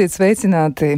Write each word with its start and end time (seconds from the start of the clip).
Esiet 0.00 0.14
sveicināti 0.16 0.94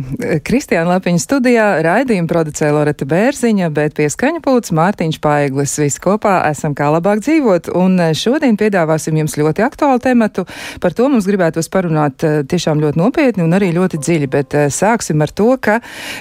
Kristiāna 0.46 0.92
Lapiņa 0.92 1.18
studijā, 1.18 1.64
raidījuma 1.82 2.28
producē 2.30 2.68
Loreta 2.70 3.02
Bērziņa, 3.10 3.66
bet 3.74 3.96
pie 3.96 4.04
skaņa 4.12 4.38
pūts 4.44 4.70
Mārtiņš 4.78 5.16
Paiglis. 5.24 5.72
Visi 5.82 5.98
kopā 6.04 6.36
esam 6.46 6.76
kā 6.78 6.86
labāk 6.94 7.18
dzīvot, 7.24 7.72
un 7.74 7.98
šodien 8.14 8.54
piedāvāsim 8.60 9.18
jums 9.18 9.34
ļoti 9.40 9.64
aktuālu 9.66 9.98
tematu. 10.04 10.44
Par 10.78 10.94
to 10.94 11.08
mums 11.10 11.26
gribētos 11.26 11.66
parunāt 11.72 12.22
eh, 12.22 12.36
tiešām 12.46 12.78
ļoti 12.84 13.00
nopietni 13.00 13.42
un 13.42 13.56
arī 13.58 13.72
ļoti 13.74 13.98
dziļi, 13.98 14.28
bet 14.30 14.54
eh, 14.54 14.68
sāksim 14.70 15.26
ar 15.26 15.34
to, 15.34 15.48
ka 15.58 15.80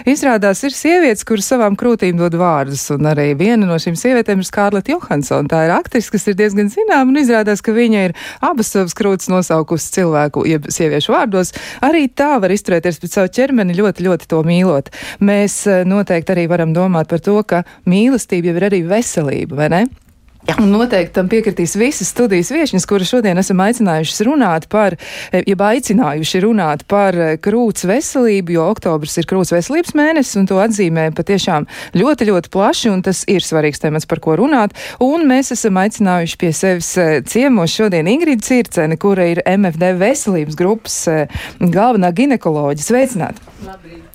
izrādās 0.09 0.63
ir 0.65 0.73
sievietes, 0.73 1.21
kuras 1.29 1.51
savām 1.53 1.77
krūtīm 1.77 2.17
dod 2.17 2.39
vārdus, 2.41 2.87
un 2.97 3.11
arī 3.11 3.35
viena 3.37 3.69
no 3.69 3.77
šīm 3.77 3.93
sievietēm 3.93 4.41
ir 4.41 4.49
Skārleta 4.49 4.95
Johansson. 4.95 5.51
Tā 5.53 5.67
ir 5.67 5.75
aktris, 5.77 6.09
kas 6.09 6.25
ir 6.33 6.39
diezgan 6.41 6.73
zinām, 6.73 7.13
un 7.13 7.21
izrādās, 7.21 7.61
ka 7.61 7.77
viņa 7.77 8.07
ir 8.09 8.17
abas 8.41 8.73
savas 8.73 8.97
krūtis 8.97 9.29
nosaukusi 9.29 9.93
cilvēku, 9.99 10.47
jeb 10.49 10.65
sieviešu 10.73 11.13
vārdos. 11.13 11.53
Arī 11.85 12.07
tā 12.09 12.33
var 12.41 12.49
var 12.51 12.55
izturēties 12.71 13.01
pret 13.01 13.15
savu 13.15 13.31
ķermeni 13.35 13.75
ļoti, 13.75 14.05
ļoti 14.07 14.27
to 14.31 14.41
mīlot. 14.47 14.91
Mēs 15.19 15.65
eh, 15.67 15.83
noteikti 15.87 16.35
arī 16.35 16.47
varam 16.51 16.73
domāt 16.73 17.11
par 17.11 17.19
to, 17.19 17.35
ka 17.43 17.63
mīlestība 17.85 18.51
jau 18.51 18.59
ir 18.59 18.67
arī 18.69 18.81
veselība, 18.87 19.57
vai 19.59 19.69
ne? 19.73 19.81
Jā. 20.47 20.55
Un 20.57 20.71
noteikti 20.73 21.13
tam 21.13 21.27
piekritīs 21.29 21.75
visas 21.77 22.09
studijas 22.09 22.49
viešņas, 22.53 22.87
kuras 22.89 23.11
šodien 23.11 23.37
esam 23.37 23.59
aicinājušas 23.61 24.23
runāt 24.25 24.65
par, 24.73 24.95
eh, 25.31 25.43
jeb 25.45 25.61
aicinājuši 25.61 26.41
runāt 26.41 26.85
par 26.89 27.13
eh, 27.13 27.35
krūts 27.37 27.85
veselību, 27.85 28.55
jo 28.57 28.65
oktobrs 28.73 29.19
ir 29.21 29.29
krūts 29.29 29.53
veselības 29.53 29.93
mēnesis, 29.93 30.39
un 30.41 30.49
to 30.49 30.57
atzīmē 30.63 31.11
patiešām 31.13 31.67
ļoti, 31.93 32.29
ļoti 32.31 32.49
plaši, 32.49 32.89
un 32.89 33.05
tas 33.05 33.21
ir 33.29 33.45
svarīgs 33.45 33.83
temats, 33.83 34.09
par 34.09 34.19
ko 34.19 34.39
runāt. 34.41 34.73
Un 34.99 35.27
mēs 35.29 35.53
esam 35.53 35.77
aicinājuši 35.77 36.41
pie 36.41 36.51
sevis 36.57 36.89
ciemos 37.29 37.77
šodien 37.77 38.09
Ingrida 38.09 38.41
Circene, 38.41 38.97
kura 38.97 39.29
ir 39.29 39.45
MFD 39.45 39.93
veselības 40.01 40.57
grupas 40.57 40.97
galvenā 41.61 42.09
ginekoloģija. 42.17 42.89
Sveicināti! 42.89 43.50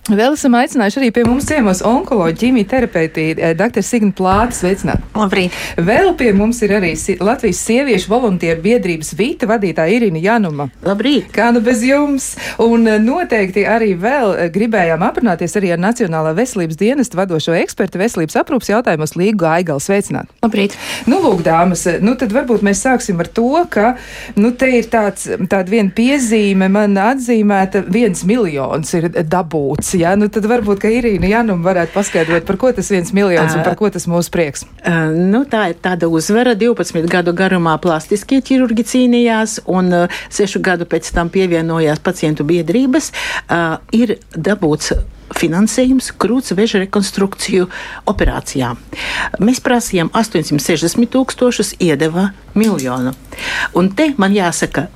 Vēl 0.06 0.34
esam 0.34 0.54
aicinājuši 0.58 0.98
arī 1.00 1.08
pie 1.14 1.22
mums 1.26 1.46
ciemos 1.46 1.80
onkoloģi, 1.86 2.36
ķīmija 2.40 2.68
terapeiti, 2.70 3.26
eh, 3.38 3.54
dr. 3.58 3.82
Signa 3.82 4.10
Plāta, 4.14 4.54
sveicināt. 4.54 5.02
Labrīt. 5.14 5.54
Vēl 5.76 6.12
pie 6.18 6.32
mums 6.34 6.60
ir 6.62 6.74
arī 6.76 6.92
Latvijas 7.20 7.60
sieviešu 7.66 8.10
volunteeru 8.10 8.62
biedrības 8.62 9.14
Vīta 9.18 9.46
vadītāja 9.46 9.94
Irina 9.98 10.18
Januma. 10.22 10.68
Labrīt. 10.84 11.30
Kā 11.34 11.52
nu 11.54 11.60
bez 11.60 11.82
jums? 11.86 12.36
Un 12.62 12.86
eh, 12.86 12.98
noteikti 13.02 13.66
arī 13.66 13.92
vēl 13.98 14.34
eh, 14.34 14.50
gribējām 14.54 15.04
aprunāties 15.06 15.56
arī 15.58 15.72
ar 15.74 15.82
Nacionālā 15.82 16.34
veselības 16.34 16.78
dienesta 16.80 17.18
vadošo 17.18 17.54
ekspertu 17.58 18.02
veselības 18.02 18.38
aprūpas 18.42 18.72
jautājumos 18.72 19.14
Līgu 19.18 19.46
Aigalu. 19.46 19.82
Sveicināt. 19.82 20.30
Labrīt. 20.42 20.74
Nu, 21.06 21.20
lūk, 21.22 21.44
dāmas, 21.46 21.86
nu 22.02 22.16
tad 22.18 22.34
varbūt 22.34 22.64
mēs 22.66 22.82
sāksim 22.82 23.20
ar 23.22 23.30
to, 23.30 23.52
ka, 23.70 23.94
nu, 24.38 24.50
te 24.58 24.70
ir 24.78 24.90
tāds, 24.90 25.28
tāda 25.46 25.70
viena 25.70 25.94
piezīme 25.94 26.70
man 26.72 26.98
atzīmēta, 26.98 27.84
viens 27.92 28.24
miljons 28.26 28.94
ir 28.98 29.10
dabūts 29.36 29.94
jā, 29.98 30.14
nu 30.18 30.28
tad 30.32 30.46
varbūt, 30.48 30.80
ka 30.82 30.90
Irīna 30.92 31.30
Janum 31.30 31.64
varētu 31.66 31.94
paskaidrot, 31.96 32.46
par 32.48 32.58
ko 32.60 32.72
tas 32.76 32.90
viens 32.92 33.12
miljons 33.16 33.56
un 33.56 33.64
par 33.66 33.76
ko 33.78 33.90
tas 33.92 34.08
mūsu 34.10 34.32
prieks. 34.34 34.66
Uh, 34.80 35.10
nu, 35.14 35.44
tā 35.48 35.70
ir 35.72 35.80
tāda 35.82 36.10
uzvara. 36.12 36.56
12 36.56 37.10
gadu 37.10 37.34
garumā 37.36 37.76
plastiskie 37.82 38.40
ķirurgi 38.44 38.86
cīnījās, 38.92 39.60
un 39.70 39.92
uh, 40.04 40.22
6 40.34 40.60
gadu 40.64 40.88
pēc 40.88 41.10
tam 41.16 41.30
pievienojās 41.32 42.02
pacientu 42.04 42.46
biedrības. 42.48 43.12
Uh, 43.46 43.76
ir 43.96 44.16
dabūts 44.32 44.94
finansējums 45.36 46.12
krūts 46.20 46.54
veža 46.56 46.80
rekonstrukciju 46.84 47.66
operācijām. 48.08 48.78
Mēs 49.42 49.60
prasījām 49.64 50.12
860 50.14 51.10
tūkstošus, 51.12 51.74
iedeva 51.82 52.30
miljonu. 52.54 53.14
Un 53.76 53.90
te 53.98 54.12
man 54.20 54.36
jāsaka, 54.36 54.86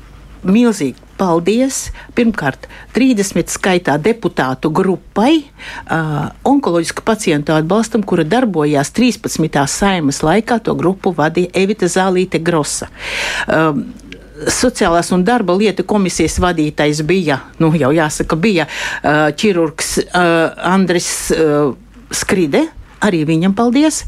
milzīgi 0.47 1.10
paldies 1.21 1.91
pirmkārt 2.17 2.67
30 2.97 3.53
skaitā 3.53 3.97
deputātu 4.01 4.73
grupai, 4.73 5.43
uh, 5.45 6.31
onkoloģisku 6.49 7.05
pacientu 7.07 7.55
atbalstam, 7.57 8.05
kura 8.07 8.25
darbojās 8.25 8.93
13. 8.97 9.67
saimas 9.69 10.23
laikā. 10.25 10.61
To 10.65 10.77
grupu 10.79 11.13
vadīja 11.17 11.53
Evita 11.63 11.91
Zālīte 11.91 12.41
Grosa. 12.43 12.91
Uh, 13.47 13.85
Sociālās 14.41 15.11
un 15.13 15.21
darba 15.21 15.53
lietu 15.53 15.85
komisijas 15.85 16.39
vadītājs 16.41 17.03
bija, 17.05 17.43
nu 17.61 17.75
jau 17.77 17.91
jāsaka, 17.93 18.39
bija 18.41 18.65
uh, 18.65 19.29
ķirurgs 19.37 19.99
uh, 20.07 20.55
Andris 20.71 21.11
uh, 21.37 21.75
Skride, 22.11 22.65
Arī 23.01 23.23
viņam 23.29 23.55
paldies. 23.57 24.05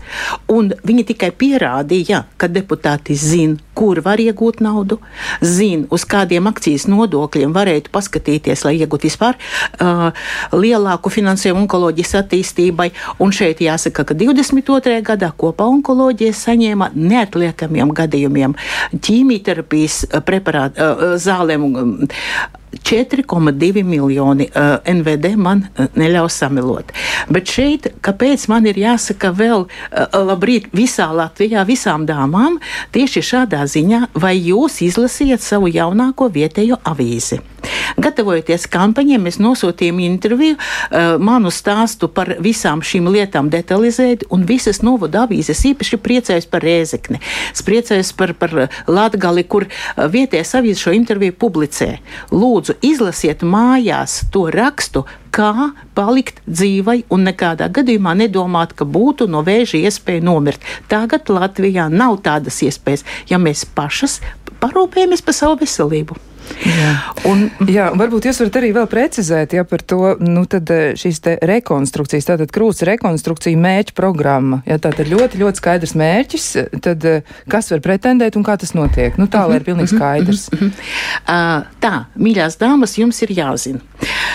Un 0.53 0.73
viņi 0.85 1.07
tikai 1.13 1.31
pierādīja, 1.33 2.25
ka 2.37 2.49
deputāti 2.53 3.17
zina, 3.17 3.57
kur 3.79 4.03
var 4.05 4.21
iegūt 4.21 4.61
naudu, 4.65 4.99
zina, 5.41 5.87
uz 5.93 6.05
kādiem 6.09 6.51
akcijas 6.51 6.85
nodokļiem 6.93 7.55
varētu 7.57 7.93
paskatīties, 7.95 8.67
lai 8.67 8.75
iegūtu 8.77 9.09
vispār 9.09 9.39
uh, 9.81 10.11
lielāku 10.53 11.13
finansējumu 11.13 11.65
onkoloģijas 11.65 12.19
attīstībai. 12.21 12.91
Un 13.23 13.33
šeit 13.33 13.65
jāsaka, 13.65 14.05
ka 14.09 14.17
22. 14.19 14.99
gadā 15.07 15.33
kopā 15.37 15.69
onkoloģija 15.73 16.37
saņēma 16.37 16.93
neatliekamiem 16.95 17.95
gadījumiem 17.97 18.57
ķīmijterapijas 19.01 20.03
preparātu 20.29 20.85
uh, 20.85 21.15
zālēm. 21.23 21.71
Uh, 21.73 22.59
4,2 22.73 23.85
miljoni 23.85 24.49
uh, 24.49 24.63
eh, 24.85 24.95
NVD 24.95 25.37
man 25.37 25.67
uh, 25.67 25.87
neļauj 25.99 26.31
samilot. 26.33 26.93
Bet 27.33 27.51
šeit, 27.53 27.89
kāpēc 28.05 28.49
man 28.49 28.67
ir 28.67 28.81
jāsaka 28.81 29.33
vēl 29.37 29.67
uh, 29.67 30.07
labrīt 30.17 30.71
visā 30.77 31.11
Latvijā, 31.13 31.67
visām 31.69 32.07
dāmām, 32.09 32.59
tieši 32.95 33.25
šādā 33.33 33.65
ziņā, 33.69 34.07
vai 34.15 34.37
jūs 34.39 34.81
izlasiet 34.89 35.45
savu 35.45 35.71
jaunāko 35.73 36.31
vietējo 36.33 36.81
avīzi? 36.89 37.43
Gatavojoties 38.03 38.67
kampaņai, 38.73 39.19
mēs 39.23 39.39
nosūtījām 39.43 40.01
interviju, 40.05 40.57
uh, 40.59 41.17
manu 41.23 41.53
stāstu 41.55 42.09
par 42.13 42.35
visām 42.43 42.83
šīm 42.85 43.11
lietām 43.13 43.51
detalizēt, 43.53 44.27
un 44.33 44.47
visas 44.49 44.83
novada 44.83 45.27
avīzes 45.27 45.65
īpaši 45.73 46.01
priecājas 46.03 46.49
par 46.51 46.65
Rēzekni. 46.67 47.21
Es 47.53 47.65
priecājos 47.67 48.13
par, 48.17 48.35
par 48.39 48.55
Latgali, 48.89 49.45
kur 49.45 49.69
vietējais 49.97 50.55
avīze 50.59 50.87
šo 50.87 50.95
interviju 50.97 51.37
publicē. 51.39 51.91
Lūdzu 52.33 52.79
izlasiet 52.87 53.45
mājās 53.47 54.23
to 54.33 54.47
rakstu, 54.53 55.05
kā 55.33 55.73
palikt 55.97 56.43
dzīvai 56.47 57.03
un 57.13 57.25
nekādā 57.29 57.69
gadījumā 57.73 58.15
nedomāt, 58.21 58.75
ka 58.77 58.85
būtu 58.85 59.29
no 59.33 59.43
vēža 59.47 59.81
iespēja 59.81 60.25
nomirt. 60.29 60.61
Tagad 60.93 61.33
Latvijā 61.33 61.89
nav 61.93 62.21
tādas 62.27 62.61
iespējas, 62.67 63.07
ja 63.33 63.41
mēs 63.41 63.65
pašas 63.65 64.21
parūpējamies 64.63 65.25
par 65.25 65.37
savu 65.37 65.63
veselību. 65.65 66.19
Jā. 66.67 66.91
Un, 67.29 67.45
jā, 67.71 67.89
varbūt 67.99 68.27
jūs 68.29 68.41
varat 68.43 68.59
arī 68.61 68.73
vēl 68.77 68.89
precizēt 68.91 69.55
ja, 69.57 69.65
par 69.69 69.85
to, 69.87 70.15
nu, 70.23 70.45
tad 70.51 70.71
eh, 70.75 70.93
šīs 70.99 71.21
te 71.25 71.37
rekonstrukcijas, 71.49 72.29
tātad 72.33 72.53
krūts 72.55 72.85
rekonstrukcija 72.87 73.61
mērķa 73.61 73.97
programma. 73.99 74.63
Ja, 74.69 74.79
tātad 74.83 75.11
ļoti, 75.11 75.41
ļoti 75.43 75.63
skaidrs 75.63 75.95
mērķis, 75.99 76.49
tad 76.85 77.07
eh, 77.09 77.33
kas 77.53 77.73
var 77.75 77.83
pretendēt 77.85 78.39
un 78.39 78.47
kā 78.47 78.59
tas 78.61 78.75
notiek? 78.79 79.17
Nu, 79.21 79.29
tā, 79.31 79.45
lai 79.51 79.61
ir 79.61 79.67
pilnīgi 79.69 79.95
mhm, 79.95 79.99
mhm, 79.99 80.03
skaidrs. 80.03 80.49
Uh, 81.23 81.71
tā, 81.83 81.95
mīļās 82.19 82.59
dāmas, 82.61 82.99
jums 83.01 83.23
ir 83.25 83.35
jāzina. 83.37 83.83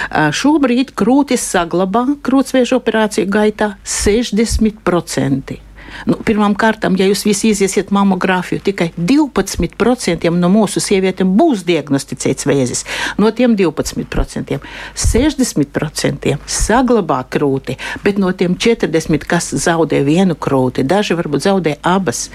Uh, 0.07 0.29
šobrīd 0.35 0.95
krūtis 0.97 1.45
saglabā 1.51 2.05
krūtsvēža 2.23 2.79
operāciju 2.79 3.29
gaitā 3.31 3.73
60%. 3.83 5.66
Nu, 6.05 6.17
Pirmkārt, 6.27 6.83
ja 6.99 7.07
jūs 7.07 7.23
visi 7.25 7.51
iziesiet 7.53 7.91
mammogrāfiju, 7.95 8.61
tikai 8.63 8.91
12% 8.97 10.31
no 10.37 10.49
mūsu 10.51 10.83
sievietēm 10.83 11.33
būs 11.39 11.63
diagnosticēts 11.67 12.47
vēzis. 12.49 12.83
No 13.17 13.31
tiem 13.31 13.55
12% 13.57 14.59
60% 14.95 16.35
saglabā 16.45 17.21
krūti, 17.29 17.77
bet 18.03 18.19
no 18.21 18.31
tiem 18.31 18.55
40%, 18.55 19.25
kas 19.27 19.53
zaudē 19.55 20.03
vienu 20.05 20.35
krūti, 20.35 20.85
daži 20.87 21.17
varbūt 21.17 21.47
zaudē 21.47 21.77
abas. 21.81 22.27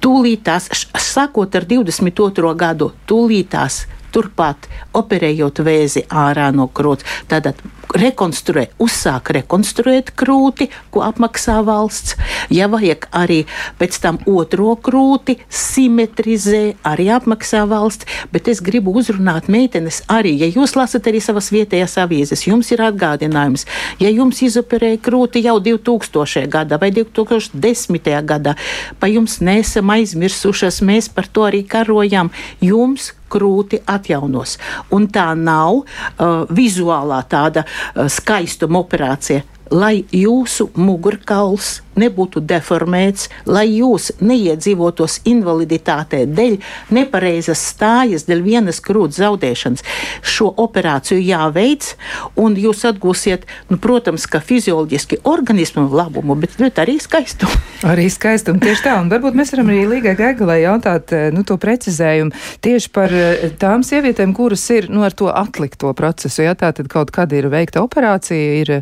Tūlītās, 0.00 0.68
sākot 0.96 1.56
ar 1.58 1.66
22. 1.68 2.54
gadu, 2.56 2.92
tūlītās 3.08 3.82
turpat 4.12 4.68
operējot 4.96 5.62
vēzi 5.66 6.06
ārā 6.08 6.48
no 6.54 6.68
krūts. 6.74 7.06
Tātad 7.30 7.60
rekonstruē, 7.96 8.68
uzsāk 8.82 9.32
rekonstruēt 9.34 10.12
krūti, 10.18 10.68
ko 10.94 11.02
apmaksā 11.06 11.58
valsts. 11.66 12.16
Ja 12.52 12.68
vajag 12.70 13.08
arī 13.16 13.40
pēc 13.80 13.98
tam 14.02 14.20
otro 14.30 14.76
krūti, 14.78 15.38
simetrizē, 15.50 16.76
arī 16.86 17.08
apmaksā 17.14 17.64
valsts. 17.70 18.06
Bet 18.32 18.50
es 18.52 18.62
gribu 18.64 18.94
uzrunāt 18.98 19.50
meitenes 19.50 20.02
arī, 20.10 20.36
ja 20.42 20.50
jūs 20.50 20.76
lasat 20.78 21.08
arī 21.10 21.22
savas 21.24 21.50
vietējās 21.54 21.96
avīzes, 22.02 22.46
jums 22.46 22.70
ir 22.74 22.84
atgādinājums, 22.86 23.66
ja 24.02 24.12
jums 24.12 24.42
izoperēja 24.46 25.00
krūti 25.02 25.44
jau 25.46 25.58
2000. 25.62 26.46
gadā 26.50 26.78
vai 26.80 26.92
2010. 26.94 28.10
gadā, 28.26 28.56
pa 29.00 29.10
jums 29.10 29.40
nesam 29.42 29.89
aizmirsušas, 29.94 30.80
mēs 30.86 31.10
par 31.12 31.28
to 31.30 31.46
arī 31.48 31.62
karojam. 31.68 32.32
Jums 32.64 33.12
krūti 33.30 33.80
atjaunos. 33.86 34.56
Un 34.94 35.08
tā 35.12 35.30
nav 35.38 35.82
uh, 35.82 36.44
vizuālā 36.50 37.22
tāda 37.30 37.64
uh, 37.66 38.06
skaistuma 38.10 38.82
operācija. 38.82 39.44
Lai 39.70 40.02
jūsu 40.12 40.70
mugurkauls 40.74 41.80
nebūtu 42.00 42.42
deformēts, 42.46 43.28
lai 43.50 43.66
jūs 43.68 44.10
neiedzīvotos 44.22 45.20
invaliditātē 45.28 46.24
dēļ 46.30 46.56
nepareizas 46.96 47.62
stājas, 47.72 48.26
dēļ 48.28 48.42
vienas 48.46 48.80
krūts 48.84 49.20
zaudēšanas. 49.20 49.84
Šo 50.22 50.50
operāciju 50.64 51.20
jāveic, 51.20 51.92
un 52.40 52.56
jūs 52.58 52.84
atgūsiet, 52.88 53.46
nu, 53.70 53.78
protams, 53.82 54.26
ka 54.30 54.42
fizioloģiski 54.44 55.20
organismu 55.28 55.88
labumu, 55.92 56.38
bet 56.40 56.80
arī 56.80 56.98
skaistumu. 57.02 57.58
Arī 57.90 58.10
skaistumu, 58.12 58.60
tieši 58.60 58.84
tā. 58.84 58.94
Un 59.00 59.08
varbūt 59.08 59.36
mēs 59.38 59.54
varam 59.54 59.70
arī 59.72 59.86
Līgai 59.88 60.12
Gaigalai 60.18 60.58
jautāt 60.60 61.14
eh, 61.16 61.28
nu, 61.32 61.46
to 61.48 61.56
precizējumu 61.60 62.34
tieši 62.60 62.90
par 62.92 63.14
eh, 63.16 63.46
tām 63.60 63.84
sievietēm, 63.86 64.34
kuras 64.36 64.66
ir 64.74 64.90
nu, 64.92 65.00
ar 65.06 65.16
to 65.16 65.30
atlikto 65.32 65.94
procesu. 65.96 66.44
Ja 66.44 66.52
tā 66.60 66.74
tad 66.76 66.90
kaut 66.92 67.12
kad 67.14 67.32
ir 67.32 67.48
veikta 67.52 67.80
operācija, 67.80 68.60
ir, 68.60 68.74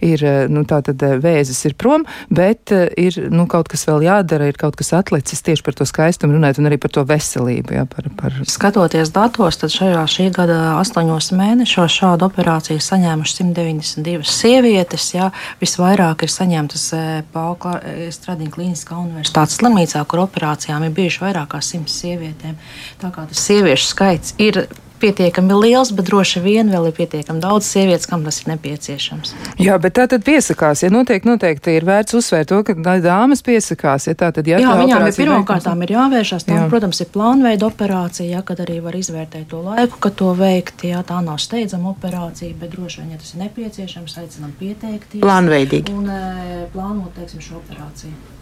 ir 0.00 0.24
nu, 0.52 0.64
tā 0.68 0.80
tad 0.86 1.02
eh, 1.06 1.16
vēzis 1.22 1.62
ir 1.68 1.74
prom, 1.78 2.06
bet 2.32 2.72
uh, 2.74 2.86
ir 3.00 3.16
nu, 3.32 3.46
kaut 3.50 3.70
kas 3.72 3.86
vēl 3.88 4.06
jādara, 4.06 4.48
ir 4.50 4.58
kaut 4.60 4.76
kas 4.78 4.92
atlicis 4.96 5.42
tieši 5.46 5.64
par 5.66 5.76
to 5.78 5.86
skaistumu 5.88 6.36
runāt 6.36 6.60
un 6.60 6.68
arī 6.70 6.78
par 6.82 6.92
to 6.94 7.04
veselību. 7.06 7.76
Jā, 7.76 7.84
par, 7.90 8.08
par... 8.18 8.36
Skatoties 8.50 9.12
datos, 9.14 9.60
tad 9.60 9.74
šajā 9.74 10.04
šī 10.10 10.28
gada 10.36 10.58
astoņos 10.80 11.32
mēnešos 11.36 11.98
šādu 12.00 12.28
operāciju 12.28 12.82
saņēmuši 12.82 13.38
192 13.40 14.26
sievietes. 14.30 15.08
Jā, 15.16 15.30
visvairāk 15.62 16.26
ir 16.26 16.32
saņemtas 16.32 16.88
eh, 16.96 17.06
Paula 17.34 17.78
eh, 17.82 18.06
Stradiņa 18.14 18.54
Kliniskā 18.54 18.98
universitātes 19.00 19.60
slimnīcā, 19.60 20.02
kur 20.08 20.26
operācijām 20.26 20.86
ir 20.86 20.96
bijuši 20.96 21.24
vairāk 21.24 21.54
kā 21.54 21.62
100 21.64 21.92
sievietēm. 21.92 22.58
Tā 23.02 23.12
kā 23.14 23.28
tas 23.30 23.46
sieviešu 23.48 23.92
skaits 23.92 24.36
ir 24.42 24.66
pietiekami 25.00 25.56
liels, 25.60 25.92
bet 25.96 26.08
droši 26.08 26.42
vien 26.44 26.70
vēl 26.72 26.90
ir 26.90 26.94
pietiekami 26.96 27.42
daudz 27.42 27.68
sievietes, 27.68 28.08
kam 28.10 28.24
tas 28.26 28.40
ir 28.42 28.50
nepieciešams. 28.52 29.34
Jā, 29.62 29.78
bet 29.82 29.96
tā 29.98 30.06
tad 30.10 30.24
piesakās. 30.26 30.84
Ja 30.84 30.90
noteikti, 30.92 31.28
noteikti 31.28 31.76
ir 31.78 31.86
vērts 31.88 32.16
uzsvērt 32.18 32.50
to, 32.52 32.60
ka 32.66 32.96
dāmas 33.04 33.44
piesakās. 33.46 34.08
Ja 34.10 34.16
tā 34.18 34.30
tad, 34.36 34.48
ja 34.50 34.60
jā, 34.62 34.76
viņām 34.80 35.06
ir 35.08 35.18
pirmkārtām 35.18 35.84
ir 35.86 35.94
jāvēršās. 35.96 36.46
Tā, 36.48 36.62
protams, 36.72 37.02
ir 37.04 37.10
plānveida 37.14 37.68
operācija, 37.68 38.28
ja, 38.38 38.44
kad 38.46 38.62
arī 38.64 38.78
var 38.84 38.96
izvērtēt 38.98 39.48
to 39.52 39.62
laiku, 39.64 40.00
kad 40.06 40.16
to 40.20 40.32
veikt. 40.38 40.86
Jā, 40.86 41.02
tā 41.06 41.20
nav 41.24 41.40
steidzama 41.42 41.92
operācija, 41.94 42.54
bet 42.60 42.74
droši 42.76 43.02
vien, 43.02 43.12
ja 43.16 43.20
tas 43.22 43.34
ir 43.34 43.44
nepieciešams, 43.46 44.16
aicinām 44.22 44.54
pieteikties. 44.60 45.22
Plānveidīgi. 45.24 45.96
Un 45.96 46.08
e, 46.12 46.64
plānot, 46.74 47.12
teiksim, 47.18 47.44
šo 47.44 47.60
operāciju. 47.62 48.35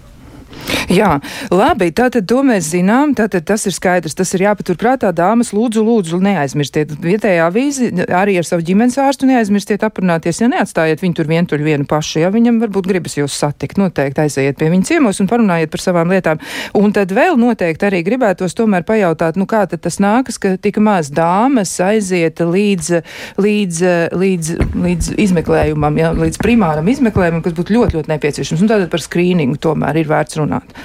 Jā, 0.93 1.17
labi, 1.53 1.89
tātad 1.97 2.27
to 2.29 2.43
mēs 2.45 2.69
zinām, 2.75 3.15
tātad 3.17 3.47
tas 3.49 3.65
ir 3.65 3.73
skaidrs, 3.75 4.17
tas 4.17 4.31
ir 4.37 4.45
jāpaturprātā, 4.45 5.11
dāmas, 5.17 5.53
lūdzu, 5.57 5.81
lūdzu, 5.85 6.21
neaizmirstiet 6.23 6.93
vietējā 7.01 7.47
vīzi, 7.55 7.89
arī 8.13 8.37
ar 8.39 8.47
savu 8.47 8.65
ģimenes 8.69 8.99
ārstu 9.01 9.29
neaizmirstiet 9.31 9.85
aprunāties, 9.87 10.43
ja 10.43 10.51
neatstājiet 10.53 11.01
viņu 11.03 11.17
tur 11.19 11.31
vientuļ 11.31 11.65
vienu 11.65 11.89
pašu, 11.89 12.21
ja 12.23 12.31
viņam 12.35 12.61
varbūt 12.63 12.89
gribas 12.91 13.17
jūs 13.17 13.37
satikt, 13.41 13.81
noteikti 13.81 14.27
aiziet 14.27 14.61
pie 14.61 14.69
viņa 14.73 14.91
ciemos 14.91 15.23
un 15.25 15.31
parunājiet 15.31 15.73
par 15.73 15.83
savām 15.83 16.13
lietām. 16.13 16.43
Un 16.77 16.93
tad 16.95 17.15
vēl 17.17 17.41
noteikti 17.41 17.89
arī 17.89 18.03
gribētos 18.07 18.57
tomēr 18.59 18.85
pajautāt, 18.87 19.41
nu 19.41 19.49
kā 19.51 19.65
tad 19.71 19.83
tas 19.85 19.99
nākas, 20.05 20.39
ka 20.39 20.55
tik 20.61 20.83
maz 20.85 21.09
dāmas 21.15 21.73
aiziet 21.81 22.45
līdz, 22.45 22.93
līdz, 23.41 23.83
līdz, 24.13 24.53
līdz 24.85 25.11
izmeklējumam, 25.27 26.01
ja, 26.01 26.13
līdz 26.15 26.41
primāram 26.45 26.93
izmeklējumam, 26.93 27.43
kas 27.45 27.57
būtu 27.57 27.79
ļoti, 27.79 27.99
ļoti 27.99 28.15
nepieciešams. 28.15 28.65
Un 28.65 28.71
tātad 28.71 28.93
par 28.93 29.03
skrīningu 29.03 29.59
tomēr 29.65 30.03
ir 30.03 30.11
vērts 30.11 30.39
runāt 30.39 30.44
runāt. 30.45 30.77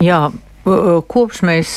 Jā, 0.00 0.28
kopš 0.64 1.42
mēs 1.44 1.74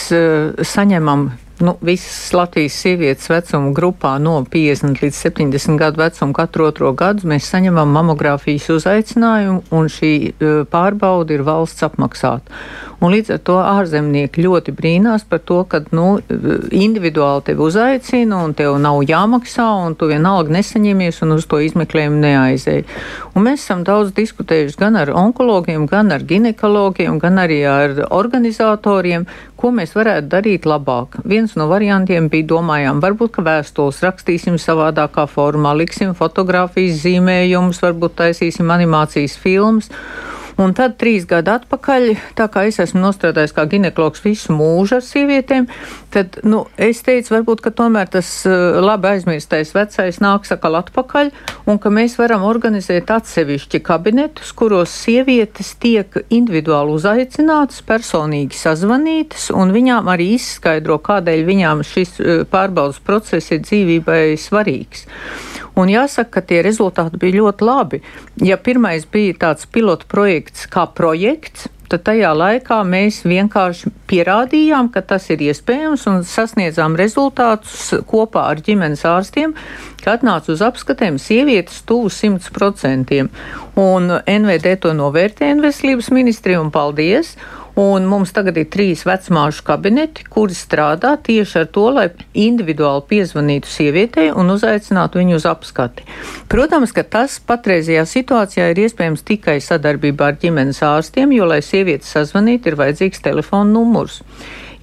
saņemam 0.74 1.31
nu, 1.63 1.77
visas 1.81 2.33
Latvijas 2.36 2.75
sievietes 2.83 3.30
vecuma 3.31 3.71
grupā 3.75 4.18
no 4.19 4.36
50 4.51 5.00
līdz 5.04 5.19
70 5.25 5.80
gadu 5.80 6.01
vecuma 6.04 6.36
katru 6.36 6.68
otro 6.68 6.92
gadu 6.98 7.30
mēs 7.31 7.48
saņemam 7.54 7.94
mamogrāfijas 7.95 8.69
uzaicinājumu, 8.75 9.63
un 9.71 9.92
šī 9.92 10.13
pārbauda 10.74 11.38
ir 11.38 11.45
valsts 11.48 11.86
apmaksāta. 11.88 12.51
Un 13.04 13.12
līdz 13.12 13.33
ar 13.36 13.39
to 13.44 13.56
ārzemnieki 13.60 14.45
ļoti 14.45 14.71
brīnās 14.77 15.25
par 15.27 15.42
to, 15.44 15.57
ka 15.68 15.81
nu, 15.92 16.21
individuāli 16.71 17.44
tevi 17.50 17.66
uzaicina 17.66 18.39
un 18.45 18.54
tev 18.56 18.77
nav 18.80 19.01
jāmaksā, 19.04 19.66
un 19.88 19.98
tu 20.00 20.07
vienalga 20.07 20.54
nesaņemies 20.56 21.19
un 21.25 21.36
uz 21.36 21.48
to 21.51 21.59
izmeklējumu 21.66 22.21
neaizēji. 22.24 22.86
Un 23.36 23.48
mēs 23.50 23.66
esam 23.66 23.83
daudz 23.83 24.13
diskutējuši 24.16 24.80
gan 24.80 24.95
ar 25.01 25.12
onkologiem, 25.19 25.83
gan 25.92 26.16
ar 26.16 26.24
ginekologiem, 26.30 27.19
gan 27.19 27.44
arī 27.44 27.59
ar 27.68 28.06
organizatoriem, 28.07 29.27
ko 29.59 29.74
mēs 29.75 29.95
varētu 29.95 30.31
darīt 30.31 30.68
labāk. 30.68 31.19
Viens 31.27 31.52
no 31.59 31.67
variantiem 31.71 32.29
bija 32.31 32.47
domājām, 32.53 33.01
varbūt, 33.03 33.35
ka 33.38 33.45
vēstules 33.45 34.01
rakstīsim 34.05 34.59
savādākā 34.61 35.25
formā, 35.31 35.73
liksim 35.77 36.13
fotografijas 36.17 37.01
zīmējumus, 37.03 37.81
varbūt 37.83 38.17
taisīsim 38.21 38.71
animācijas 38.73 39.38
filmas. 39.39 39.91
Un 40.61 40.73
tad 40.77 40.97
trīs 41.01 41.25
gadu 41.29 41.53
atpakaļ, 41.55 42.09
tā 42.38 42.45
kā 42.53 42.65
es 42.69 42.77
esmu 42.83 43.01
nostrādājis 43.01 43.55
kā 43.55 43.65
ginekologs 43.69 44.21
visu 44.21 44.53
mūžu 44.53 45.00
ar 45.00 45.05
sievietēm, 45.05 45.65
tad 46.13 46.38
nu, 46.45 46.63
es 46.77 47.01
teicu, 47.05 47.33
varbūt, 47.33 47.63
ka 47.65 47.71
tomēr 47.73 48.11
tas 48.13 48.29
uh, 48.45 48.77
labi 48.83 49.09
aizmirstais 49.15 49.73
vecais 49.73 50.19
nāks 50.21 50.53
atkal 50.53 50.77
atpakaļ 50.83 51.31
un 51.71 51.79
ka 51.81 51.89
mēs 51.94 52.19
varam 52.21 52.45
organizēt 52.45 53.09
atsevišķi 53.13 53.81
kabinetus, 53.85 54.53
kuros 54.57 54.94
sievietes 54.94 55.73
tiek 55.81 56.21
individuāli 56.29 56.94
uzaicinātas, 56.99 57.81
personīgi 57.88 58.59
sazvanītas 58.59 59.49
un 59.57 59.73
viņām 59.73 60.11
arī 60.13 60.33
izskaidro, 60.38 60.99
kādēļ 61.01 61.44
viņām 61.49 61.81
šis 61.88 62.13
uh, 62.19 62.45
pārbaudas 62.49 63.01
process 63.01 63.56
ir 63.56 63.65
dzīvībai 63.65 64.38
svarīgs. 64.38 65.07
Un 65.79 65.89
jāsaka, 65.89 66.37
ka 66.37 66.45
tie 66.45 66.61
rezultāti 66.65 67.17
bija 67.21 67.39
ļoti 67.41 67.65
labi. 67.65 68.01
Ja 68.45 68.59
pirmais 68.61 69.07
bija 69.09 69.33
tāds 69.47 69.65
pilotu 69.65 70.05
projekts 70.09 70.67
kā 70.69 70.85
projekts, 70.93 71.69
tad 71.93 72.05
tajā 72.07 72.31
laikā 72.33 72.79
mēs 72.89 73.21
vienkārši 73.25 73.91
pierādījām, 74.09 74.89
ka 74.93 75.03
tas 75.05 75.27
ir 75.33 75.43
iespējams 75.45 76.05
un 76.09 76.23
sasniedzām 76.25 76.97
rezultātus 76.97 77.91
kopā 78.09 78.47
ar 78.49 78.61
ģimenes 78.65 79.03
ārstiem, 79.05 79.53
ka 80.01 80.15
atnāca 80.17 80.53
uz 80.53 80.63
apskatēm 80.65 81.19
sievietes 81.21 81.83
tuvu 81.89 82.09
100%. 82.13 83.19
Un 83.81 84.09
NVD 84.19 84.77
to 84.81 84.93
novērtēja 84.97 85.59
veselības 85.61 86.09
ministrija 86.13 86.61
un 86.61 86.73
paldies. 86.73 87.35
Un 87.75 88.05
mums 88.05 88.29
tagad 88.29 88.57
ir 88.61 88.67
trīs 88.69 89.01
vecmāšu 89.07 89.63
kabineti, 89.65 90.27
kuri 90.29 90.53
strādā 90.53 91.15
tieši 91.25 91.56
ar 91.63 91.69
to, 91.73 91.87
lai 91.95 92.06
individuāli 92.37 93.01
piezvanītu 93.09 93.71
sievietei 93.71 94.27
un 94.30 94.53
uzaicinātu 94.53 95.18
viņu 95.18 95.39
uz 95.39 95.47
apskati. 95.49 96.06
Protams, 96.53 96.94
ka 96.94 97.01
tas 97.01 97.39
patreizajā 97.42 98.03
situācijā 98.11 98.68
ir 98.69 98.83
iespējams 98.85 99.25
tikai 99.25 99.57
sadarbībā 99.57 100.30
ar 100.30 100.37
ģimenes 100.44 100.83
ārstiem, 100.85 101.33
jo, 101.33 101.49
lai 101.49 101.63
sieviete 101.65 102.06
sazvanītu, 102.06 102.69
ir 102.69 102.77
vajadzīgs 102.83 103.25
telefona 103.25 103.71
numurs. 103.73 104.21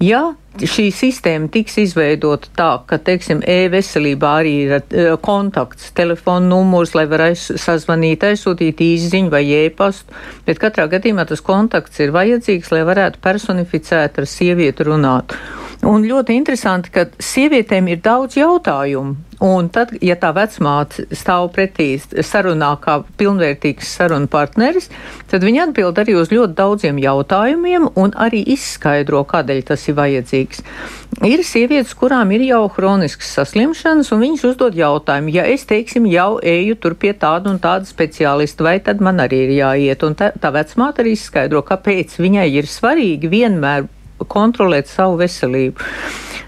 Ja 0.01 0.31
šī 0.59 0.89
sistēma 0.91 1.47
tiks 1.53 1.77
izveidota 1.79 2.49
tā, 2.57 2.69
ka, 2.89 2.97
teiksim, 2.99 3.43
e-veselībā 3.47 4.31
arī 4.41 4.53
ir 4.65 4.73
uh, 4.79 5.13
kontakts, 5.23 5.91
telefona 5.97 6.43
numurs, 6.49 6.95
lai 6.97 7.05
var 7.11 7.27
aiz, 7.29 7.45
sazvanīt, 7.61 8.25
aizsūtīt 8.27 8.81
īziņu 8.83 9.31
vai 9.31 9.45
e-pastu, 9.61 10.17
bet 10.47 10.59
katrā 10.61 10.89
gadījumā 10.91 11.27
tas 11.29 11.43
kontakts 11.45 12.01
ir 12.03 12.13
vajadzīgs, 12.15 12.73
lai 12.73 12.83
varētu 12.89 13.21
personificēt 13.23 14.19
ar 14.19 14.29
sievieti 14.29 14.89
runāt. 14.89 15.37
Un 15.81 16.03
ļoti 16.05 16.35
interesanti, 16.37 16.91
ka 16.93 17.07
sievietēm 17.17 17.87
ir 17.89 18.01
daudz 18.05 18.35
jautājumu. 18.37 19.15
Un 19.41 19.71
tad, 19.73 19.95
ja 20.05 20.13
tā 20.21 20.29
vecmāte 20.37 21.07
stāv 21.17 21.47
pretī 21.55 21.95
sarunā 21.97 22.75
kā 22.83 22.99
pilnvērtīgs 23.17 23.95
sarunu 23.97 24.29
partneris, 24.29 24.91
tad 25.31 25.41
viņa 25.41 25.63
atbild 25.63 25.97
arī 25.97 26.13
uz 26.19 26.29
ļoti 26.29 26.53
daudziem 26.59 26.99
jautājumiem 27.01 27.87
un 27.97 28.13
arī 28.13 28.43
izskaidro, 28.53 29.23
kādēļ 29.31 29.63
tas 29.71 29.87
ir 29.89 29.95
vajadzīgs. 29.97 30.61
Ir 31.25 31.41
sievietes, 31.41 31.95
kurām 31.97 32.29
ir 32.35 32.43
jau 32.45 32.67
hroniskas 32.75 33.31
saslimšanas, 33.39 34.11
un 34.13 34.21
viņas 34.21 34.45
uzdod 34.51 34.77
jautājumu, 34.77 35.33
ja 35.33 35.47
es, 35.49 35.65
teiksim, 35.65 36.05
jau 36.13 36.35
eju 36.37 36.77
tur 36.77 36.93
pie 37.01 37.15
tāda 37.17 37.49
un 37.49 37.57
tāda 37.63 37.89
speciālista, 37.89 38.67
vai 38.69 38.75
tad 38.85 39.01
man 39.01 39.23
arī 39.25 39.41
ir 39.47 39.55
jāiet? 39.57 40.05
Un 40.05 40.13
tā, 40.19 40.29
tā 40.37 40.53
vecmāte 40.53 41.01
arī 41.01 41.15
izskaidro, 41.17 41.65
kāpēc 41.65 42.19
viņai 42.21 42.45
ir 42.61 42.69
svarīgi 42.69 43.33
vienmēr 43.33 43.89
kontrolēt 44.29 44.91
savu 44.91 45.19
veselību. 45.21 45.89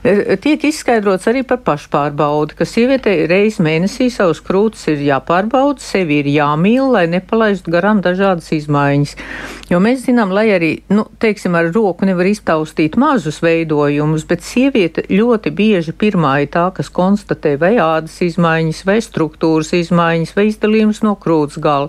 E, 0.04 0.36
tiek 0.36 0.60
izskaidrots 0.68 1.30
arī 1.32 1.46
par 1.48 1.62
pašpārbaudi, 1.64 2.58
ka 2.60 2.66
sievietei 2.68 3.24
reizi 3.32 3.64
mēnesī 3.64 4.10
savus 4.12 4.42
krūtis 4.44 4.90
ir 4.92 5.04
jāpārbauda, 5.06 5.80
sevi 5.80 6.18
ir 6.20 6.28
jāmīl, 6.28 6.90
lai 6.92 7.06
nepalaistu 7.08 7.72
garām 7.72 8.02
dažādas 8.04 8.52
izmaiņas. 8.52 9.16
Jo 9.72 9.80
mēs 9.84 10.04
zinām, 10.10 10.36
lai 10.36 10.50
arī, 10.58 10.74
nu, 10.92 11.08
teiksim, 11.24 11.56
ar 11.56 11.72
roku 11.72 12.04
nevar 12.10 12.28
iztaustīt 12.28 13.00
mazus 13.00 13.40
veidojumus, 13.46 14.28
bet 14.28 14.44
sieviete 14.44 15.08
ļoti 15.08 15.56
bieži 15.56 15.96
pirmā 15.96 16.36
ir 16.44 16.52
tā, 16.52 16.68
kas 16.76 16.92
konstatē 16.92 17.56
vai 17.64 17.78
ādas 17.80 18.20
izmaiņas, 18.28 18.84
vai 18.90 19.00
struktūras 19.08 19.72
izmaiņas, 19.80 20.36
vai 20.36 20.50
izdalījums 20.52 21.00
no 21.08 21.16
krūts 21.16 21.64
gala. 21.64 21.88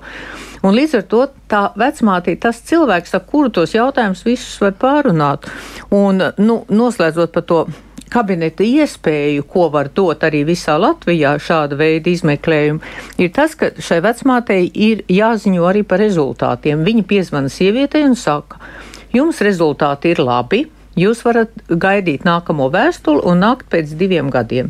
Un 0.64 0.72
līdz 0.72 0.94
ar 0.96 1.02
to 1.12 1.24
tā 1.50 1.62
vecmāte 1.76 2.32
ir 2.32 2.38
tas 2.40 2.62
cilvēks, 2.64 3.12
ar 3.16 3.24
kuru 3.28 3.50
tos 3.52 3.74
jautājumus 3.76 4.24
visus 4.24 4.54
var 4.62 4.72
pārunāt. 4.80 5.50
Un, 5.92 6.22
nu, 6.40 6.62
noslēdzot 6.72 7.34
par 7.34 7.44
to 7.44 7.58
kabineta 8.14 8.64
iespēju, 8.64 9.44
ko 9.50 9.66
var 9.74 9.90
dot 9.94 10.22
arī 10.26 10.44
visā 10.48 10.76
Latvijā 10.80 11.34
šāda 11.42 11.76
veida 11.78 12.12
izmeklējumu, 12.12 12.80
ir 13.18 13.32
tas, 13.34 13.56
ka 13.58 13.72
šai 13.76 14.00
vecmātei 14.04 14.68
ir 14.70 15.02
jāziņo 15.10 15.66
arī 15.68 15.82
par 15.88 16.00
rezultātiem. 16.02 16.84
Viņa 16.86 17.06
piezvana 17.10 17.52
sievietei 17.52 18.04
un 18.06 18.16
saka, 18.18 18.60
jums 19.14 19.42
rezultāti 19.44 20.14
ir 20.14 20.22
labi, 20.24 20.64
Jūs 20.94 21.24
varat 21.26 21.50
gaidīt 21.66 22.22
nākamo 22.22 22.68
vēstuli 22.70 23.24
un 23.26 23.40
nākt 23.42 23.66
pēc 23.72 23.96
diviem 23.98 24.28
gadiem. 24.30 24.68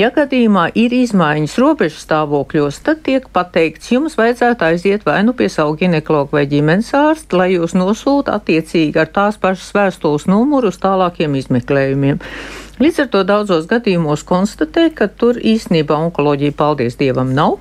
Ja 0.00 0.08
gadījumā 0.14 0.70
ir 0.72 0.94
izmaiņas 0.96 1.56
robežu 1.60 2.00
stāvokļos, 2.00 2.80
tad 2.86 3.02
tiek 3.04 3.28
pateikts, 3.32 3.90
jums 3.92 4.16
vajadzētu 4.16 4.64
aiziet 4.70 5.04
vai 5.04 5.18
nu 5.26 5.36
pie 5.36 5.50
savu 5.52 5.76
ginekologu 5.76 6.38
vai 6.38 6.46
ģimenes 6.48 6.94
ārstu, 6.96 7.42
lai 7.42 7.50
jūs 7.52 7.76
nosūta 7.76 8.38
attiecīgi 8.40 9.02
ar 9.02 9.12
tās 9.12 9.36
pašas 9.42 9.68
vēstules 9.76 10.24
numuru 10.32 10.72
uz 10.72 10.80
tālākiem 10.80 11.36
izmeklējumiem. 11.42 12.24
Līdz 12.80 13.04
ar 13.04 13.12
to 13.12 13.22
daudzos 13.28 13.68
gadījumos 13.68 14.24
konstatē, 14.28 14.88
ka 14.96 15.08
tur 15.12 15.36
īstenībā 15.36 15.96
onkoloģija, 16.08 16.56
paldies 16.56 16.96
Dievam, 17.00 17.36
nav 17.36 17.60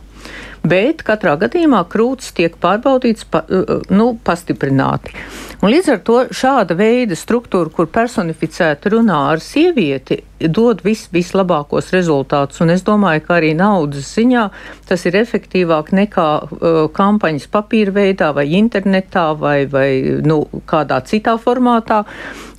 bet 0.69 1.03
katrā 1.07 1.35
gadījumā 1.41 1.83
krūtis 1.91 2.33
tiek 2.35 2.57
pārbaudīts 2.61 3.27
pa, 3.31 3.43
nu, 3.93 4.07
pastiprināti. 4.25 5.15
Un 5.61 5.71
līdz 5.71 5.91
ar 5.93 6.01
to 6.05 6.17
šāda 6.35 6.77
veida 6.77 7.17
struktūra, 7.17 7.71
kur 7.73 7.89
personificēta 7.91 8.91
runā 8.93 9.21
ar 9.31 9.43
sievieti, 9.43 10.21
dod 10.39 10.81
vis, 10.83 11.05
vislabākos 11.13 11.91
rezultātus. 11.95 12.59
Un 12.63 12.73
es 12.73 12.83
domāju, 12.85 13.23
ka 13.27 13.37
arī 13.37 13.53
naudas 13.57 14.09
ziņā 14.17 14.45
tas 14.89 15.05
ir 15.07 15.17
efektīvāk 15.21 15.93
nekā 15.95 16.27
uh, 16.43 16.79
kampaņas 16.95 17.47
papīra 17.53 17.95
veidā 17.95 18.31
vai 18.35 18.47
internetā 18.59 19.29
vai, 19.39 19.65
vai 19.71 19.89
nu, 20.25 20.43
kādā 20.67 20.99
citā 21.07 21.37
formātā. 21.41 22.03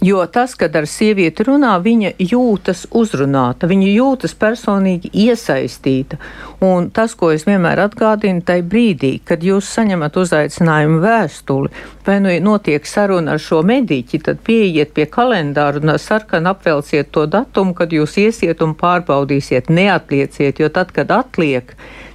Jo 0.04 0.26
tas, 0.28 0.54
kad 0.58 0.76
ar 0.76 0.84
sievieti 0.88 1.46
runā, 1.48 1.76
viņa 1.80 2.14
jūtas 2.20 2.84
uzrunāta, 2.96 3.68
viņa 3.68 3.92
jūtas 3.94 4.36
personīgi 4.36 5.10
iesaistīta. 5.24 6.18
Un 6.64 6.90
tas, 6.92 7.14
ko 7.16 7.30
es 7.32 7.46
vienmēr 7.48 7.80
atgādinu, 7.86 8.44
tai 8.44 8.60
brīdī, 8.64 9.16
kad 9.24 9.44
jūs 9.44 9.68
saņemat 9.76 10.16
uzaicinājumu 10.20 11.00
vēstuli, 11.04 11.72
vai 12.06 12.18
nu 12.22 12.32
notiek 12.42 12.86
saruna 12.86 13.34
ar 13.36 13.42
šo 13.42 13.62
mediķi, 13.66 14.22
tad 14.28 14.40
pieiet 14.46 14.94
pie 14.96 15.06
kalendāra 15.10 15.82
un 15.82 15.94
sarkan 15.98 16.46
apvelciet 16.46 17.12
to 17.12 17.26
datumu, 17.26 17.74
kad 17.74 17.92
jūs 17.92 18.16
iesiet 18.22 18.62
un 18.62 18.74
pārbaudīsiet, 18.78 19.70
neatlieciet, 19.70 20.60
jo 20.62 20.72
tad, 20.72 20.92
kad 20.94 21.10
atliek, 21.10 21.74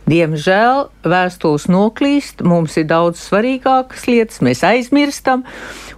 Diemžēl 0.09 0.87
vēstules 1.05 1.67
noklīst, 1.69 2.41
mums 2.41 2.73
ir 2.81 2.87
daudz 2.89 3.21
svarīgākas 3.21 4.07
lietas, 4.09 4.39
mēs 4.41 4.63
aizmirstam, 4.65 5.43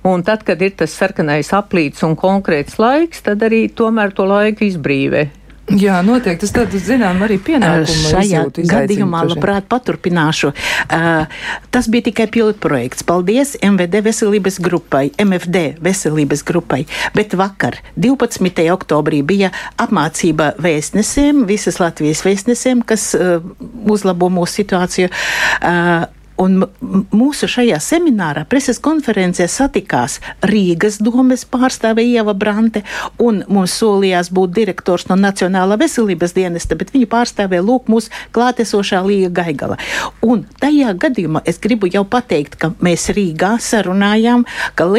un 0.04 0.26
tad, 0.28 0.44
kad 0.44 0.62
ir 0.62 0.76
tas 0.76 0.92
sarkanais 0.92 1.54
aplīts 1.56 2.04
un 2.04 2.18
konkrēts 2.20 2.76
laiks, 2.84 3.24
tad 3.24 3.46
arī 3.48 3.70
tomēr 3.72 4.12
to 4.14 4.28
laiku 4.28 4.68
izbrīvē. 4.68 5.24
Jā, 5.72 6.02
noteikti. 6.04 6.44
Tas 6.44 6.52
tad, 6.52 6.74
zinām, 6.76 7.22
arī 7.24 7.38
pienākumu 7.40 8.10
šajā 8.12 8.42
gadījumā 8.68 9.22
labprāt 9.30 9.70
paturpināšu. 9.72 10.52
Uh, 10.92 11.24
tas 11.72 11.88
bija 11.92 12.10
tikai 12.10 12.28
pilotprojekts. 12.34 13.06
Paldies 13.08 13.56
MVD 13.64 14.02
veselības 14.04 14.60
grupai, 14.64 15.06
MFD 15.24 15.80
veselības 15.84 16.44
grupai. 16.48 16.82
Bet 17.16 17.38
vakar, 17.40 17.80
12. 17.96 18.66
oktobrī, 18.76 19.22
bija 19.24 19.54
apmācība 19.80 20.52
vēstnesiem, 20.64 21.46
visas 21.48 21.80
Latvijas 21.80 22.26
vēstnesiem, 22.28 22.84
kas 22.84 23.14
uh, 23.16 23.40
uzlabo 23.88 24.28
mūsu 24.36 24.60
situāciju. 24.66 25.14
Uh, 25.64 26.04
Un 26.42 26.64
mūsu 27.14 27.48
šajā 27.50 27.78
seminārā, 27.84 28.42
preses 28.50 28.80
konferencē 28.82 29.46
satikās 29.52 30.18
Rīgas 30.50 30.98
domes 31.04 31.44
pārstāve 31.46 32.02
Ieva 32.02 32.34
Brante, 32.34 32.82
un 33.22 33.44
mums 33.54 33.76
solījās 33.78 34.32
būt 34.34 34.56
direktors 34.56 35.06
no 35.12 35.18
Nacionālā 35.20 35.78
veselības 35.78 36.34
dienesta, 36.34 36.78
bet 36.80 36.90
viņa 36.96 37.10
pārstāvēja 37.12 37.66
lūk 37.66 37.92
mūsu 37.94 38.10
klātesošā 38.34 39.04
Līga 39.06 39.30
Gaigala. 39.44 39.78
Un 40.26 40.48
tajā 40.62 40.96
gadījumā 40.98 41.44
es 41.46 41.62
gribu 41.62 41.92
jau 41.94 42.02
pateikt, 42.02 42.58
ka 42.58 42.72
mēs 42.82 43.12
Rīgā 43.14 43.54
sarunājām, 43.62 44.48
ka 44.74 44.90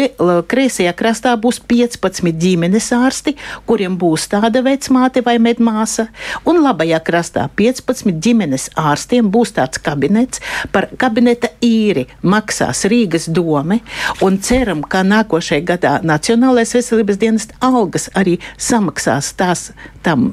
kreisajā 0.47 0.95
krastā 0.95 1.35
būs 1.41 1.59
15 1.67 2.31
ģimenes 2.31 2.93
ārsti, 2.95 3.35
kuriem 3.67 3.99
būs 3.99 4.29
tāda 4.31 4.63
vecmāte 4.63 5.25
vai 5.27 5.41
medmāsa, 5.43 6.07
un 6.47 6.63
labajā 6.63 7.03
krastā 7.03 7.49
15 7.59 8.23
ģimenes 8.23 8.71
ārstiem 8.79 9.35
būs 9.35 9.57
tāds 9.59 9.83
kabinets 9.83 10.39
par 10.71 10.93
kabinetu 10.95 11.24
kabineta 11.25 11.49
īri 11.65 12.05
maksās 12.23 12.85
Rīgas 12.91 13.31
dome, 13.33 13.81
un 14.23 14.37
ceram, 14.45 14.83
ka 14.85 15.01
nākošajā 15.07 15.65
gadā 15.65 15.93
Nacionālais 16.05 16.75
veselības 16.77 17.19
dienas 17.19 17.49
algas 17.65 18.11
arī 18.15 18.37
samaksās 18.61 19.33
tās 19.39 19.71
tam 20.05 20.27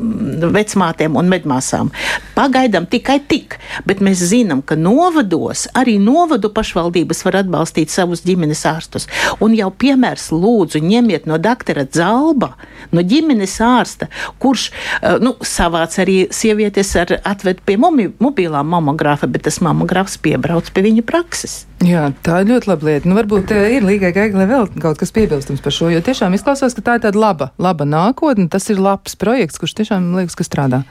vecmātēm 0.51 1.15
un 1.15 1.29
medmāsām. 1.31 1.91
Pagaidām 2.35 2.89
tikai 2.91 3.21
tik, 3.27 3.57
bet 3.87 4.01
mēs 4.03 4.23
zinām, 4.31 4.61
ka 4.61 4.75
novados 4.75 5.67
arī 5.77 5.95
novadu 6.01 6.51
pašvaldības 6.51 7.23
var 7.27 7.39
atbalstīt 7.45 7.93
savus 7.93 8.25
ģimenes 8.27 8.65
ārstus. 8.67 9.07
Un 9.39 9.55
jau 9.55 9.71
piemērs 9.71 10.29
lūdzu 10.35 10.83
ņemiet 10.83 11.29
no 11.29 11.39
doktora 11.39 11.85
Zalba, 11.87 12.57
no 12.91 13.03
ģimenes 13.05 13.55
ārsta, 13.63 14.09
kurš 14.43 14.67
eh, 14.71 15.21
nu, 15.23 15.37
savāc 15.39 15.95
arī 16.03 16.25
sievietes 16.35 16.91
ar 16.99 17.15
atved 17.23 17.63
pie 17.63 17.77
mobilā 17.79 18.65
mamogrāfa, 18.67 19.29
bet 19.31 19.47
tas 19.47 19.61
mamogrāfs 19.63 20.19
piebrauc 20.21 20.67
pie 20.73 20.80
viņa 20.85 21.05
prakses. 21.07 21.61
Jā, 21.81 22.11
tā 22.21 22.43
ir 22.43 22.51
ļoti 22.51 22.69
laba 22.69 22.85
lieta. 22.85 23.09
Nu, 23.09 23.15
varbūt 23.17 23.51
uh, 23.55 23.63
ir 23.73 23.85
Līgai 23.85 24.11
Gaiglē 24.13 24.45
vēl 24.45 24.67
kaut 24.83 24.99
kas 25.01 25.09
piebilstams 25.15 25.63
par 25.65 25.73
šo, 25.73 25.89
jo 25.89 26.01
tiešām 26.05 26.35
izklausās, 26.37 26.75
ka 26.77 26.83
tā 26.85 26.99
ir 26.99 27.05
tāda 27.07 27.17
laba, 27.17 27.49
laba 27.57 27.87
nākotne. 27.89 28.45
Tas 28.53 28.69
ir 28.69 28.77
labs 28.81 29.17
projekts, 29.17 29.57
kurš 29.61 29.73
tiešām 29.79 30.11
liekas, 30.19 30.37
ka 30.37 30.45
strādā. 30.45 30.83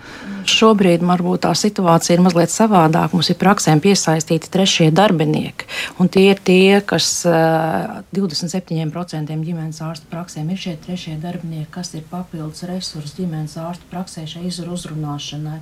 Šobrīd 0.51 1.05
varbūt 1.07 1.45
tā 1.45 1.53
situācija 1.55 2.17
ir 2.17 2.23
mazliet 2.25 2.51
savādāka. 2.51 3.15
Mums 3.15 3.29
ir 3.31 3.39
praksēm 3.39 3.79
piesaistīti 3.85 4.51
trešie 4.51 4.89
darbinieki, 4.91 5.69
un 6.03 6.11
tie 6.11 6.25
ir 6.33 6.41
tie, 6.43 6.81
kas 6.83 7.07
uh, 7.29 8.01
27% 8.17 9.31
ģimenes 9.31 9.79
ārstu 9.87 10.11
praksēm 10.11 10.51
ir 10.51 10.59
šie 10.59 10.75
trešie 10.83 11.15
darbinieki, 11.23 11.69
kas 11.71 11.93
ir 11.95 12.03
papildus 12.11 12.65
resursi 12.67 13.21
ģimenes 13.21 13.55
ārstu 13.63 13.87
praksē 13.93 14.27
šai 14.27 14.47
izuru 14.49 14.75
uzrunāšanai. 14.75 15.61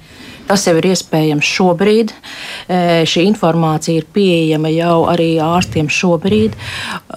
Tas 0.48 0.64
jau 0.64 0.76
ir 0.78 0.88
iespējams 0.94 1.52
šobrīd. 1.58 2.16
Uh, 2.16 3.04
šī 3.04 3.26
informācija 3.28 4.00
ir 4.00 4.08
pieejama 4.08 4.17
jau 4.74 5.04
arī 5.10 5.10
arī 5.10 5.30
ārstiem 5.42 5.90
šobrīd. 5.92 6.56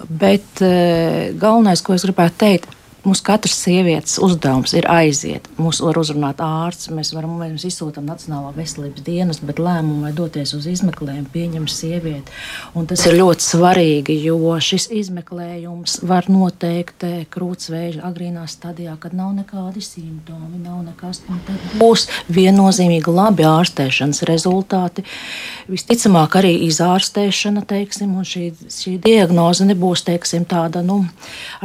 Bet 0.10 0.64
eh, 0.66 1.32
galvenais, 1.38 1.84
ko 1.86 1.98
es 1.98 2.06
gribētu 2.08 2.40
teikt, 2.46 2.70
Mums 3.02 3.22
katras 3.26 3.56
sievietes 3.58 4.20
uzdevums 4.22 4.76
ir 4.78 4.86
aiziet. 4.86 5.48
Mūs 5.58 5.80
var 5.82 5.98
uzrunāt 5.98 6.42
ārsts, 6.46 6.92
mēs 6.94 7.10
varam 7.16 7.34
mēs 7.40 7.64
izsūtām 7.66 8.06
Nacionālā 8.06 8.52
veselības 8.54 9.02
dienas, 9.02 9.40
bet 9.42 9.58
lēmumu 9.58 10.06
vai 10.06 10.12
doties 10.14 10.54
uz 10.54 10.68
izmeklējumu 10.70 11.32
pieņem 11.34 11.66
sievieti. 11.66 12.36
Un 12.78 12.86
tas 12.86 13.02
ir 13.10 13.18
ļoti 13.18 13.42
svarīgi, 13.42 14.18
jo 14.28 14.54
šis 14.62 14.86
izmeklējums 15.00 15.98
var 16.06 16.30
noteikt 16.30 17.08
eh, 17.08 17.24
krūtsvēža 17.34 18.04
agrīnā 18.06 18.46
stadijā, 18.46 18.94
kad 19.02 19.18
nav 19.18 19.34
nekādi 19.40 19.82
simptomi, 19.82 20.62
nav 20.62 20.84
nekas. 20.86 21.24
Būs 21.82 22.06
viennozīmīgi 22.30 23.10
labi 23.10 23.50
ārstēšanas 23.50 24.22
rezultāti. 24.30 25.08
Visticamāk, 25.72 26.38
arī 26.38 26.54
izārstēšana, 26.68 27.66
teiksim, 27.66 28.14
un 28.22 28.30
šī, 28.30 28.52
šī 28.70 28.96
diagnoze 29.02 29.66
nebūs 29.66 30.06
teiksim, 30.06 30.46
tāda 30.46 30.86
nu, 30.86 31.02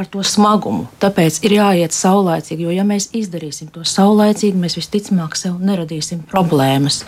ar 0.01 0.09
to 0.09 0.25
smagumu. 0.25 0.87
Tāpēc 1.01 1.26
Tāpēc 1.27 1.43
ir 1.43 1.53
jāiet 1.57 1.91
saulēcīgi, 1.91 2.63
jo 2.63 2.71
ja 2.71 2.85
mēs 2.87 3.09
izdarīsim 3.11 3.67
to 3.75 3.81
saulēcīgi, 3.83 4.55
mēs 4.61 4.77
visticamāk 4.77 5.33
sev 5.35 5.57
neradīsim 5.59 6.21
problēmas. 6.29 7.01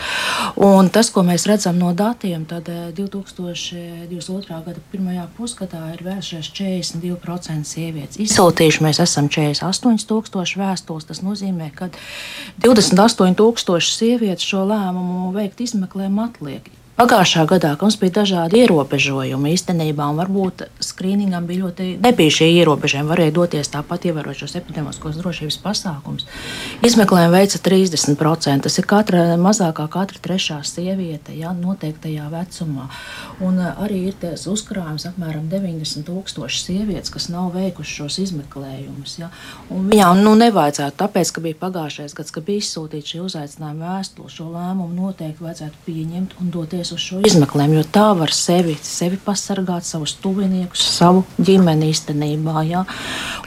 Un 0.59 0.89
tas, 0.91 1.07
ko 1.15 1.23
mēs 1.23 1.45
redzam 1.47 1.79
no 1.79 1.93
datiem, 1.95 2.43
tad 2.49 2.67
2022. 2.97 3.79
Eh, 3.79 4.65
gada 4.65 4.83
pirmajā 4.91 5.23
pusgadā 5.37 5.85
ir 5.93 6.03
vēršies 6.03 6.49
42% 6.51 7.63
sievietes. 7.71 8.19
Izsūtījuši 8.19 8.83
mēs 8.83 8.99
esam 9.05 9.31
48,000 9.31 10.59
vēstules. 10.59 11.07
Tas 11.07 11.23
nozīmē, 11.23 11.69
ka 11.79 11.87
28,000 12.59 13.87
sievietes 13.87 14.51
šo 14.51 14.67
lēmumu 14.67 15.31
veikt 15.39 15.63
izmeklējumu 15.63 16.27
atliek. 16.27 16.67
Pagājušā 16.99 17.45
gadā 17.47 17.69
mums 17.79 17.95
bija 17.95 18.11
dažādi 18.17 18.57
ierobežojumi 18.59 19.53
īstenībā, 19.55 20.03
un 20.11 20.17
varbūt 20.19 20.65
skrīningam 20.83 21.45
bija 21.47 21.61
ļoti 21.61 21.85
nebija 22.03 22.33
šie 22.35 22.49
ierobežojumi. 22.57 23.07
Varēja 23.07 23.31
doties 23.37 23.71
tāpat, 23.71 24.09
ievērot 24.09 24.35
šos 24.35 24.57
epidemiskos 24.59 25.15
drošības 25.15 25.57
pasākumus. 25.63 26.27
Izmeklējumu 26.83 27.37
veica 27.37 27.61
30%. 27.63 28.65
Tas 28.65 28.75
ir 28.81 28.87
katra 28.91 29.37
mazākā, 29.39 29.85
katra 29.93 30.19
trešā 30.27 30.57
sieviete, 30.67 31.31
ja 31.39 31.53
noteiktajā 31.55 32.25
vecumā. 32.33 32.89
Un 33.47 33.61
uh, 33.63 33.79
arī 33.79 34.01
ir 34.09 34.19
tas 34.19 34.43
uzkrājums 34.51 35.07
apmēram 35.07 35.47
90 35.47 36.03
tūkstoši 36.03 36.61
sievietes, 36.65 37.13
kas 37.15 37.29
nav 37.31 37.55
veikušas 37.55 37.95
šos 38.01 38.19
izmeklējumus. 38.25 39.15
Ja? 39.21 39.31
Un 39.71 39.87
viņām 39.93 40.19
nu, 40.27 40.35
nevajadzētu, 40.43 40.99
tāpēc, 40.99 41.31
ka 41.31 41.47
bija 41.47 41.61
pagājušais 41.63 42.19
gads, 42.19 42.35
kad 42.35 42.49
bija 42.51 42.59
izsūtīta 42.59 43.13
šī 43.15 43.23
uzaicinājuma 43.23 43.95
vēstule, 43.95 44.35
šo 44.35 44.51
lēmumu 44.51 44.99
noteikti 44.99 45.47
vajadzētu 45.47 45.83
pieņemt 45.87 46.37
un 46.43 46.51
doties 46.51 46.88
doties 46.89 46.91
uz 46.93 47.01
šo 47.01 47.21
izmeklējumu, 47.25 47.79
jo 47.79 47.83
tā 47.91 48.07
var 48.17 48.31
sevi, 48.33 48.75
sevi 48.81 49.17
pasargāt, 49.21 49.85
savus 49.85 50.15
tuviniekus, 50.21 50.81
savu 50.97 51.23
ģimeni 51.37 51.89
īstenībā. 51.93 52.63
Jā. 52.67 52.85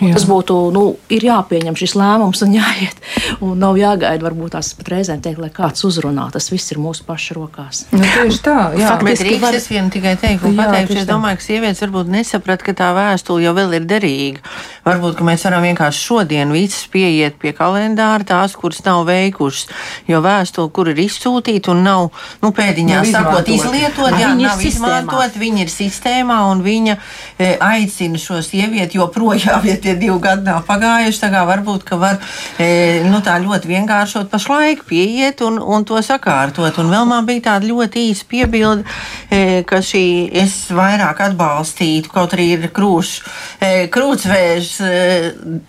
Jā. 0.01 0.15
Tas 0.15 0.27
būtu, 0.27 0.57
nu, 0.75 0.97
ir 1.13 1.25
jāpieņem 1.27 1.77
šis 1.79 1.95
lēmums 1.99 2.43
un 2.47 2.57
jāiet 2.57 2.99
un 3.41 3.59
nav 3.59 3.79
jāgaida, 3.79 4.23
varbūt 4.25 4.55
tās 4.57 4.73
pat 4.79 4.93
reizēm 4.95 5.23
teikt, 5.23 5.41
lai 5.43 5.51
kāds 5.55 5.85
uzrunā. 5.87 6.29
Tas 6.33 6.51
viss 6.53 6.73
ir 6.73 6.81
mūsu 6.83 7.07
pašu 7.07 7.37
rokās. 7.39 7.87
Nu, 7.93 8.03
tieši 8.03 8.43
tā, 8.45 8.59
jā. 8.81 8.93
Faktiski, 8.95 9.29
Rīgas 9.31 9.47
var... 9.47 9.59
es 9.59 9.69
vien 9.71 9.91
tikai 9.93 10.17
teiktu, 10.21 10.51
un 10.51 10.59
pateikšu, 10.59 11.03
es 11.03 11.09
domāju, 11.09 11.41
ka 11.41 11.47
sievietes 11.47 11.83
varbūt 11.85 12.13
nesaprat, 12.13 12.65
ka 12.65 12.77
tā 12.79 12.93
vēstule 12.97 13.47
jau 13.47 13.55
vēl 13.57 13.79
ir 13.79 13.89
derīga. 13.89 14.45
Varbūt, 14.87 15.17
ka 15.19 15.27
mēs 15.27 15.47
varam 15.47 15.67
vienkārši 15.67 16.07
šodien 16.09 16.55
visas 16.55 16.89
pieiet 16.91 17.39
pie 17.43 17.53
kalendāra 17.55 18.27
tās, 18.27 18.57
kuras 18.59 18.83
nav 18.87 19.05
veikušas, 19.07 19.69
jo 20.11 20.19
vēstule, 20.25 20.73
kur 20.75 20.91
ir 20.91 20.99
izsūtīta 21.05 21.71
un 21.71 21.85
nav, 21.87 22.09
nu, 22.43 22.51
pēdiņā 22.57 23.05
sakot, 23.33 23.49
izlietot, 23.49 24.17
jā, 24.21 24.33
nav 24.39 24.63
izmantot, 24.65 25.37
viņa 25.41 25.65
ir 25.65 25.73
sistēmā 25.73 26.39
un 26.51 26.63
viņa 26.65 26.97
e, 26.97 27.53
aicina 27.63 28.21
šo 28.21 28.41
sievieti 28.45 28.99
joprojām, 28.99 29.65
ja 29.69 29.77
tie 29.81 29.95
divi 29.99 30.19
gadi 30.23 30.47
nav 30.49 30.63
pagājuši, 30.69 31.21
tā 31.23 31.31
kā 31.33 31.45
varbūt, 31.49 31.87
ka 31.89 31.99
var, 32.01 32.19
e, 32.61 33.03
nu, 33.09 33.23
tā 33.25 33.39
ļoti 33.43 33.71
vienkāršot 33.71 34.31
pašlaik 34.33 34.85
pieiet 34.89 35.43
un, 35.47 35.59
un 35.59 35.87
to 35.89 36.01
sakārtot. 36.03 36.79
Un 36.83 36.93
vēl 36.93 37.09
man 37.09 37.29
bija 37.29 37.49
tāda 37.53 37.69
ļoti 37.69 38.07
īsa 38.11 38.29
piebilde, 38.29 38.87
e, 39.31 39.63
ka 39.69 39.83
šī 39.85 40.05
es 40.43 40.57
vairāk 40.75 41.23
atbalstītu, 41.29 42.13
kaut 42.13 42.37
arī 42.37 42.49
ir 42.57 42.69
krūš, 42.75 43.13
e, 43.61 43.73
krūtsvēžs 43.93 44.73
e, 44.87 44.93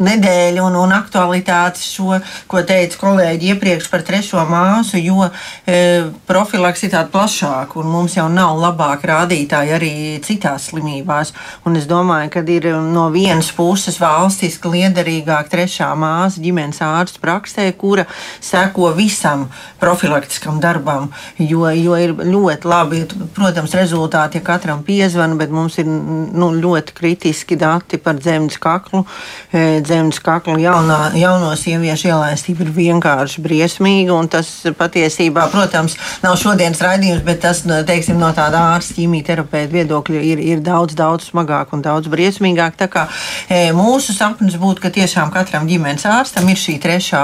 nedēļa 0.04 0.66
un, 0.66 0.80
un 0.84 0.96
aktualitātes 0.96 1.88
šo, 1.96 2.20
ko 2.50 2.64
teica 2.68 3.00
kolēģi 3.02 3.54
iepriekš 3.54 3.90
par 3.92 4.06
trešo 4.06 4.44
māsu, 4.50 5.00
jo 5.02 5.30
e, 5.30 6.10
profilaks 6.30 6.86
ir 6.86 6.94
tāda 6.96 7.12
plašāka 7.54 7.80
un 7.80 7.90
mums 7.92 8.16
jau 8.18 8.28
nav 8.30 8.58
labāk 8.58 9.04
rādītāji 9.06 9.74
arī 9.76 9.94
citās 10.24 10.70
slimībās. 10.70 11.34
Un 11.66 11.78
es 11.78 11.86
domāju, 11.86 12.30
ka 12.32 12.44
ir 12.48 12.66
no 12.82 13.10
vienas 13.12 13.52
puses 13.52 14.00
valstiski 14.00 14.70
liederīgāk 14.70 15.50
trešā 15.50 15.94
māsa 15.96 16.42
ģimenes 16.42 16.82
ārsta 16.82 17.20
praksē, 17.22 17.72
kura 17.78 18.06
seko 18.42 18.94
visam 18.96 19.50
profilaktiskam 19.80 20.60
darbam, 20.60 21.12
jo, 21.38 21.68
jo 21.70 21.96
ir 21.96 22.14
ļoti 22.14 22.68
labi, 22.68 23.04
protams, 23.36 23.74
rezultāti, 23.74 24.40
ja 24.40 24.46
katram 24.46 24.84
piezvana, 24.84 25.36
bet 25.36 25.52
mums 25.52 25.78
ir 25.78 25.88
nu, 25.88 26.52
ļoti 26.54 26.94
kritiski 26.96 27.58
dati 27.60 27.98
par 27.98 28.18
dzemdas 28.20 28.58
kaklu. 28.58 29.04
E, 29.52 29.82
dzemdas 29.84 30.20
kaklu 30.24 30.58
jaunā, 30.62 31.14
jauno 31.20 31.54
sieviešu 31.60 32.10
ielaistība 32.10 32.66
ir 32.66 32.74
vienkārši 32.76 33.44
briesmīga, 33.44 34.14
un 34.16 34.30
tas 34.32 34.50
patiesībā, 34.78 35.48
protams, 35.54 35.98
nav 36.24 36.38
šodienas 36.40 36.82
raidījums, 36.84 37.24
bet 37.34 37.42
tas, 37.44 37.64
teiksim, 37.88 38.20
no 38.22 38.30
tāda 38.36 38.62
ārsta 38.74 38.98
ķīmijterapeita 38.98 39.74
viedokļa 39.74 40.22
ir, 40.30 40.42
ir 40.54 40.62
daudz, 40.64 40.96
daudz 40.98 41.28
smagāk 41.32 41.74
un 41.76 41.84
daudz 41.86 42.10
briesmīgāk. 42.12 42.78
Tā 42.80 42.88
kā 42.92 43.08
e, 43.50 43.72
mūsu 43.76 44.14
sapnis 44.16 44.58
būtu, 44.62 44.84
ka 44.84 44.92
tiešām 44.94 45.34
katram 45.34 45.68
ģimenes 45.70 46.06
ārstam 46.10 46.50
ir 46.52 46.60
šī 46.60 46.78
trešā 46.84 47.24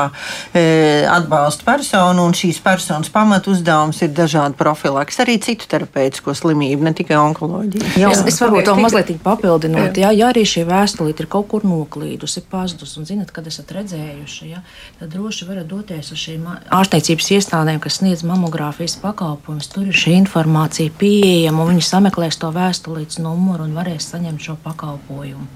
e, 0.54 0.64
atbalsta 1.10 1.68
persona, 1.68 2.24
un 2.24 2.36
šīs 2.38 2.62
personas 2.66 3.12
pamatu 3.14 3.54
uzdevums 3.54 4.02
ir 4.06 4.14
dažādi 4.16 4.58
profilaks, 4.60 5.20
arī 5.24 5.38
citu 5.44 5.70
terapeitisko 5.70 6.34
slimību, 6.38 6.88
ne 6.88 6.96
tikai 6.98 7.20
onkoloģiju. 7.20 7.94
Jā, 8.00 8.12
es, 8.14 8.24
es 8.34 8.42
varbūt 8.42 8.70
to 8.70 8.78
mazliet 8.80 9.14
papildinot, 9.24 9.98
jā, 10.00 10.12
ja 10.16 10.32
arī 10.34 10.46
šī 10.48 10.66
vēstulīte 10.70 11.26
ir 11.26 11.30
kaut 11.32 11.50
kur 11.52 11.66
noklīdusi, 11.68 12.46
pazudus, 12.50 12.96
un 13.00 13.08
zinat, 13.10 13.34
kad 13.36 13.48
esat 13.50 13.72
redzējuši, 13.76 14.50
ja, 14.54 14.64
tad 15.00 15.14
droši 15.14 15.48
varat 15.50 15.70
doties 15.70 16.14
uz 16.14 16.22
šīm 16.22 16.48
ārstniecības 16.50 17.32
iestādēm, 17.38 17.82
kas 17.84 18.00
sniedz 18.00 18.24
mamogrāfijas 18.28 18.98
pakalpojumus. 19.02 19.70
Tur 19.74 19.90
ir 19.90 19.99
šī 20.00 20.16
informācija 20.20 20.94
pieejama, 21.00 21.66
un 21.66 21.74
viņi 21.74 21.86
sameklēs 21.86 22.40
to 22.40 22.52
vēstulītes 22.56 23.20
numuru 23.24 23.68
un 23.68 23.76
varēs 23.76 24.08
saņemt 24.14 24.46
šo 24.46 24.56
pakalpojumu. 24.64 25.48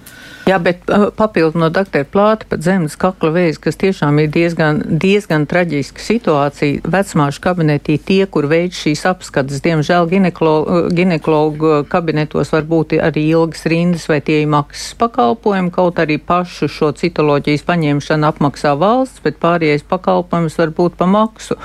Jā, 0.43 0.57
bet 0.59 0.89
uh, 0.91 1.05
papildu 1.15 1.55
no 1.55 1.69
doktora 1.71 2.03
plāta 2.03 2.43
par 2.51 2.59
zemes 2.59 2.97
kakla 2.99 3.29
vēzi, 3.31 3.61
kas 3.63 3.77
tiešām 3.79 4.17
ir 4.19 4.31
diezgan, 4.33 4.81
diezgan 4.99 5.45
traģiska 5.47 6.03
situācija. 6.03 6.81
Vecmāšu 6.83 7.39
kabinetī 7.45 7.95
tie, 7.95 8.25
kur 8.27 8.49
veids 8.51 8.81
šīs 8.83 9.05
apskates, 9.07 9.61
diemžēl 9.63 10.09
ginekologu, 10.11 11.69
uh, 11.69 11.85
kabinetos 11.87 12.51
var 12.51 12.67
būt 12.67 12.97
arī 12.99 13.23
ilgas 13.29 13.63
rindas 13.71 14.09
vai 14.11 14.19
tie 14.19 14.41
ir 14.41 14.49
maksas 14.51 14.97
pakalpojumi, 14.99 15.71
kaut 15.71 16.01
arī 16.03 16.17
pašu 16.19 16.67
šo 16.67 16.91
citoloģijas 16.99 17.63
paņemšanu 17.69 18.27
apmaksā 18.27 18.75
valsts, 18.75 19.23
bet 19.23 19.39
pārējais 19.39 19.87
pakalpojums 19.87 20.59
var 20.59 20.75
būt 20.75 20.99
pa 20.99 21.07
maksu. 21.07 21.55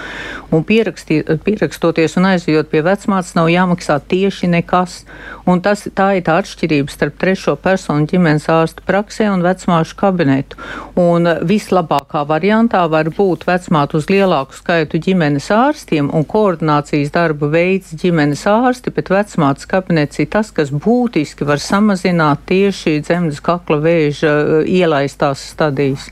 Un 0.55 0.63
pierakstoties 0.63 2.15
un 2.15 2.31
aizjot 2.31 2.71
pie 2.71 2.85
vecmātes 2.87 3.35
nav 3.35 3.51
jāmaksā 3.51 3.99
tieši 4.07 4.55
nekas. 4.55 5.03
Un 5.51 5.67
tas, 5.67 5.83
tā 5.99 6.13
ir 6.21 6.25
tā 6.31 6.39
atšķirība 6.45 6.95
starp 6.95 7.19
trešo 7.19 7.59
personu 7.59 8.07
ģimenes 8.07 8.47
ārstu 8.53 8.68
ārstu 8.69 8.85
praksē 8.85 9.29
un 9.33 9.43
vecmāšu 9.43 9.97
kabinetu. 9.97 10.59
Un 11.01 11.27
vislabākā 11.49 12.25
variantā 12.29 12.85
var 12.91 13.09
būt 13.09 13.47
vecmāte 13.49 13.97
uz 13.97 14.09
lielāku 14.11 14.57
skaitu 14.57 15.01
ģimenes 15.01 15.49
ārstiem 15.51 16.11
un 16.13 16.27
koordinācijas 16.29 17.13
darbu 17.15 17.49
veids 17.49 17.95
ģimenes 17.97 18.45
ārsti, 18.47 18.93
bet 18.93 19.09
vecmātes 19.09 19.67
kabinets 19.69 20.21
ir 20.21 20.29
tas, 20.29 20.53
kas 20.53 20.71
būtiski 20.71 21.47
var 21.49 21.59
samazināt 21.63 22.45
tieši 22.49 23.01
dzemdas 23.01 23.41
kakla 23.41 23.81
vēža 23.81 24.65
ielaistās 24.69 25.49
stadijas. 25.55 26.11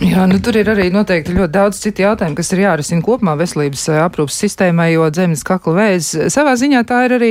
Jā, 0.00 0.24
nu, 0.30 0.38
tur 0.42 0.56
ir 0.56 0.68
arī 0.72 0.86
noteikti 0.92 1.34
ļoti 1.34 1.52
daudz 1.52 1.80
citu 1.82 2.02
jautājumu, 2.04 2.36
kas 2.38 2.50
ir 2.54 2.62
jārisina 2.62 3.04
kopumā 3.04 3.34
veselības 3.38 3.82
eh, 3.90 3.98
aprūpas 4.00 4.38
sistēmai, 4.40 4.88
jo 4.94 5.08
dzemdas 5.12 5.42
kakla 5.46 5.74
vēzis 5.76 6.32
savā 6.32 6.54
ziņā 6.58 6.80
tā 6.88 7.00
ir 7.06 7.14
arī 7.18 7.30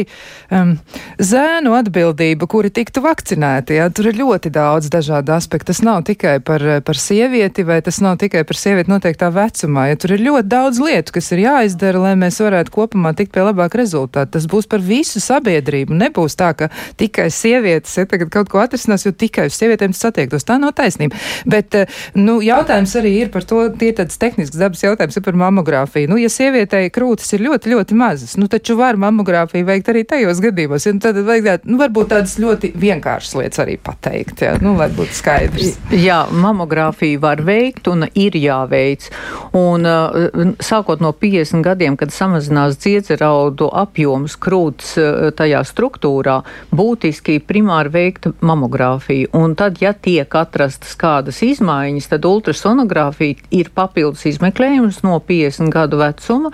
um, 0.53 0.75
zēnu 1.17 1.73
atbildība, 1.79 2.47
kuri 2.51 2.69
tiktu 2.73 3.01
vakcinēti. 3.01 3.79
Jā. 3.79 3.87
Tur 3.95 4.11
ir 4.11 4.19
ļoti 4.19 4.51
daudz 4.53 4.91
dažādu 4.93 5.33
aspektu. 5.35 5.71
Tas 5.71 5.81
nav 5.85 6.03
tikai 6.07 6.35
par, 6.43 6.63
par 6.85 6.99
sievieti, 6.99 7.65
vai 7.67 7.79
tas 7.85 8.01
nav 8.03 8.19
tikai 8.21 8.43
par 8.47 8.59
sievieti 8.59 8.91
noteiktā 8.91 9.31
vecumā. 9.33 9.87
Ja. 9.91 9.99
Tur 10.01 10.15
ir 10.17 10.25
ļoti 10.27 10.51
daudz 10.51 10.81
lietu, 10.83 11.15
kas 11.17 11.31
ir 11.31 11.43
jāizdara, 11.45 12.03
lai 12.05 12.13
mēs 12.19 12.41
varētu 12.43 12.75
kopumā 12.75 13.15
tikt 13.17 13.33
pie 13.35 13.45
labāka 13.47 13.79
rezultāta. 13.81 14.29
Tas 14.37 14.49
būs 14.51 14.69
par 14.71 14.83
visu 14.85 15.23
sabiedrību. 15.23 15.95
Nebūs 16.03 16.37
tā, 16.39 16.51
ka 16.59 16.69
tikai 16.99 17.29
sievietes 17.33 17.95
ja, 17.97 18.07
tagad 18.09 18.31
kaut 18.33 18.51
ko 18.51 18.61
atrisinās, 18.63 19.07
jo 19.07 19.15
tikai 19.15 19.47
uz 19.49 19.57
sievietēm 19.57 19.95
tas 19.95 20.11
attiektos. 20.11 20.47
Tā 20.47 20.59
nav 20.61 20.75
taisnība. 20.77 21.19
Bet, 21.49 21.75
eh, 21.79 22.01
nu, 22.19 22.41
jautājums 22.51 22.93
arī 22.99 23.13
ir 23.23 23.31
par 23.33 23.45
to, 23.47 23.63
tie 23.79 23.91
tāds 23.95 24.19
tehnisks 24.21 24.59
dabas 24.59 24.83
jautājums 24.83 25.17
ir 25.17 25.25
par 25.25 25.37
mamogrāfiju. 25.39 26.11
Nu, 26.11 26.19
ja 26.21 26.29
sievietei 26.31 26.91
krūtis 26.93 27.31
ir 27.35 27.45
ļoti, 27.47 27.73
ļoti 27.73 27.97
mazas, 27.97 28.35
nu, 28.39 28.49
taču 28.51 28.77
var 28.79 28.99
mamogrāfiju 29.01 29.67
veikt 29.67 29.91
arī 29.91 30.03
tajos 30.07 30.41
gadījumos. 30.43 30.87
Ja, 30.87 30.95
nu, 30.95 31.03
tad 31.03 31.19
vajag, 31.27 31.65
nu, 31.69 31.79
varbūt 31.81 32.11
tādas 32.13 32.37
ļoti 32.41 32.73
vienkāršas 32.81 33.37
lietas 33.39 33.63
arī 33.63 33.77
pateikt, 33.81 34.43
jā, 34.45 34.55
nu, 34.63 34.75
lai 34.79 34.89
būtu 34.95 35.17
skaidrs. 35.17 35.77
Jā, 35.95 36.23
mamogrāfiju 36.31 37.21
var 37.23 37.43
veikt 37.45 37.89
un 37.91 38.07
ir 38.13 38.37
jāveic. 38.39 39.07
Un 39.57 39.87
uh, 39.87 40.53
sākot 40.63 41.03
no 41.03 41.11
50 41.17 41.63
gadiem, 41.65 41.97
kad 41.99 42.13
samazinās 42.15 42.77
dziedzeraudu 42.81 43.69
apjoms 43.81 44.37
krūts 44.41 44.95
uh, 44.99 45.29
tajā 45.35 45.63
struktūrā, 45.67 46.39
būtiski 46.75 47.39
primāri 47.47 47.93
veikt 47.93 48.29
mamogrāfiju. 48.41 49.31
Un 49.37 49.55
tad, 49.59 49.81
ja 49.83 49.93
tiek 49.93 50.31
atrastas 50.37 50.95
kādas 50.99 51.41
izmaiņas, 51.45 52.11
tad 52.13 52.27
ultrasonogrāfija 52.41 53.51
ir 53.53 53.69
papildus 53.75 54.25
izmeklējums 54.33 55.01
no 55.05 55.19
50 55.27 55.71
gadu 55.73 56.01
vecuma, 56.01 56.51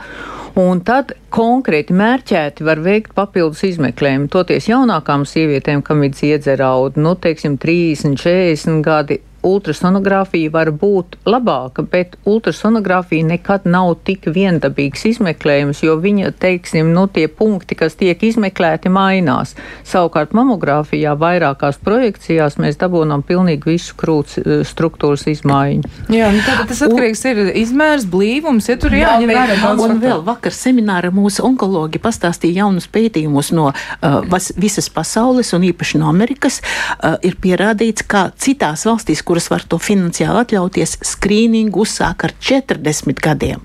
un 0.57 0.81
tad 0.85 1.13
konkrēti 1.33 1.95
mērķēti 1.95 2.65
var 2.67 2.81
veikt 2.83 3.13
papildus 3.17 3.63
izmeklējumu. 3.67 4.29
Toties 4.33 4.69
jaunākām 4.71 5.25
sievietēm, 5.29 5.83
kam 5.85 6.03
ir 6.05 6.15
dziedzerauda, 6.17 6.99
nu, 7.01 7.15
teiksim, 7.21 7.57
30, 7.61 8.17
40 8.19 8.83
gadi, 8.85 9.21
ultrasonogrāfija 9.45 10.51
var 10.53 10.71
būt 10.73 11.17
labāka, 11.27 11.83
bet 11.85 12.17
ultrasonogrāfija 12.27 13.25
nekad 13.27 13.67
nav 13.69 13.93
tik 14.07 14.27
viendabīgs 14.33 15.05
izmeklējums, 15.11 15.83
jo 15.85 15.97
viņa, 16.01 16.31
teiksim, 16.41 16.91
nu, 16.95 17.07
tie 17.11 17.27
punkti, 17.27 17.77
kas 17.77 17.97
tiek 17.99 18.21
izmeklēti, 18.23 18.91
mainās. 18.93 19.53
Savukārt 19.87 20.33
mamogrāfijā 20.37 21.13
vairākās 21.19 21.79
projekcijās 21.83 22.57
mēs 22.61 22.79
dabūnam 22.81 23.23
pilnīgi 23.27 23.73
visu 23.73 23.95
krūts 23.99 24.39
eh, 24.41 24.63
struktūras 24.67 25.27
izmaiņu. 25.31 25.93
Jā, 26.13 26.31
nu, 26.33 26.41
tad 26.45 26.65
tas 26.71 26.83
atkarīgs 26.87 27.23
un, 27.25 27.31
ir 27.31 27.61
izmērs, 27.63 28.07
blīvums, 28.09 28.69
ja 28.71 28.77
tur 28.81 28.95
jāņem 28.97 29.33
vērā. 29.33 29.59
Un 29.87 30.01
vēl 30.01 30.23
vakar 30.25 30.55
semināra 30.55 31.11
mūsu 31.13 31.45
onkologi 31.45 32.01
pastāstīja 32.01 32.63
jaunus 32.63 32.89
pētījumus 32.91 33.53
no 33.55 33.69
uh, 33.71 34.19
vas, 34.29 34.49
visas 34.57 34.89
pasaules 34.93 35.53
un 35.55 35.67
īpaši 35.69 36.01
no 36.01 36.09
Amerikas. 36.11 36.59
Uh, 36.97 37.17
ir 37.25 37.37
pierādīts, 37.41 38.05
ka 38.07 38.27
citās 38.39 38.85
valstīs, 38.87 39.23
kuras 39.27 39.49
var 39.51 39.65
to 39.67 39.79
finansiāli 39.81 40.41
atļauties, 40.45 40.97
skrīningu 41.05 41.83
uzsāk 41.83 42.27
ar 42.27 42.33
40 42.39 43.21
gadiem. 43.23 43.63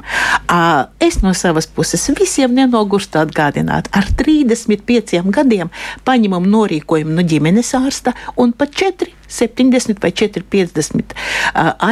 Es 1.03 1.21
no 1.23 1.33
savas 1.39 1.69
puses 1.71 2.05
visiem 2.19 2.55
nenogurstu 2.57 3.21
atgādināt, 3.23 3.91
ar 3.95 4.09
35 4.19 5.23
gadiem 5.35 5.71
paņemam 6.07 6.49
norīkojumu 6.51 7.15
no 7.17 7.27
ģimenes 7.27 7.75
ārsta 7.79 8.15
un 8.37 8.55
pat 8.57 8.75
4, 8.83 9.13
70 9.33 10.03
vai 10.03 10.13
4, 10.13 10.43
50 10.53 11.15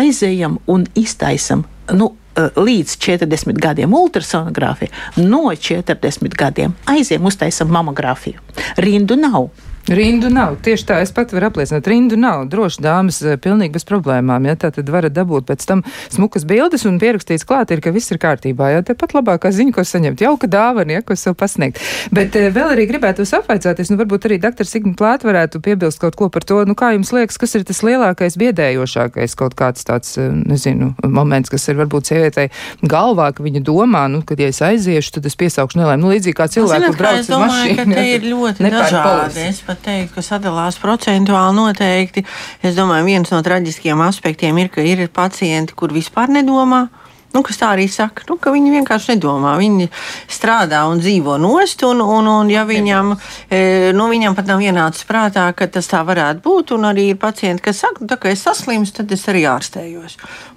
aizējam 0.00 0.58
un 0.70 0.88
iztaisam. 0.98 1.64
Nu, 1.94 2.12
līdz 2.36 2.94
40 3.02 3.58
gadiem 3.60 3.94
ultrasonogrāfiju, 3.96 4.92
no 5.26 5.48
40 5.50 6.36
gadiem 6.38 6.76
aizjām 6.90 7.26
uztaisam 7.26 7.72
mamogrāfiju. 7.74 8.42
Rindu 8.80 9.18
nav. 9.18 9.50
Rindu 9.88 10.28
nav. 10.30 10.58
Tieši 10.62 10.84
tā, 10.86 10.98
es 11.02 11.10
pat 11.14 11.32
varu 11.32 11.48
apliecināt. 11.48 11.86
Rindu 11.88 12.18
nav. 12.20 12.44
Droši 12.52 12.82
dāmas 12.84 13.20
eh, 13.24 13.38
pilnīgi 13.40 13.74
bez 13.74 13.86
problēmām. 13.88 14.44
Ja? 14.46 14.56
Tā 14.60 14.70
tad 14.76 14.90
varat 14.92 15.14
dabūt 15.16 15.48
pēc 15.48 15.64
tam 15.66 15.82
smukas 16.12 16.44
bildes 16.48 16.84
un 16.86 17.00
pierakstīts 17.00 17.46
klāt 17.48 17.72
ir, 17.72 17.80
ka 17.82 17.92
viss 17.94 18.12
ir 18.12 18.20
kārtībā. 18.22 18.70
Ja? 18.74 18.84
Te 18.86 18.94
pat 18.98 19.16
labākā 19.16 19.50
ziņa, 19.54 19.74
ko 19.74 19.84
saņemt. 19.86 20.22
Jauka 20.22 20.50
dāvana, 20.50 20.98
ja, 20.98 21.04
ko 21.06 21.16
sev 21.18 21.34
pasniegt. 21.40 21.80
Bet 22.14 22.36
eh, 22.38 22.50
vēl 22.54 22.74
arī 22.76 22.86
gribētu 22.90 23.24
apvaicāties, 23.40 23.90
nu 23.90 23.98
varbūt 24.00 24.28
arī 24.28 24.38
dr. 24.42 24.68
Signa 24.68 24.92
Plāt 24.98 25.24
varētu 25.24 25.62
piebilst 25.64 26.02
kaut 26.02 26.18
ko 26.18 26.28
par 26.32 26.44
to, 26.46 26.60
nu 26.68 26.76
kā 26.78 26.92
jums 26.94 27.12
liekas, 27.16 27.40
kas 27.40 27.56
ir 27.56 27.64
tas 27.66 27.80
lielākais 27.86 28.36
biedējošākais 28.40 29.36
kaut 29.38 29.56
kāds 29.58 29.86
tāds, 29.88 30.12
eh, 30.20 30.28
nezinu, 30.28 30.92
moments, 31.08 31.50
kas 31.50 31.66
ir 31.72 31.80
varbūt 31.80 32.12
sievietei 32.12 32.50
galvā, 32.84 33.30
ka 33.34 33.42
viņa 33.46 33.64
domā, 33.64 34.06
nu, 34.12 34.22
kad 34.26 34.38
ja 34.38 34.50
es 34.52 34.60
aiziešu, 34.62 35.16
tad 35.16 35.30
es 35.30 35.38
piesaukšu 35.40 35.80
nelēmu. 35.80 36.04
Nu, 36.04 36.14
līdzīgi 36.14 36.36
kā 36.36 36.46
cilvēku, 36.52 36.92
kur 36.92 37.00
brauc 37.00 37.24
uz 37.24 37.34
mašīnu. 37.34 38.06
Ir 38.10 38.30
ļoti 38.30 38.70
dažādi. 38.70 39.50
Pat 39.70 39.84
teikt, 39.86 40.16
ka 40.16 40.22
sadalās 40.26 40.80
procentuāli 40.82 41.54
noteikti. 41.54 42.24
Es 42.66 42.74
domāju, 42.74 43.04
viens 43.06 43.30
no 43.30 43.38
traģiskiem 43.46 44.00
aspektiem 44.02 44.56
ir, 44.58 44.70
ka 44.74 44.82
ir 44.82 45.04
pacienti, 45.14 45.76
kur 45.78 45.94
vispār 45.94 46.32
nedomā. 46.34 46.88
Nu, 47.30 47.44
kas 47.46 47.60
tā 47.60 47.68
arī 47.76 47.84
saka, 47.86 48.24
nu, 48.26 48.34
ka 48.42 48.50
viņi 48.50 48.72
vienkārši 48.74 49.12
nedomā. 49.12 49.52
Viņi 49.60 49.86
strādā 50.26 50.80
un 50.90 50.98
dzīvo 50.98 51.36
nost, 51.38 51.84
un, 51.86 52.00
un, 52.02 52.26
un 52.26 52.48
ja 52.50 52.64
viņam, 52.66 53.12
e, 53.46 53.60
nu, 53.94 54.08
viņam 54.10 54.34
pat 54.34 54.48
nav 54.50 54.64
ienācis 54.66 55.06
prātā, 55.06 55.44
ka 55.54 55.68
tas 55.70 55.86
tā 55.86 56.00
varētu 56.06 56.42
būt. 56.42 56.72
Un 56.74 56.88
arī 56.88 57.12
ir 57.12 57.20
pacienti, 57.22 57.62
kas 57.68 57.84
saka, 57.84 58.02
nu, 58.02 58.10
tā, 58.10 58.18
ka 58.18 58.32
es 58.32 58.42
saslimu, 58.42 58.88
tad 58.96 59.14
es 59.14 59.22
arī 59.30 59.44
ārstējos. 59.46 60.16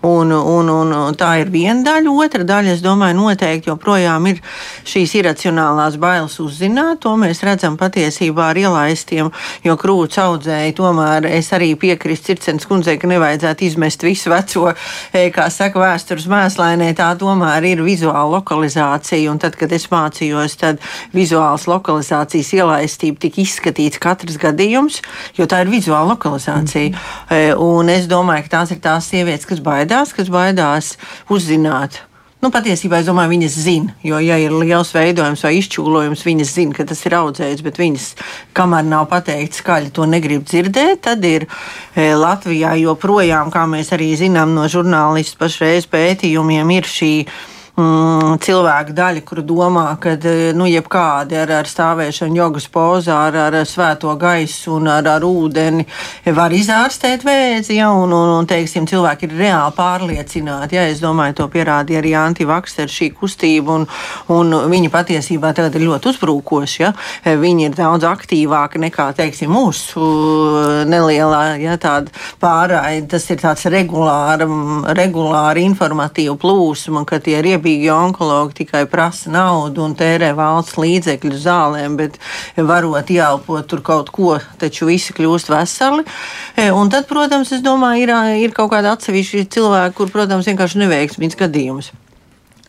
Un, 0.09 0.33
un, 0.33 0.71
un, 0.73 0.95
un 0.97 1.19
tā 1.19 1.35
ir 1.43 1.51
viena 1.53 1.85
daļa. 1.85 2.15
Otra 2.25 2.47
daļa, 2.49 2.73
es 2.73 2.81
domāju, 2.81 3.19
noteikti 3.19 3.69
joprojām 3.69 4.31
ir 4.31 4.41
šīs 4.89 5.13
iracionālās 5.21 5.99
bailes 6.01 6.39
uzzināt. 6.41 7.03
To 7.05 7.13
mēs 7.21 7.43
redzam 7.45 7.77
patiesībā 7.77 8.49
ar 8.49 8.61
ielaistiem, 8.63 9.29
jo 9.61 9.77
krūts 9.77 10.17
audzēji. 10.25 10.73
Tomēr 10.81 11.29
es 11.35 11.53
arī 11.53 11.75
piekrītu 11.77 12.31
Circens 12.31 12.65
kundzei, 12.65 12.97
ka 12.97 13.13
nevajadzētu 13.13 13.69
izmest 13.69 14.09
visu 14.09 14.33
veco, 14.33 14.73
e, 15.13 15.27
kā 15.35 15.49
saka, 15.53 15.77
vēstures 15.83 16.25
mēslu 16.31 16.62
Mēslainē 16.63 16.93
tā 16.95 17.09
tomēr 17.19 17.65
ir 17.67 17.81
vizuāla 17.83 18.37
lokalizācija, 18.37 19.27
un 19.33 19.39
tad, 19.41 19.57
kad 19.59 19.71
es 19.75 19.89
mācījos, 19.91 20.53
tad 20.61 20.79
vizuālas 21.11 21.65
lokalizācijas 21.67 22.53
ielaistība 22.55 23.19
tika 23.25 23.41
izskatīts 23.43 23.99
katrs 23.99 24.39
gadījums, 24.39 25.01
jo 25.35 25.43
tā 25.43 25.59
ir 25.65 25.73
vizuāla 25.73 26.13
lokalizācija. 26.13 26.93
Mm 26.93 26.95
-hmm. 26.95 27.59
Un 27.59 27.89
es 27.89 28.07
domāju, 28.07 28.47
ka 28.47 28.57
tās 28.57 28.71
ir 28.71 28.79
tās 28.79 29.11
sievietes, 29.11 29.45
kas 29.45 29.59
baidās, 29.59 30.15
kas 30.15 30.29
baidās 30.29 30.95
uzzināt 31.29 31.99
Nu, 32.43 32.49
patiesībā 32.51 32.97
es 32.99 33.05
domāju, 33.07 33.31
viņas 33.37 33.53
zina, 33.63 33.93
jo, 34.03 34.17
ja 34.19 34.35
ir 34.41 34.51
liels 34.51 34.89
veidojums 34.91 35.45
vai 35.45 35.53
izčūlojums, 35.61 36.25
viņas 36.27 36.49
zina, 36.57 36.75
ka 36.75 36.83
tas 36.89 36.99
ir 37.07 37.15
audzējis, 37.15 37.61
bet 37.63 37.79
viņas, 37.79 38.07
kamēr 38.57 38.83
nav 38.83 39.05
pateikts 39.13 39.61
skaļi, 39.61 39.93
to 39.95 40.03
negrib 40.11 40.43
dzirdēt. 40.43 41.05
Tad 41.07 41.23
ir 41.23 41.45
e, 41.47 42.09
Latvijā 42.19 42.73
joprojām, 42.81 43.47
kā 43.53 43.63
mēs 43.71 43.93
arī 43.95 44.09
zinām 44.19 44.51
no 44.57 44.67
žurnālistu 44.67 45.39
pašreiz 45.39 45.87
pētījumiem, 45.87 46.75
ir 46.75 46.89
šī 46.97 47.13
mm, 47.79 48.37
cilvēku 48.43 48.93
daļa, 48.95 49.21
kur 49.25 49.41
domā, 49.45 49.85
ka 50.01 50.15
e, 50.17 50.51
nu, 50.57 50.67
jebkādi 50.69 51.37
ar, 51.39 51.51
ar 51.59 51.69
stāvēšanu, 51.69 52.37
jogas 52.37 52.67
pozā, 52.71 53.17
ar, 53.29 53.37
ar 53.47 53.57
svēto 53.67 54.13
gaisu 54.19 54.77
un 54.77 54.89
ar, 54.93 55.07
ar 55.15 55.25
ūdeni 55.25 55.85
var 56.35 56.53
izārstēt 56.53 57.25
vēzi. 57.25 57.77
Ja, 57.79 57.91
un, 57.95 58.13
un, 58.13 58.33
un 58.37 58.49
teiksim, 58.49 58.87
cilvēki 58.89 59.29
ir 59.29 59.37
reāli 59.39 59.77
pārliecināti. 59.77 60.77
Ja, 60.77 60.85
es 60.91 61.01
domāju, 61.03 61.37
to 61.41 61.49
pierādīja 61.53 62.01
arī 62.03 62.13
antivakster 62.19 62.91
šī 62.91 63.11
kustība, 63.17 63.79
un, 63.79 63.87
un 64.33 64.57
viņi 64.71 64.91
patiesībā 64.93 65.53
tagad 65.57 65.79
ir 65.79 65.87
ļoti 65.87 66.13
uzbrukoši. 66.13 66.81
Ja. 66.83 66.93
Viņi 67.23 67.69
ir 67.69 67.77
daudz 67.77 68.05
aktīvāki 68.07 68.81
nekā 68.83 69.09
teiksim, 69.17 69.53
mūsu 69.53 70.03
nelielā 70.89 71.43
ja, 71.61 71.77
pārraide. 72.41 73.07
Tas 73.13 73.25
ir 73.33 73.41
tāds 73.41 73.65
regulāri, 73.71 74.47
regulāri 74.97 75.65
informatīvu 75.67 76.37
plūsma, 76.41 77.03
ka 77.07 77.19
tie 77.23 77.39
ir 77.41 77.62
dabīgi 77.63 77.89
onkologi 77.93 78.63
tikai 78.63 78.83
prasa 78.91 79.31
naudu 79.31 79.83
un 79.85 79.95
tērē 79.95 80.33
valsts 80.35 80.75
līdzekļu 80.77 81.39
zālēm, 81.39 81.95
bet 81.97 82.19
varot 82.57 83.09
ieelpot 83.09 83.67
tur 83.67 83.81
kaut 83.81 84.11
ko, 84.11 84.37
taču 84.59 84.89
visi 84.89 85.15
kļūst 85.15 85.51
veseli. 85.53 86.03
E, 86.55 86.69
un 86.71 86.91
tad, 86.91 87.07
protams, 87.07 87.53
es 87.55 87.63
domāju, 87.63 88.03
ir, 88.03 88.15
ir 88.43 88.55
kaut 88.55 88.73
kāda 88.73 88.97
atsevišķa 88.97 89.47
cilvēka, 89.55 89.95
kur, 89.97 90.11
protams, 90.11 90.49
vienkārši 90.49 90.83
neveiksmīgs 90.83 91.39
gadījums. 91.39 91.93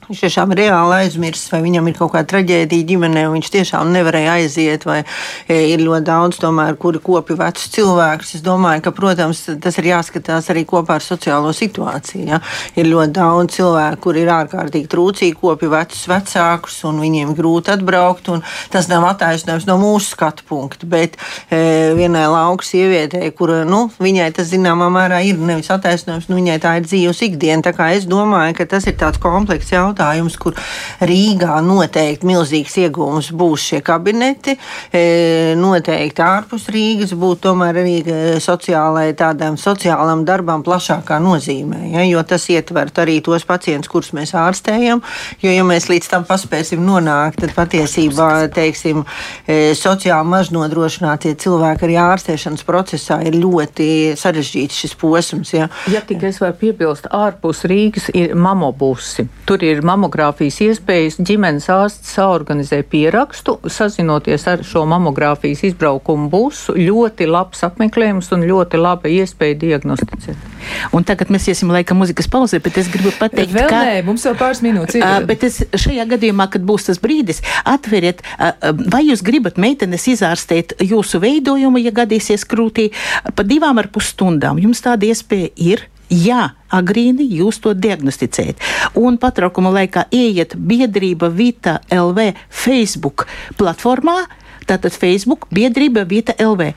Viņš 0.04 0.20
tiešām 0.20 0.52
reāli 0.52 0.98
aizmirsis, 0.98 1.48
vai 1.48 1.62
viņam 1.64 1.86
ir 1.88 1.94
kaut 1.96 2.12
kāda 2.12 2.28
traģēdija 2.34 2.84
ģimenē, 2.90 3.22
un 3.28 3.38
viņš 3.38 3.48
tiešām 3.54 3.92
nevarēja 3.94 4.34
aiziet, 4.36 4.82
vai 4.84 4.98
e, 5.00 5.56
ir 5.70 5.80
ļoti 5.80 6.04
daudz, 6.04 6.40
tomēr, 6.42 6.76
kuri 6.80 7.00
kopi 7.04 7.36
vecus 7.38 7.70
cilvēkus. 7.72 8.34
Es 8.36 8.42
domāju, 8.44 8.82
ka, 8.84 8.92
protams, 8.92 9.40
tas 9.64 9.78
ir 9.80 9.88
jāskatās 9.88 10.50
arī 10.52 10.66
kopā 10.68 10.98
ar 10.98 11.04
sociālo 11.04 11.54
situāciju. 11.56 12.26
Ja? 12.34 12.40
Ir 12.76 12.90
ļoti 12.90 13.14
daudz 13.16 13.56
cilvēku, 13.56 14.02
kuri 14.04 14.24
ir 14.26 14.32
ārkārtīgi 14.34 14.90
trūcīgi, 14.92 15.38
kopi 15.40 15.72
vecus 15.72 16.04
vecākus, 16.10 16.76
un 16.90 17.00
viņiem 17.00 17.32
grūti 17.38 17.72
atbraukt, 17.72 18.28
un 18.34 18.44
tas 18.74 18.90
nav 18.92 19.08
attaisnojums 19.14 19.64
no 19.70 19.78
mūsu 19.80 20.12
skatu 20.12 20.44
punkta. 20.50 20.84
Bet 20.90 21.16
e, 21.48 21.94
vienai 21.96 22.26
lauka 22.28 22.68
sievietei, 22.68 23.32
kur 23.32 23.54
nu, 23.64 23.86
viņai 24.04 24.28
tas 24.36 24.52
zināmā 24.52 24.90
mērā 24.92 25.24
ir 25.24 25.40
nevis 25.40 25.72
attaisnojums, 25.72 26.28
nu, 26.28 26.42
viņai 26.42 26.60
tā 26.60 26.76
ir 26.76 26.88
dzīves 26.90 27.24
ikdiena. 27.30 27.64
Tā 27.64 27.72
kā 27.72 27.94
es 27.96 28.04
domāju, 28.10 28.58
ka 28.60 28.68
tas 28.76 28.84
ir 28.90 29.00
tāds 29.00 29.22
komplekss 29.22 29.72
jautājums 29.72 29.93
jautājums, 29.94 30.37
kur 30.37 30.54
Rīgā 31.00 31.61
noteikti 31.62 32.26
milzīgs 32.26 32.76
iegūms 32.83 33.33
būs 33.33 33.68
šie 33.70 33.80
kabineti. 33.85 34.57
E, 34.92 35.54
noteikti 35.57 36.22
ārpus 36.22 36.68
Rīgas 36.68 37.14
būtu 37.14 37.48
tomēr 37.48 37.80
arī 37.83 37.96
e, 38.02 38.40
sociālai 38.40 39.14
tādam 39.14 39.57
sociālam 39.57 40.24
darbam 40.24 40.62
plašākā 40.64 41.20
nozīmē, 41.22 41.92
ja, 41.94 42.04
jo 42.04 42.22
tas 42.22 42.48
ietvert 42.50 42.98
arī 42.98 43.20
tos 43.22 43.44
pacientus, 43.44 43.90
kurus 43.90 44.12
mēs 44.12 44.35
ārstējam. 44.35 45.02
Jo, 45.42 45.50
ja 45.50 45.64
mēs 45.64 45.88
līdz 45.88 46.11
tam 46.11 46.24
paspēsim 46.24 46.83
nonākt, 46.85 47.40
tad 47.44 47.54
patiesībā, 47.54 48.48
teiksim, 48.54 49.04
e, 49.46 49.74
sociāli 49.78 50.30
maznodrošinātie 50.33 51.35
cilvēki 51.40 51.88
arī 51.88 51.98
ārstēšanas 52.02 52.66
procesā 52.66 53.20
ir 53.26 53.38
ļoti 53.38 53.88
sarežģīts 54.18 54.83
šis 54.85 54.96
posms. 54.98 55.54
Ja, 55.54 55.68
ja 55.92 56.02
tikai 56.04 56.33
es 56.33 56.40
varu 56.42 56.57
piebilst, 56.61 57.09
ārpus 57.14 57.64
Rīgas 57.68 58.11
ir 58.16 58.35
mamobusi. 58.38 59.26
Tur 59.48 59.62
ir 59.64 59.83
mamogrāfijas 59.86 60.60
iespējas, 60.64 61.18
ģimenes 61.24 61.68
ārsts 61.72 62.14
saorganizē 62.16 62.80
pierakstu, 62.90 63.56
sazinoties 63.70 64.46
ar 64.50 64.64
šo 64.66 64.84
mamogrāfijas 64.90 65.64
izbraukumu 65.70 66.30
busu, 66.32 66.74
ļoti 66.78 67.28
labs 67.30 67.64
apmeklējums 67.66 68.32
un 68.36 68.44
ļoti 68.48 68.80
laba 68.80 69.12
iespēja 69.12 69.58
diagnosticēt. 69.62 70.50
Un 70.96 71.06
tagad 71.06 71.30
mēs 71.32 71.48
iesim 71.52 71.72
laikam 71.74 72.00
muzikas 72.00 72.28
pauzē, 72.30 72.60
bet 72.64 72.78
es 72.80 72.90
gribu 72.92 73.12
pateikt, 73.18 73.52
vēl 73.54 73.70
ka. 73.70 73.82
Nē, 73.86 74.02
mums 74.06 74.24
vēl 74.26 74.36
pāris 74.40 74.62
minūtes 74.64 74.98
ir. 74.98 75.04
Uh, 75.04 75.24
bet 75.28 75.44
es 75.46 75.60
šajā 75.84 76.08
gadījumā, 76.14 76.48
kad 76.52 76.64
būs 76.66 76.88
tas 76.88 77.00
brīdis, 77.02 77.42
atveriet, 77.68 78.24
uh, 78.38 78.72
vai 78.92 79.04
jūs 79.08 79.24
gribat 79.26 79.60
meitenes 79.60 80.08
izārstēt 80.14 80.78
jūsu 80.84 81.20
veidojumu, 81.24 81.82
ja 81.84 81.94
gadīsies 81.94 82.46
krūtī, 82.48 82.90
pa 83.36 83.46
divām 83.46 83.80
ar 83.82 83.90
pus 83.92 84.12
stundām. 84.14 84.60
Jums 84.62 84.82
tāda 84.84 85.10
iespēja 85.10 85.52
ir 85.60 85.88
ja 86.10 86.54
agrīni 86.74 87.26
jūs 87.38 87.60
to 87.64 87.74
diagnosticējat. 87.74 88.62
Un 88.98 89.18
patraukuma 89.22 89.72
laikā 89.74 90.08
ieiet 90.14 90.56
biedrība 90.56 91.30
Vita 91.32 91.80
LV 91.92 92.32
Facebook 92.50 93.28
platformā. 93.58 94.24
Tātad 94.64 94.94
Facebook 94.96 95.44
biedrība 95.52 96.06
Vita 96.08 96.32
LV. 96.40 96.70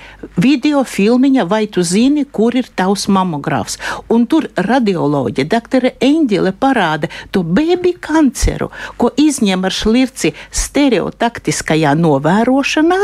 Video 0.43 0.83
filmiņa, 0.83 1.45
vai 1.47 1.67
tu 1.71 1.83
zini, 1.87 2.25
kur 2.25 2.55
ir 2.59 2.67
tavs 2.75 3.07
mamogrāfs? 3.07 3.79
Un 4.11 4.25
tur 4.27 4.49
radioloģija, 4.59 5.47
doktore 5.47 5.93
Eņģele 6.03 6.51
parāda 6.59 7.07
to 7.31 7.45
bēbi 7.47 7.95
kanceru, 7.95 8.73
ko 8.99 9.13
izņem 9.15 9.63
ar 9.63 9.75
šlirci 9.75 10.33
stereotaktiskajā 10.51 11.95
novērošanā 11.95 12.99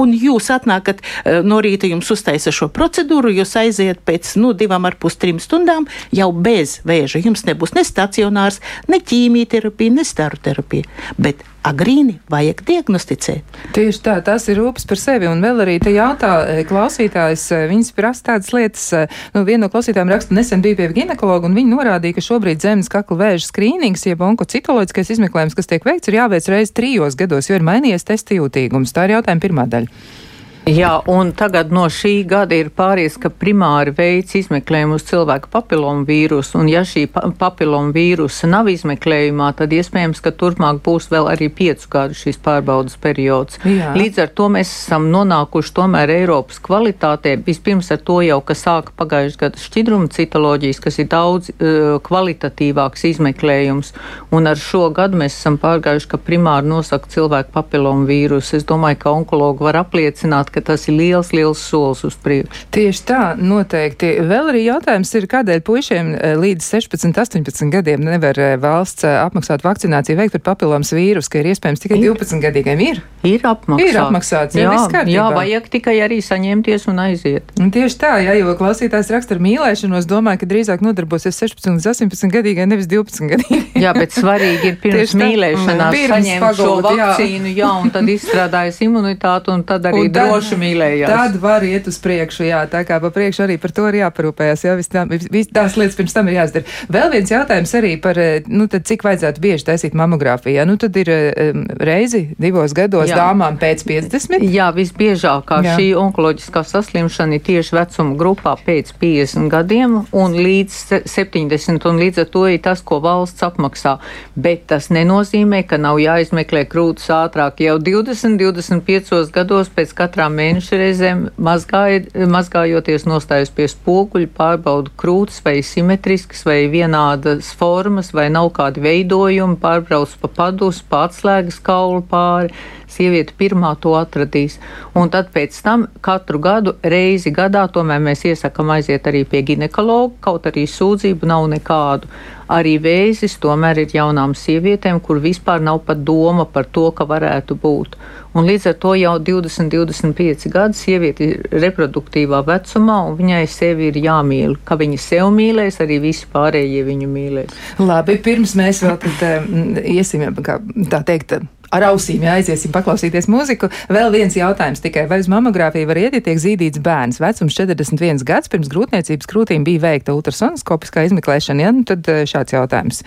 un 0.00 0.12
jūs 0.16 0.50
atnākat 0.54 1.02
eh, 1.02 1.40
no 1.46 1.60
rīta, 1.64 1.88
jums 1.90 2.10
uztaisa 2.14 2.52
šo 2.54 2.70
procedūru, 2.74 3.32
jūs 3.34 3.56
aiziet 3.60 4.02
pēc 4.06 4.34
nu, 4.40 4.52
divām 4.56 4.88
ar 4.88 4.98
pus 5.00 5.18
trim 5.20 5.40
stundām 5.42 5.88
jau 6.14 6.30
bez 6.32 6.80
vēža. 6.88 7.22
Jums 7.24 7.46
nebūs 7.48 7.74
ne 7.78 7.84
stacionārs, 7.86 8.60
ne 8.88 9.00
ķīmijterapija, 9.00 9.98
ne 9.98 10.06
staru 10.06 10.40
terapija. 10.44 10.88
Bet 11.18 11.44
agrīni 11.64 12.18
vajag 12.30 12.60
diagnosticēt. 12.68 13.58
Tieši 13.74 14.02
tā, 14.04 14.16
tas 14.24 14.46
ir 14.52 14.60
rūpes 14.60 14.86
par 14.88 15.00
sevi. 15.00 15.28
Un 15.30 15.40
vēl 15.44 15.62
arī 15.64 15.78
te 15.82 15.92
jautā 15.94 16.32
e, 16.44 16.64
klausītājs, 16.68 17.46
e, 17.56 17.60
viņas 17.70 17.92
prasa 17.96 18.28
tādas 18.30 18.52
lietas, 18.54 18.84
e, 18.92 19.06
nu, 19.36 19.44
viena 19.48 19.64
no 19.64 19.70
klausītājiem 19.72 20.12
raksta, 20.12 20.36
nesen 20.36 20.64
bija 20.64 20.78
pie 20.82 20.90
ginekologa, 20.96 21.48
un 21.48 21.56
viņi 21.56 21.72
norādīja, 21.72 22.18
ka 22.18 22.26
šobrīd 22.28 22.64
zemes 22.64 22.92
kakla 22.92 23.20
vēža 23.22 23.48
skrīnings, 23.48 24.04
jeb 24.10 24.22
onkocitoloģiskais 24.28 25.14
izmeklējums, 25.16 25.56
kas 25.56 25.70
tiek 25.70 25.88
veikts, 25.88 26.12
ir 26.12 26.20
jāveic 26.20 26.50
reiz 26.52 26.74
trijos 26.76 27.18
gados, 27.18 27.48
jo 27.50 27.58
ir 27.58 27.66
mainījies 27.66 28.06
testa 28.12 28.36
jūtīgums. 28.36 28.94
Tā 28.94 29.08
ir 29.08 29.18
jautājuma 29.18 29.44
pirmā 29.48 29.68
daļa. 29.72 30.32
Jā, 30.64 30.94
un 31.12 31.34
tagad 31.36 31.68
no 31.76 31.82
šī 31.92 32.22
gada 32.24 32.56
ir 32.56 32.70
pāries, 32.72 33.18
ka 33.20 33.28
primāri 33.28 33.92
veids 33.92 34.32
izmeklējumu 34.38 34.96
uz 34.96 35.02
cilvēku 35.10 35.50
papilomu 35.52 36.06
vīrusu, 36.08 36.56
un 36.62 36.70
ja 36.72 36.80
šī 36.88 37.02
pa 37.12 37.26
papilomu 37.36 37.92
vīrusa 37.92 38.48
nav 38.48 38.70
izmeklējumā, 38.72 39.50
tad 39.58 39.74
iespējams, 39.76 40.22
ka 40.24 40.32
turpmāk 40.32 40.80
būs 40.86 41.10
vēl 41.12 41.28
arī 41.34 41.50
piecu 41.52 41.90
gadu 41.92 42.16
šīs 42.16 42.40
pārbaudas 42.40 42.96
periods. 42.96 43.58
Jā. 43.60 43.90
Līdz 43.92 44.22
ar 44.24 44.32
to 44.32 44.46
mēs 44.54 44.70
esam 44.72 45.10
nonākuši 45.12 45.74
tomēr 45.76 46.14
Eiropas 46.14 46.62
kvalitātē, 46.64 47.36
vispirms 47.44 47.92
ar 47.92 48.00
to 48.00 48.22
jau, 48.24 48.40
ka 48.40 48.56
sāka 48.56 48.96
pagājušajā 48.96 49.42
gada 49.44 49.62
šķidruma 49.66 50.08
citoloģijas, 50.16 50.80
kas 50.80 50.98
ir 51.04 51.12
daudz 51.12 51.52
uh, 51.52 52.00
kvalitatīvāks 52.08 53.04
izmeklējums, 53.10 53.92
un 54.32 54.48
ar 54.48 54.56
šo 54.56 54.86
gadu 54.96 55.20
mēs 55.20 55.36
esam 55.36 55.60
pārgājuši, 55.60 56.08
ka 56.08 56.24
primāri 56.24 56.72
nosaka 56.72 57.12
cilvēku 57.12 57.52
papilomu 57.52 58.08
vīrusu. 58.08 58.56
Es 58.56 58.64
domāju, 58.64 59.02
ka 59.04 59.16
onkologi 59.20 59.68
var 59.68 59.82
apliecināt, 59.84 60.53
ka 60.54 60.62
tas 60.64 60.86
ir 60.88 60.96
liels, 60.98 61.32
liels 61.34 61.60
solis 61.60 62.04
uz 62.06 62.16
priekšu. 62.22 62.68
Tieši 62.74 63.02
tā, 63.08 63.22
noteikti. 63.38 64.14
Vēl 64.24 64.52
arī 64.52 64.64
jautājums 64.68 65.10
ir, 65.18 65.26
kādēļ 65.30 65.62
puišiem 65.66 66.12
eh, 66.14 66.34
līdz 66.38 66.68
16, 66.76 67.18
18 67.24 67.72
gadiem 67.74 68.04
nevar 68.04 68.38
eh, 68.38 68.54
valsts 68.60 69.06
eh, 69.06 69.16
apmaksāt 69.24 69.64
vakcināciju 69.66 70.18
veikt 70.20 70.36
par 70.38 70.44
papilomas 70.52 70.92
vīrusu, 70.94 71.30
ka 71.32 71.42
ir 71.42 71.50
iespējams 71.52 71.82
tikai 71.82 72.00
12 72.02 72.42
gadīgiem? 72.44 72.84
Ir, 72.84 73.02
ir 73.26 73.46
apmaksāts. 73.48 73.90
Ir 73.90 74.00
apmaksāts, 74.00 74.58
jā, 74.58 74.70
jā, 74.70 75.04
jā, 75.10 75.26
vajag 75.34 75.68
tikai 75.72 75.96
arī 76.04 76.20
saņemties 76.24 76.88
un 76.92 77.02
aiziet. 77.06 77.54
Un 77.60 77.72
tieši 77.74 77.98
tā, 78.00 78.12
jā, 78.24 78.36
jo 78.38 78.54
klausītājs 78.58 79.10
raksta 79.14 79.36
ar 79.36 79.42
mīlēšanos, 79.44 80.08
domāju, 80.10 80.42
ka 80.42 80.50
drīzāk 80.50 80.84
nodarbosies 80.84 81.38
16 81.42 81.78
līdz 81.78 81.90
18 81.94 82.34
gadīgai, 82.34 82.68
nevis 82.70 82.88
12 82.90 83.32
gadīgai. 83.34 83.82
jā, 83.84 83.94
bet 83.96 84.14
svarīgi 84.14 84.72
ir 84.72 84.78
pirms 84.84 85.16
mīlēšanās 85.18 85.98
saņemt 86.14 86.60
šo 86.60 86.78
vakcīnu, 86.84 87.54
jā, 87.56 87.70
un 87.82 87.92
tad 87.94 88.10
izstrādājas 88.12 88.80
imunitāti, 88.84 89.52
un 89.54 89.64
tad 89.66 89.86
arī 89.90 90.06
un 90.06 90.14
droši 90.14 90.43
paši 90.44 90.58
mīlējās. 90.60 91.10
Tad 91.10 91.36
var 91.42 91.64
iet 91.66 91.88
uz 91.88 91.98
priekšu, 92.02 92.44
jā, 92.48 92.60
tā 92.70 92.84
kā 92.86 92.98
pa 93.02 93.10
priekšu 93.14 93.44
arī 93.46 93.56
par 93.60 93.72
to 93.74 93.86
ir 93.88 94.00
jāparūpējas, 94.02 94.64
jā, 94.66 94.74
vis, 94.78 94.90
tā, 94.92 95.04
vis 95.08 95.48
tās 95.52 95.76
lietas 95.80 95.96
pirms 95.98 96.16
tam 96.16 96.28
ir 96.28 96.38
jāizdara. 96.38 96.68
Vēl 96.92 97.12
viens 97.14 97.32
jautājums 97.32 97.74
arī 97.78 97.94
par, 98.02 98.18
eh, 98.20 98.44
nu, 98.48 98.66
tad 98.70 98.86
cik 98.88 99.04
vajadzētu 99.06 99.42
bieži 99.44 99.68
taisīt 99.70 99.96
mamogrāfiju, 99.96 100.56
jā, 100.58 100.66
nu, 100.68 100.76
tad 100.80 100.96
ir 101.00 101.10
um, 101.14 101.64
reizi 101.80 102.26
divos 102.40 102.74
gados 102.76 103.08
jā. 103.10 103.18
dāmām 103.20 103.58
pēc 103.60 103.86
50. 103.88 104.44
Jā, 104.54 104.68
visbiežākā 104.74 105.60
jā. 105.64 105.74
šī 105.78 105.86
onkoloģiskā 105.98 106.62
saslimšana 106.68 107.38
ir 107.38 107.42
tieši 107.44 107.74
vecuma 107.74 108.14
grupā 108.18 108.54
pēc 108.60 108.92
50 109.00 109.48
gadiem 109.50 109.96
un 110.14 110.36
līdz 110.36 111.04
70, 111.10 111.88
un 111.88 112.00
līdz 112.02 112.22
ar 112.24 112.28
to 112.34 112.44
ir 112.50 112.60
tas, 112.64 112.82
ko 112.84 113.00
valsts 113.02 113.42
apmaksā. 113.46 113.96
Bet 114.36 114.66
tas 114.70 114.90
nenozīmē, 114.94 115.64
ka 115.66 115.78
nav 115.80 115.98
jāizmeklē 116.02 116.64
krūtis 116.70 117.08
ātrāk. 117.14 117.62
Jau 117.64 117.78
20, 117.82 118.38
25 118.38 119.32
gados 119.34 119.72
pēc 119.74 119.94
katrām 119.96 120.33
mēneša 120.34 120.78
reizēm 120.80 121.22
mazgāj, 121.48 122.00
mazgājoties 122.30 123.06
nostājos 123.08 123.52
pie 123.54 123.68
spoguļa, 123.70 124.30
pārbaudu 124.36 124.92
krūtis 125.00 125.40
vai 125.44 125.56
simetriskas 125.64 126.44
vai 126.48 126.64
vienādas 126.72 127.52
formas 127.58 128.12
vai 128.16 128.28
nav 128.34 128.50
kādi 128.56 128.84
veidojumi, 128.84 129.60
pārbrauc 129.62 130.14
pa 130.22 130.32
padus, 130.40 130.82
pa 130.88 131.06
atslēgas 131.08 131.60
kaulu 131.64 132.04
pāri. 132.10 132.52
Sieviete 132.94 133.34
pirmā 133.38 133.74
to 133.82 133.96
atradīs. 133.98 134.60
Un 134.94 135.10
tad 135.10 135.32
pēc 135.34 135.56
tam 135.66 135.88
katru 136.04 136.38
gadu 136.42 136.76
reizi 136.82 137.32
gadā 137.34 137.66
tomēr 137.72 138.02
mēs 138.04 138.24
iesakam 138.30 138.70
aiziet 138.76 139.08
arī 139.10 139.24
pie 139.28 139.42
ginekologa, 139.50 140.14
kaut 140.28 140.46
arī 140.50 140.68
sūdzību 140.70 141.30
nav 141.30 141.48
nekādu. 141.56 142.10
Arī 142.54 142.74
vēzis 142.82 143.38
tomēr 143.40 143.80
ir 143.84 143.94
jaunām 143.96 144.34
sievietēm, 144.36 145.00
kur 145.00 145.20
vispār 145.22 145.62
nav 145.64 145.80
pat 145.86 146.02
doma 146.04 146.44
par 146.44 146.68
to, 146.68 146.90
ka 146.92 147.06
varētu 147.08 147.56
būt. 147.60 147.96
Un 148.34 148.48
līdz 148.48 148.66
ar 148.72 148.76
to 148.82 148.92
jau 148.98 149.14
20, 149.22 149.70
25 149.72 150.50
gadi 150.52 150.76
sieviete 150.76 151.24
ir 151.24 151.60
reproduktīvā 151.64 152.42
vecumā, 152.44 152.98
un 153.08 153.16
viņai 153.20 153.44
sevi 153.48 153.88
ir 153.88 154.00
jāmīl. 154.04 154.58
Ka 154.66 154.76
viņa 154.80 155.00
sev 155.00 155.30
mīlēs, 155.34 155.80
arī 155.84 156.00
visi 156.02 156.28
pārējie 156.32 156.84
viņu 156.84 157.10
mīlēs. 157.14 157.58
Labi, 157.80 158.18
pirms 158.26 158.56
mēs 158.58 158.82
vēl 158.84 158.98
tad 159.06 159.26
um, 159.30 159.78
iesim, 159.80 160.26
kā 160.44 160.58
tā 160.90 161.00
teikt, 161.06 161.38
ar 161.74 161.88
ausīm 161.90 162.24
jāaiziesim 162.24 162.72
paklausīties 162.74 163.28
mūziku. 163.30 163.70
Vēl 163.92 164.12
viens 164.14 164.36
jautājums 164.38 164.82
tikai, 164.84 165.06
vai 165.10 165.20
uz 165.22 165.30
mamogrāfiju 165.32 165.90
var 165.90 166.00
iet, 166.00 166.18
ja 166.18 166.24
tiek 166.24 166.40
zīdīts 166.40 166.82
bērns? 166.84 167.20
Vecums 167.22 167.56
41 167.58 168.22
gads 168.26 168.52
pirms 168.52 168.70
grūtniecības 168.72 169.30
krūtīm 169.30 169.66
bija 169.66 169.82
veikta 169.88 170.14
ultrasonoskopiskā 170.16 171.08
izmeklēšana, 171.08 171.66
ja? 171.66 171.74
Nu, 171.74 171.86
tad 171.88 172.06
eh, 172.10 172.24
šāds 172.30 172.56
jautājums. 172.56 173.02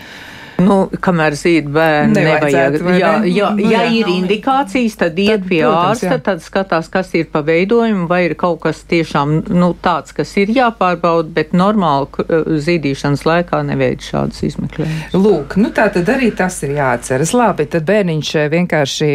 Nu, 0.63 0.78
kamēr 1.04 1.36
zīd 1.38 1.67
bērnu 1.74 2.15
nevajag. 2.17 2.78
Ja, 2.98 3.12
ja, 3.30 3.50
nu, 3.54 3.70
ja 3.70 3.84
ir 3.93 4.10
indikācijas, 4.10 4.98
tad 4.98 5.20
iet 5.22 5.46
pie 5.48 5.62
protams, 5.62 6.02
ārsta, 6.02 6.15
jā. 6.15 6.20
tad 6.26 6.41
skatās, 6.46 6.89
kas 6.93 7.13
ir 7.17 7.28
pa 7.34 7.43
veidojumu, 7.46 8.08
vai 8.10 8.24
ir 8.26 8.34
kaut 8.39 8.63
kas 8.65 8.82
tiešām 8.89 9.36
nu, 9.54 9.72
tāds, 9.84 10.15
kas 10.17 10.34
ir 10.41 10.52
jāpārbauda, 10.56 11.30
bet 11.36 11.54
normāli 11.58 12.10
eh, 12.26 12.50
zīdīšanas 12.67 13.26
laikā 13.28 13.62
neveic 13.70 14.06
šādas 14.08 14.41
izmeklējumus. 14.50 15.17
Lūk, 15.17 15.58
nu 15.62 15.74
tā 15.76 15.89
tad 15.93 16.10
arī 16.15 16.32
tas 16.38 16.58
ir 16.65 16.74
jāatceras. 16.80 17.36
Labi, 17.38 17.70
tad 17.72 17.86
bērniņš 17.89 18.34
eh, 18.41 18.50
vienkārši 18.58 19.12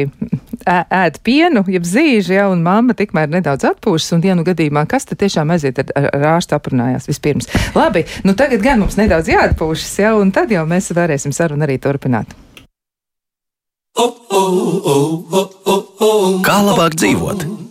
ēd 0.67 1.19
pienu, 1.27 1.65
jeb 1.71 1.87
zīži, 1.87 2.37
ja, 2.37 2.49
un 2.53 2.63
mamma 2.65 2.97
tikmēr 2.99 3.31
nedaudz 3.33 3.67
atpūšas, 3.73 4.15
un, 4.17 4.25
ja 4.27 4.37
nu 4.39 4.45
gadījumā, 4.47 4.85
kas 4.91 5.09
tad 5.09 5.21
tiešām 5.23 5.53
aiziet 5.55 5.81
ar, 5.83 5.91
ar, 5.99 6.09
ar 6.17 6.29
ārstu 6.37 6.57
aprunājās 6.59 7.09
vispirms. 7.11 7.51
Labi, 7.79 8.05
nu 8.27 8.37
tagad 8.39 8.65
gan 8.65 8.83
mums 8.83 8.99
nedaudz 9.01 9.31
jāatpūšas, 9.33 9.99
ja, 10.05 10.15
un 10.19 10.33
tad 10.35 10.53
jau 10.53 10.65
mēs 10.69 10.93
varēsim 10.97 11.35
sarunu 11.37 11.67
arī 11.69 11.79
turpināt. 11.83 12.37
Kā 16.43 16.57
labāk 16.65 16.97
dzīvot? 16.97 17.62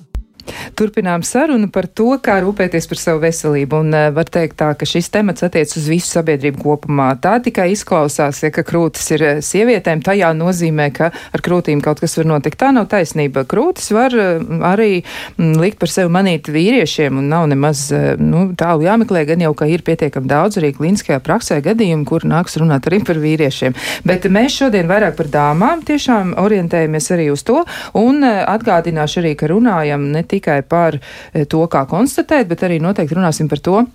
Turpinām 0.77 1.23
sarunu 1.27 1.69
par 1.71 1.87
to, 1.87 2.13
kā 2.23 2.39
rūpēties 2.43 2.87
par 2.89 2.99
savu 2.99 3.21
veselību. 3.25 3.81
Un 3.81 3.95
uh, 3.95 4.07
var 4.15 4.29
teikt 4.31 4.57
tā, 4.61 4.71
ka 4.77 4.87
šis 4.87 5.11
temats 5.13 5.45
attiec 5.45 5.71
uz 5.77 5.87
visu 5.91 6.09
sabiedrību 6.11 6.61
kopumā. 6.61 7.11
Tā 7.21 7.37
tikai 7.43 7.69
izklausās, 7.73 8.41
ja 8.43 8.51
ka 8.53 8.63
krūtis 8.67 9.07
ir 9.15 9.25
eh, 9.25 9.41
sievietēm, 9.45 10.03
tajā 10.05 10.31
nozīmē, 10.37 10.89
ka 10.95 11.11
ar 11.11 11.43
krūtīm 11.43 11.81
kaut 11.83 12.01
kas 12.03 12.17
var 12.19 12.29
notikt. 12.33 12.59
Tā 12.61 12.71
nav 12.75 12.87
taisnība. 12.91 13.45
Krūtis 13.49 13.91
var 13.95 14.15
uh, 14.17 14.41
arī 14.71 15.01
mm, 15.01 15.55
likt 15.61 15.79
par 15.81 15.91
sevi 15.91 16.11
manīt 16.13 16.51
vīriešiem 16.51 17.21
un 17.21 17.29
nav 17.31 17.47
nemaz 17.51 17.87
uh, 17.95 18.13
nu, 18.19 18.47
tālu 18.57 18.85
jāmeklē, 18.87 19.25
gan 19.29 19.45
jau, 19.45 19.53
ka 19.57 19.69
ir 19.71 19.85
pietiekami 19.87 20.29
daudz 20.31 20.59
arī 20.61 20.73
klīniskajā 20.77 21.21
praksē 21.23 21.61
gadījumu, 21.65 22.07
kur 22.09 22.25
nāks 22.27 22.59
runāt 22.61 22.89
arī 22.89 23.01
par 23.07 23.19
vīriešiem. 23.21 23.77
Bet 24.07 24.27
mēs 24.31 24.57
šodien 24.61 24.89
vairāk 24.91 25.17
par 25.19 25.31
dāmām 25.31 25.85
tiešām 25.87 26.35
orientējamies 26.41 27.11
arī 27.15 27.29
uz 27.33 27.45
to 27.47 27.61
un 27.97 28.25
atgādināšu 28.25 29.21
arī, 29.21 29.33
ka 29.39 29.49
runājam 29.51 30.09
ne 30.13 30.23
tikai 30.27 30.40
tikai 30.41 30.62
par 30.65 30.97
eh, 30.97 31.45
to, 31.45 31.63
kā 31.69 31.86
konstatēt, 31.86 32.49
bet 32.49 32.65
arī 32.65 32.82
noteikti 32.82 33.21
runāsim 33.21 33.51
par 33.51 33.62
to, 33.62 33.86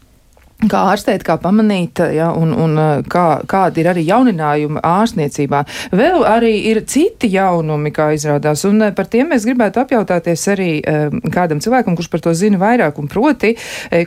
Kā 0.57 0.87
ārstēt, 0.89 1.21
kā 1.21 1.35
pamanīt, 1.37 2.01
ja, 2.17 2.31
un, 2.33 2.55
un 2.57 2.79
eh, 2.81 3.03
kā, 3.13 3.43
kādi 3.45 3.83
ir 3.83 3.91
arī 3.91 4.07
jauninājumi 4.07 4.81
ārstniecībā. 4.89 5.59
Vēl 5.93 6.25
arī 6.25 6.55
ir 6.71 6.81
citi 6.89 7.29
jaunumi, 7.35 7.93
kā 7.93 8.07
izrādās, 8.17 8.65
un 8.65 8.81
par 8.97 9.11
tiem 9.13 9.29
mēs 9.35 9.45
gribētu 9.45 9.83
apjautāties 9.83 10.47
arī 10.55 10.71
kādam 11.35 11.61
cilvēkam, 11.61 11.99
kurš 12.01 12.09
par 12.09 12.25
to 12.25 12.33
zina 12.33 12.57
vairāk, 12.63 12.97
un 12.97 13.13
proti 13.13 13.53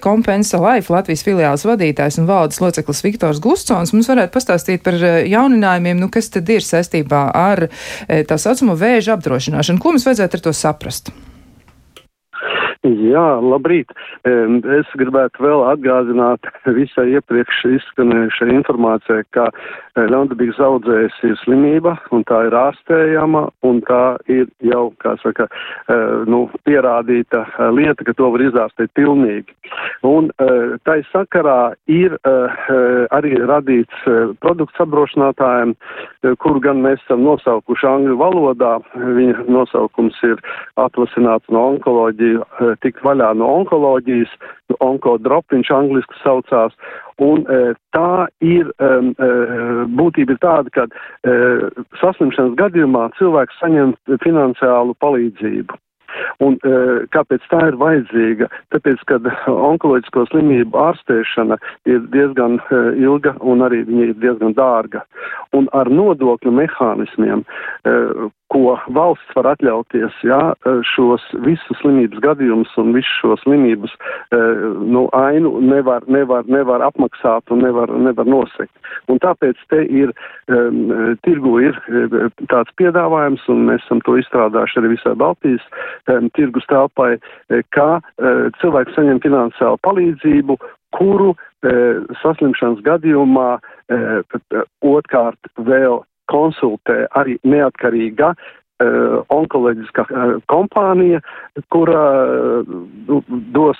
Kompensa 0.01 0.57
Life 0.63 0.89
Latvijas 0.89 1.21
filiāls 1.27 1.69
vadītājs 1.69 2.17
un 2.17 2.29
valdes 2.31 2.57
loceklis 2.65 3.05
Viktors 3.05 3.45
Gustsons 3.45 3.93
mums 3.93 4.09
varētu 4.09 4.33
pastāstīt 4.33 4.81
par 4.81 4.97
jauninājumiem, 4.97 6.01
nu, 6.01 6.09
kas 6.09 6.33
tad 6.33 6.49
ir 6.49 6.65
saistībā 6.65 7.27
ar 7.29 7.67
tā 8.09 8.41
saucamo 8.41 8.73
vēža 8.79 9.19
apdrošināšanu. 9.19 9.83
Ko 9.83 9.93
mums 9.93 10.09
vajadzētu 10.09 10.41
ar 10.41 10.49
to 10.49 10.57
saprast? 10.65 11.13
Jā, 12.87 13.41
labrīt. 13.43 13.91
Es 14.23 14.91
gribētu 14.95 15.43
vēl 15.43 15.65
atgādināt 15.67 16.47
visai 16.77 17.09
iepriekš 17.17 17.65
izskanējušai 17.75 18.53
informācijai, 18.55 19.25
ka 19.35 19.49
e, 19.95 20.05
ļaundabīgas 20.11 20.59
audzējas 20.63 21.17
ir 21.27 21.35
slimība, 21.43 21.95
un 22.15 22.23
tā 22.29 22.41
ir 22.47 22.55
ārstējama, 22.57 23.45
un 23.67 23.81
tā 23.87 24.03
ir 24.31 24.47
jau, 24.65 24.89
kā 25.03 25.15
saka, 25.23 25.47
e, 25.49 25.97
nu, 26.29 26.45
pierādīta 26.67 27.43
e, 27.45 27.69
lieta, 27.77 28.05
ka 28.07 28.15
to 28.17 28.29
var 28.35 28.43
izārstēt 28.43 28.93
pilnīgi. 28.97 29.55
Un 30.07 30.29
tai 30.87 30.97
sakarā 31.11 31.73
ir 31.91 32.15
arī 33.13 33.33
radīts 33.49 34.05
produkts 34.41 34.79
apdrošinātājiem, 34.81 35.73
kuru 36.41 36.61
gan 36.63 36.81
mēs 36.83 37.01
esam 37.03 37.25
nosaukuši 37.27 37.87
angļu 37.89 38.15
valodā. 38.19 38.71
Viņa 38.95 39.45
nosaukums 39.51 40.17
ir 40.27 40.41
atvasināts 40.81 41.51
no 41.53 41.65
onkoloģiju 41.73 42.47
tikt 42.85 43.03
vaļā 43.05 43.33
no 43.39 43.51
onkoloģijas, 43.59 44.31
onkodrop 44.83 45.49
viņš 45.53 45.71
angliski 45.75 46.19
saucās, 46.23 46.75
un 47.23 47.43
e, 47.43 47.59
tā 47.95 48.27
ir, 48.45 48.71
e, 48.79 48.89
būtība 49.99 50.35
ir 50.35 50.41
tāda, 50.43 50.73
ka 50.75 50.87
e, 50.87 51.35
saslimšanas 52.01 52.57
gadījumā 52.59 53.09
cilvēks 53.19 53.61
saņem 53.63 53.93
finansiālu 54.23 54.97
palīdzību. 55.03 55.79
Un 56.43 56.57
e, 56.65 56.73
kāpēc 57.13 57.45
tā 57.51 57.59
ir 57.69 57.77
vajadzīga? 57.79 58.49
Tāpēc, 58.73 59.03
ka 59.09 59.19
onkoloģisko 59.51 60.25
slimību 60.31 60.79
ārstēšana 60.81 61.59
ir 61.89 62.01
diezgan 62.13 62.59
e, 62.59 62.81
ilga 63.03 63.35
un 63.41 63.65
arī 63.65 63.83
viņa 63.87 64.09
ir 64.09 64.17
diezgan 64.23 64.55
dārga. 64.57 65.03
Un 65.57 65.69
ar 65.77 65.91
nodokļu 65.91 66.53
mehānismiem, 66.61 67.43
e, 67.85 67.95
ko 68.49 68.75
valsts 68.95 69.35
var 69.37 69.51
atļauties, 69.53 70.15
jā, 70.25 70.39
šos 70.93 71.23
visus 71.45 71.79
slimības 71.81 72.21
gadījumus 72.23 72.71
un 72.81 72.93
visu 72.95 73.11
šo 73.19 73.37
slimības 73.43 73.93
nu, 74.31 75.05
ainu 75.17 75.59
nevar, 75.61 76.05
nevar, 76.09 76.47
nevar 76.49 76.83
apmaksāt 76.87 77.53
un 77.53 77.63
nevar, 77.65 77.91
nevar 78.07 78.29
nosekt. 78.29 78.73
Un 79.09 79.21
tāpēc 79.21 79.59
te 79.69 79.83
ir, 79.85 80.13
um, 80.49 81.15
tirgu 81.25 81.55
ir 81.67 81.77
tāds 82.49 82.73
piedāvājums, 82.81 83.45
un 83.53 83.67
mēs 83.69 83.85
esam 83.85 84.01
to 84.05 84.17
izstrādājuši 84.21 84.81
arī 84.81 84.93
visai 84.95 85.15
Baltijas 85.19 85.65
tirgus 86.37 86.65
telpai, 86.69 87.15
kā 87.75 87.89
cilvēks 88.61 88.97
saņem 88.97 89.21
finansiālu 89.23 89.79
palīdzību, 89.85 90.57
kuru 90.97 91.33
saslimšanas 92.23 92.81
gadījumā 92.85 93.49
otrkārt 94.85 95.51
vēl 95.67 95.99
konsultē 96.29 97.03
arī 97.19 97.37
neatkarīga 97.43 98.33
uh, 98.83 99.19
onkoloģiska 99.33 100.05
uh, 100.07 100.33
kompānija, 100.51 101.21
kura 101.73 102.03
uh, 102.25 103.23
dos 103.55 103.79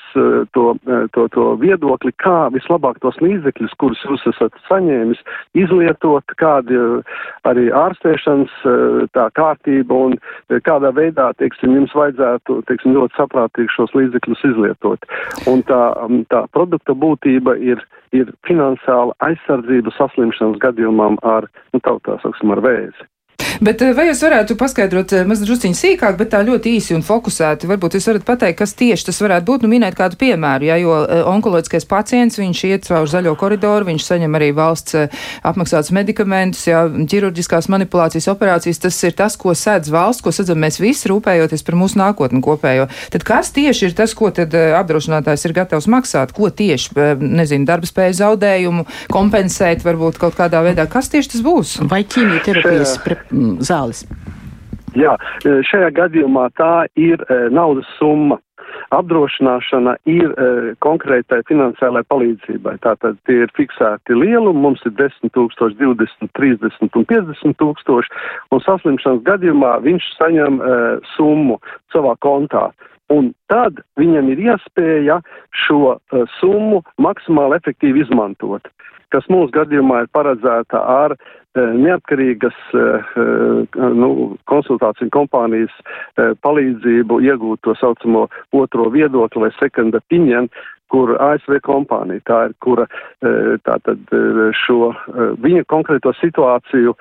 to, 0.53 0.73
to, 1.13 1.25
to 1.33 1.45
viedokli, 1.61 2.11
kā 2.23 2.49
vislabāk 2.53 2.97
tos 3.03 3.17
līdzekļus, 3.23 3.75
kurus 3.81 4.01
jūs 4.07 4.25
esat 4.31 4.55
saņēmis, 4.67 5.21
izlietot, 5.57 6.33
kādi 6.41 6.77
arī 7.47 7.67
ārstēšanas 7.75 8.55
tā 9.15 9.27
kārtība 9.37 9.99
un 10.07 10.17
kādā 10.65 10.91
veidā, 10.95 11.29
teiksim, 11.39 11.75
jums 11.77 11.93
vajadzētu, 11.95 12.59
teiksim, 12.71 12.97
ļoti 12.97 13.19
saprātīgi 13.19 13.75
šos 13.75 13.93
līdzekļus 13.97 14.43
izlietot. 14.51 15.07
Un 15.51 15.63
tā, 15.69 15.83
um, 16.03 16.23
tā 16.33 16.45
produkta 16.55 16.97
būtība 16.97 17.55
ir 17.61 17.85
ir 18.15 18.31
finansiāla 18.47 19.13
aizsardzība 19.25 19.93
saslimšanas 19.97 20.59
gadījumam 20.63 21.19
ar, 21.25 21.49
nu, 21.73 21.81
tautā, 21.85 22.17
saksim, 22.23 22.53
ar 22.55 22.63
vēzi. 22.65 23.09
Bet 23.59 23.81
eh, 23.83 23.91
vai 23.91 24.05
jūs 24.07 24.21
varētu 24.23 24.55
paskaidrot 24.59 25.11
eh, 25.17 25.25
mazliet 25.27 25.65
sīkāk, 25.75 26.15
bet 26.19 26.31
tā 26.31 26.39
ļoti 26.47 26.77
īsi 26.77 26.95
un 26.95 27.03
fokusēti? 27.03 27.67
Varbūt 27.67 27.97
jūs 27.97 28.07
varat 28.07 28.25
pateikt, 28.27 28.57
kas 28.61 28.71
tieši 28.79 29.09
tas 29.09 29.19
varētu 29.19 29.45
būt, 29.49 29.65
nu 29.65 29.71
minēt 29.73 29.97
kādu 29.99 30.15
piemēru, 30.19 30.69
ja, 30.69 30.77
jo 30.79 30.95
eh, 31.03 31.23
onkoloģiskais 31.27 31.87
pacients, 31.89 32.39
viņš 32.39 32.61
iet 32.69 32.87
caur 32.87 33.09
zaļo 33.11 33.33
koridoru, 33.39 33.89
viņš 33.89 34.05
saņem 34.07 34.37
arī 34.39 34.49
valsts 34.55 34.95
apmaksātus 35.43 35.91
medikamentus, 35.95 36.63
ja, 36.69 36.85
ķirurģiskās 36.87 37.67
manipulācijas 37.73 38.29
operācijas, 38.31 38.79
tas 38.85 39.01
ir 39.03 39.17
tas, 39.19 39.35
ko 39.39 39.51
sēdz 39.51 39.91
valsts, 39.91 40.23
ko 40.23 40.31
sēdzam 40.35 40.63
mēs 40.63 40.79
visi 40.79 41.11
rūpējoties 41.11 41.65
par 41.67 41.79
mūsu 41.79 41.99
nākotni 41.99 42.39
kopējo. 42.45 42.87
Tad 43.11 43.27
kas 43.27 43.51
tieši 43.55 43.89
ir 43.89 43.97
tas, 43.99 44.15
ko 44.15 44.31
tad 44.35 44.55
apdrošinātājs 44.55 45.43
ir 45.49 45.55
gatavs 45.59 45.89
maksāt? 45.91 46.31
Ko 46.37 46.47
tieši, 46.47 46.95
nezinu, 47.19 47.67
darba 47.67 47.89
spēju 47.89 48.19
zaudējumu 48.21 48.87
kompensēt 49.11 49.83
varbūt 49.83 50.21
kaut 50.21 50.39
kādā 50.39 50.63
veidā? 50.63 50.87
Kas 50.91 51.11
tieši 51.11 51.35
tas 51.35 51.45
būs? 51.45 51.75
Vai 51.91 52.05
ķīmijterapijas 52.07 52.97
zāles. 53.65 54.05
Jā, 54.97 55.15
e, 55.45 55.59
šajā 55.69 55.89
gadījumā 55.97 56.49
tā 56.57 56.87
ir 56.97 57.21
e, 57.29 57.41
naudas 57.53 57.89
summa. 57.99 58.39
Apdrošināšana 58.93 59.95
ir 60.09 60.31
e, 60.33 60.47
konkrētai 60.81 61.43
finansiālai 61.49 62.01
palīdzībai. 62.09 62.75
Tātad 62.85 63.17
tie 63.29 63.43
ir 63.45 63.53
fiksēti 63.57 64.17
lielumi, 64.17 64.61
mums 64.65 64.81
ir 64.89 64.95
10 64.97 65.33
tūkstoši, 65.37 65.77
20, 65.81 66.31
30 66.37 66.97
un 66.97 67.05
50 67.11 67.57
tūkstoši, 67.61 68.13
un 68.53 68.63
saslimšanas 68.65 69.25
gadījumā 69.29 69.75
viņš 69.85 70.09
saņem 70.17 70.61
summu 71.15 71.59
savā 71.93 72.15
kontā. 72.25 72.69
Un 73.13 73.31
tad 73.49 73.81
viņam 73.97 74.29
ir 74.33 74.41
iespēja 74.51 75.19
šo 75.65 75.95
uh, 75.95 76.23
summu 76.37 76.83
maksimāli 77.01 77.57
efektīvi 77.57 78.03
izmantot, 78.05 78.69
kas 79.13 79.25
mūsu 79.33 79.53
gadījumā 79.55 80.03
ir 80.03 80.11
paredzēta 80.13 80.81
ar 80.93 81.15
uh, 81.15 81.21
neatkarīgas 81.57 82.57
uh, 82.77 83.15
nu, 83.75 84.11
konsultāciju 84.51 85.09
kompānijas 85.15 85.73
palīdzību 86.45 87.21
iegūt 87.25 87.63
to 87.65 87.73
saucamo 87.81 88.27
otro 88.53 88.89
viedokli 88.93 89.47
vai 89.47 89.53
second 89.57 89.97
opinion, 89.97 90.49
kur 90.91 91.13
ASV 91.21 91.59
kompānija 91.65 92.23
tā 92.27 92.39
ir, 92.49 92.55
kura 92.63 92.85
e, 92.89 93.57
tātad 93.67 94.13
e, 94.15 94.49
šo 94.57 94.91
e, 94.91 95.29
viņa 95.43 95.65
konkrēto 95.71 96.13
situāciju 96.19 96.95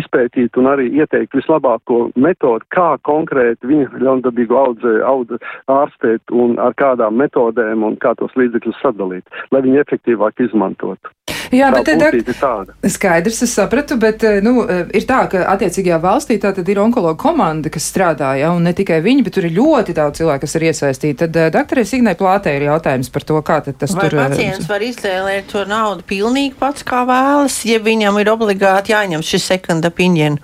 izpētīt 0.00 0.56
un 0.60 0.68
arī 0.70 0.88
ieteikt 1.00 1.34
vislabāko 1.36 2.00
metodu, 2.20 2.66
kā 2.74 2.94
konkrēti 3.06 3.68
viņa 3.70 4.02
ļaundabīgu 4.04 4.58
audzē, 4.62 4.94
audze 5.06 5.40
ārstēt 5.70 6.34
un 6.34 6.56
ar 6.62 6.76
kādām 6.78 7.18
metodēm 7.20 7.84
un 7.86 7.98
kā 8.00 8.14
tos 8.18 8.34
līdzekļus 8.38 8.82
sadalīt, 8.84 9.40
lai 9.50 9.64
viņi 9.66 9.82
efektīvāk 9.84 10.44
izmantotu. 10.46 11.12
Jā, 11.50 11.70
bet 11.74 11.88
tad 11.88 12.70
skaidrs, 12.92 13.40
es 13.42 13.52
sapratu, 13.56 13.96
bet 13.98 14.22
nu, 14.44 14.62
ir 14.94 15.06
tā, 15.08 15.24
ka 15.30 15.42
attiecīgajā 15.54 15.98
valstī 16.02 16.36
tā 16.42 16.52
tad 16.54 16.68
ir 16.70 16.78
onkologa 16.82 17.18
komanda, 17.18 17.72
kas 17.72 17.88
strādā, 17.90 18.36
ja, 18.38 18.52
un 18.54 18.66
ne 18.66 18.74
tikai 18.76 19.00
viņi, 19.02 19.24
bet 19.26 19.34
tur 19.34 19.48
ir 19.48 19.56
ļoti 19.56 19.96
daudz 19.96 20.20
cilvēku, 20.20 20.44
kas 20.44 20.56
ir 20.58 20.66
iesaistīti. 20.70 21.18
Tad 21.24 21.54
doktorē 21.56 21.84
Signai 21.88 22.14
Plātē 22.20 22.52
ir 22.58 22.66
jautājums 22.68 23.08
par 23.12 23.24
to, 23.24 23.38
kā 23.40 23.58
tas 23.64 23.94
Vai 23.96 24.10
tur. 24.10 24.18
Pacients 24.20 24.68
var 24.68 24.84
iztēlēt 24.84 25.48
to 25.52 25.64
naudu 25.68 26.04
pilnīgi 26.04 26.52
pats, 26.60 26.84
kā 26.84 27.06
vēlas, 27.08 27.62
ja 27.64 27.80
viņam 27.80 28.20
ir 28.20 28.28
obligāti 28.32 28.92
jāņem 28.92 29.24
šis 29.24 29.48
second 29.54 29.88
opinion. 29.88 30.36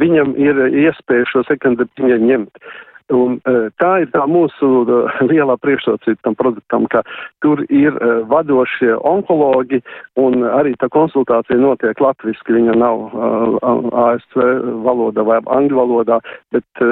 Viņam 0.00 0.36
ir 0.40 0.60
iespēja 0.84 1.26
šo 1.32 1.42
second 1.48 1.80
opinion 1.84 2.28
ņemt. 2.28 2.62
Un, 3.10 3.38
e, 3.42 3.54
tā 3.82 3.90
ir 4.04 4.10
tā 4.14 4.22
mūsu 4.30 4.68
e, 4.84 4.98
lielā 5.30 5.56
priekšrocība 5.62 6.22
tam 6.26 6.36
produktam, 6.38 6.86
ka 6.92 7.02
tur 7.42 7.62
ir 7.66 7.96
e, 7.98 8.10
vadošie 8.30 8.94
onkologi 9.06 9.80
un 10.20 10.44
arī 10.46 10.76
tā 10.78 10.90
konsultācija 10.94 11.58
notiek 11.58 11.98
latviski. 12.00 12.54
Viņa 12.60 12.76
nav 12.78 13.02
ASV 14.04 14.40
valodā 14.84 15.24
vai 15.26 15.38
angļu 15.54 15.78
valodā, 15.78 16.18
bet 16.54 16.82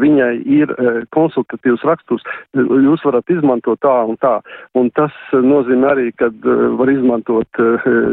viņai 0.00 0.30
ir 0.48 0.72
konsultatīvs 1.14 1.82
raksturs. 1.86 2.24
Jūs 2.56 3.04
varat 3.04 3.32
izmantot 3.32 3.80
tā 3.84 3.94
un 4.08 4.18
tā. 4.22 4.36
Un 4.78 4.90
tas 4.96 5.14
nozīmē 5.32 5.90
arī, 5.92 6.06
ka 6.18 6.30
var 6.78 6.92
izmantot, 6.92 7.60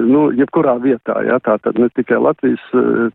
nu, 0.10 0.28
jebkurā 0.38 0.78
vietā, 0.84 1.20
jā, 1.28 1.38
tā 1.46 1.58
tad 1.63 1.80
ne 1.80 1.89
tikai 1.96 2.20
Latvijas, 2.24 2.65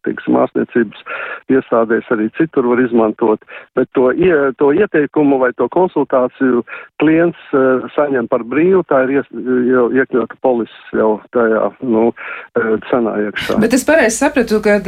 teiksim, 0.07 0.39
ārstniecības 0.45 1.05
iestādēs, 1.53 2.09
arī 2.15 2.31
citur 2.39 2.71
var 2.73 2.83
izmantot, 2.85 3.45
bet 3.77 3.91
to 3.99 4.11
ie 4.15 4.32
to 4.59 4.73
ieteikumu 4.77 5.38
vai 5.42 5.53
to 5.57 5.68
konsultāciju 5.73 6.62
klients 7.03 7.38
uh, 7.57 7.85
saņem 7.97 8.29
par 8.31 8.45
brīvu, 8.49 8.83
tā 8.88 9.03
ir 9.07 9.16
ies, 9.18 9.31
jau 9.68 9.88
iekļauta 9.95 10.38
polis 10.45 10.73
jau 10.97 11.16
tajā, 11.35 11.64
nu, 11.83 12.09
uh, 12.12 12.71
cenā 12.90 13.16
iekšā. 13.27 13.59
Bet 13.62 13.75
es 13.77 13.87
pareizi 13.88 14.21
sapratu, 14.21 14.61
ka, 14.64 14.79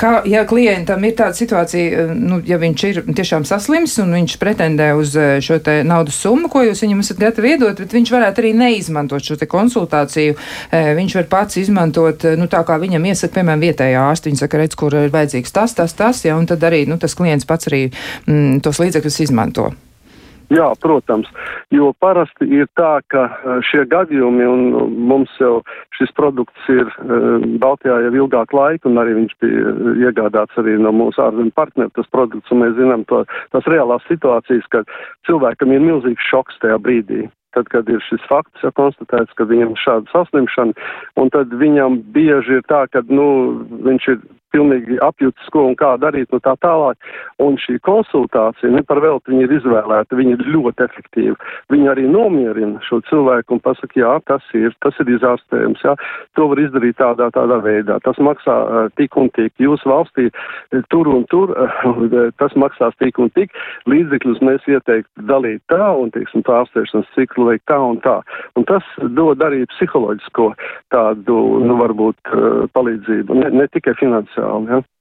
kā, 0.00 0.12
ja 0.28 0.44
klientam 0.48 1.04
ir 1.06 1.16
tāda 1.18 1.36
situācija, 1.36 2.06
nu, 2.16 2.40
ja 2.46 2.58
viņš 2.62 2.86
ir 2.90 3.02
tiešām 3.16 3.46
saslims 3.48 3.98
un 4.02 4.14
viņš 4.16 4.38
pretendē 4.40 4.92
uz 4.98 5.14
šo 5.44 5.58
te 5.64 5.78
naudas 5.86 6.18
summu, 6.22 6.50
ko 6.52 6.64
jūs 6.66 6.82
viņam 6.84 7.02
esat 7.04 7.20
gatavi 7.20 7.54
iedot, 7.54 7.80
bet 7.82 7.96
viņš 7.96 8.12
varētu 8.16 8.42
arī 8.42 8.52
neizmantot 8.56 9.24
šo 9.24 9.38
te 9.40 9.48
konsultāciju, 9.50 10.36
viņš 10.72 11.18
var 11.20 11.28
pats 11.30 11.60
izmantot, 11.60 12.26
nu, 12.38 12.48
tā 12.50 12.62
kā 12.66 12.78
viņam 12.82 13.08
iesaka, 13.10 13.34
piemēram, 13.38 13.64
vietējā 13.66 14.04
ārsta, 14.06 14.30
viņš 14.30 14.44
saka, 14.44 14.60
redz, 14.62 14.78
kur 14.78 14.96
ir 14.98 15.12
vajadzīgs 15.14 15.54
tas, 15.54 15.74
tas, 15.76 15.94
tas, 15.96 16.22
ja, 16.26 16.36
un 16.38 16.48
tad 16.48 16.64
arī, 16.66 16.84
nu, 16.88 16.98
tas 17.02 17.16
klients 17.18 17.48
pats 17.48 17.70
arī 17.70 17.82
mm, 17.88 18.55
tos 18.64 18.80
līdzekļus 18.82 19.20
izmanto. 19.26 19.70
Jā, 20.46 20.66
protams, 20.78 21.26
jo 21.74 21.88
parasti 21.98 22.46
ir 22.54 22.68
tā, 22.78 23.00
ka 23.10 23.24
e, 23.26 23.54
šie 23.66 23.82
gadījumi, 23.90 24.44
un 24.46 24.92
mums 25.10 25.32
jau 25.42 25.56
šis 25.98 26.12
produkts 26.14 26.68
ir 26.70 26.86
e, 26.86 27.16
Baltijā 27.58 27.96
jau 28.04 28.12
ilgāku 28.14 28.54
laiku, 28.54 28.92
un 28.92 29.00
arī 29.02 29.16
viņš 29.16 29.34
bija 29.42 29.72
iegādāts 30.06 30.60
arī 30.62 30.76
no 30.78 30.92
mūsu 30.94 31.24
ārzemju 31.24 31.50
partneru, 31.58 31.90
tas 31.98 32.06
produkts, 32.14 32.52
un 32.54 32.62
mēs 32.62 32.76
zinām 32.78 33.02
to, 33.10 33.24
tās 33.56 33.66
reālās 33.66 34.06
situācijas, 34.06 34.70
ka 34.70 34.84
cilvēkam 35.26 35.74
ir 35.74 35.82
milzīgs 35.82 36.30
šoks 36.30 36.62
tajā 36.62 36.78
brīdī 36.78 37.26
tad, 37.56 37.70
kad 37.72 37.88
ir 37.88 38.02
šis 38.04 38.20
fakts 38.28 38.64
jau 38.64 38.70
konstatēts, 38.76 39.32
ka 39.38 39.46
viņam 39.48 39.72
ir 39.72 39.80
šāda 39.80 40.12
saslimšana, 40.12 40.76
un 41.16 41.30
tad 41.32 41.54
viņam 41.56 42.02
bieži 42.12 42.60
ir 42.60 42.66
tā, 42.68 42.84
ka, 42.92 43.00
nu, 43.08 43.28
viņš 43.86 44.08
ir 44.12 44.20
pilnīgi 44.56 44.98
apjūtas, 45.04 45.50
ko 45.52 45.66
un 45.70 45.76
kā 45.78 45.94
darīt 46.00 46.32
un 46.34 46.42
tā 46.44 46.54
tālāk. 46.64 46.96
Un 47.42 47.58
šī 47.60 47.78
konsultācija, 47.84 48.72
ne 48.72 48.82
par 48.86 49.02
velti 49.04 49.32
viņa 49.32 49.46
ir 49.46 49.54
izvēlēta, 49.58 50.16
viņa 50.16 50.36
ir 50.36 50.44
ļoti 50.54 50.84
efektīva. 50.86 51.36
Viņa 51.72 51.92
arī 51.92 52.06
nomierina 52.08 52.80
šo 52.86 53.02
cilvēku 53.10 53.56
un 53.56 53.62
pasaka, 53.64 54.00
jā, 54.00 54.14
tas 54.30 54.44
ir, 54.56 54.72
tas 54.84 54.96
ir 55.02 55.12
izārstējums, 55.16 55.82
jā, 55.84 55.96
to 56.38 56.48
var 56.52 56.62
izdarīt 56.62 56.96
tādā, 57.00 57.28
tādā 57.34 57.60
veidā. 57.64 57.98
Tas 58.04 58.18
maksā 58.22 58.56
uh, 58.56 58.88
tik 58.96 59.16
un 59.20 59.28
tik. 59.36 59.52
Jūsu 59.60 59.90
valstī 59.90 60.30
tur 60.92 61.10
un 61.12 61.26
tur, 61.32 61.52
uh, 61.52 62.00
tas 62.40 62.56
maksās 62.56 62.96
tik 63.02 63.20
un 63.22 63.32
tik. 63.36 63.52
Līdzekļus 63.90 64.42
mēs 64.46 64.64
ieteiktu 64.70 65.26
dalīt 65.28 65.62
tā 65.72 65.90
un, 65.92 66.12
teiksim, 66.14 66.44
tā 66.46 66.62
ārstēšanas 66.62 67.12
ciklu 67.18 67.50
veikt 67.50 67.66
tā 67.68 67.80
un 67.82 68.00
tā. 68.04 68.18
Un 68.56 68.64
tas 68.68 68.86
dod 69.18 69.44
arī 69.44 69.64
psiholoģisko 69.74 70.50
tādu, 70.94 71.40
nu, 71.66 71.76
varbūt, 71.82 72.32
uh, 72.32 72.64
palīdzību, 72.76 73.40
ne, 73.42 73.52
ne 73.60 73.68
tikai 73.74 73.96
finansiāli. 74.00 74.45
Ja? 74.46 74.95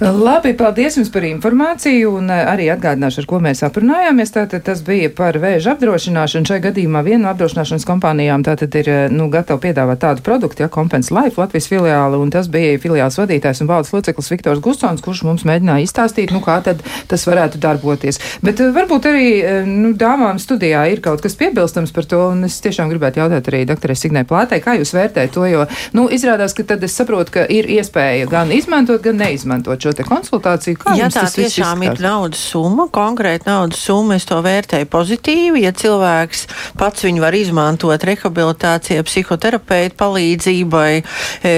Labi, 0.00 0.54
paldies 0.56 0.96
jums 0.96 1.10
par 1.12 1.22
informāciju 1.28 2.14
un 2.16 2.30
eh, 2.32 2.38
arī 2.48 2.70
atgādināšu, 2.72 3.20
ar 3.20 3.26
ko 3.28 3.38
mēs 3.44 3.60
aprunājāmies. 3.66 4.30
Tātad 4.32 4.62
tas 4.64 4.80
bija 4.82 5.10
par 5.12 5.36
vēža 5.36 5.74
apdrošināšanu. 5.76 6.48
Šai 6.48 6.62
gadījumā 6.64 7.02
viena 7.04 7.26
no 7.26 7.28
apdrošināšanas 7.34 7.84
kompānijām 7.84 8.40
tātad 8.42 8.72
ir 8.80 8.88
eh, 8.88 9.02
nu, 9.12 9.26
gatava 9.30 9.60
piedāvāt 9.60 10.00
tādu 10.00 10.24
produktu, 10.24 10.64
ja 10.64 10.70
Compens 10.72 11.12
Life 11.12 11.36
Latvijas 11.36 11.68
filiāli, 11.68 12.16
un 12.24 12.32
tas 12.32 12.48
bija 12.48 12.80
filiāls 12.80 13.18
vadītājs 13.20 13.60
un 13.60 13.68
valdes 13.68 13.92
loceklis 13.92 14.32
Viktors 14.32 14.62
Gustons, 14.64 15.04
kurš 15.04 15.26
mums 15.28 15.44
mēģināja 15.44 15.84
izstāstīt, 15.84 16.32
nu 16.32 16.40
kā 16.40 16.56
tad 16.64 16.80
tas 17.12 17.28
varētu 17.28 17.60
darboties. 17.60 18.18
Bet 18.40 18.64
eh, 18.64 18.72
varbūt 18.72 19.10
arī 19.12 19.28
nu, 19.68 19.92
dāmām 19.92 20.40
studijā 20.40 20.86
ir 20.88 21.04
kaut 21.04 21.20
kas 21.20 21.36
piebilstams 21.36 21.92
par 21.92 22.08
to, 22.08 22.22
un 22.32 22.48
es 22.48 22.58
tiešām 22.64 22.88
gribētu 22.90 23.20
jautāt 23.20 23.52
arī 23.52 23.62
doktorai 23.68 24.00
Signē 24.00 24.24
Plātei, 24.24 24.64
kā 24.64 24.78
jūs 24.80 24.96
vērtējat 24.96 25.36
to, 25.36 25.46
jo, 25.52 25.68
nu, 25.92 26.08
izrādās, 26.08 26.56
ka 26.56 26.64
tad 26.72 26.88
es 26.88 26.96
saprotu, 26.96 27.36
ka 27.36 27.46
ir 27.46 27.68
iespēja 27.76 28.32
gan 28.32 28.56
izmantot, 28.56 29.04
gan 29.04 29.20
neizmantot 29.20 29.81
šo 29.82 29.92
te 29.96 30.04
konsultāciju? 30.06 30.78
Kā 30.82 30.94
ja 30.98 31.08
tā 31.12 31.24
tiešām 31.30 31.82
ir 31.86 32.00
naudas 32.02 32.40
summa, 32.52 32.86
konkrēta 32.92 33.50
naudas 33.50 33.80
summa, 33.82 34.16
es 34.18 34.26
to 34.28 34.38
vērtēju 34.44 34.88
pozitīvi. 34.92 35.64
Ja 35.64 35.72
cilvēks 35.76 36.46
pats 36.78 37.06
viņu 37.06 37.22
var 37.24 37.36
izmantot 37.36 38.04
rehabilitācijai, 38.06 39.04
psihoterapeitu 39.06 39.98
palīdzībai, 40.00 40.90
e, 40.98 41.54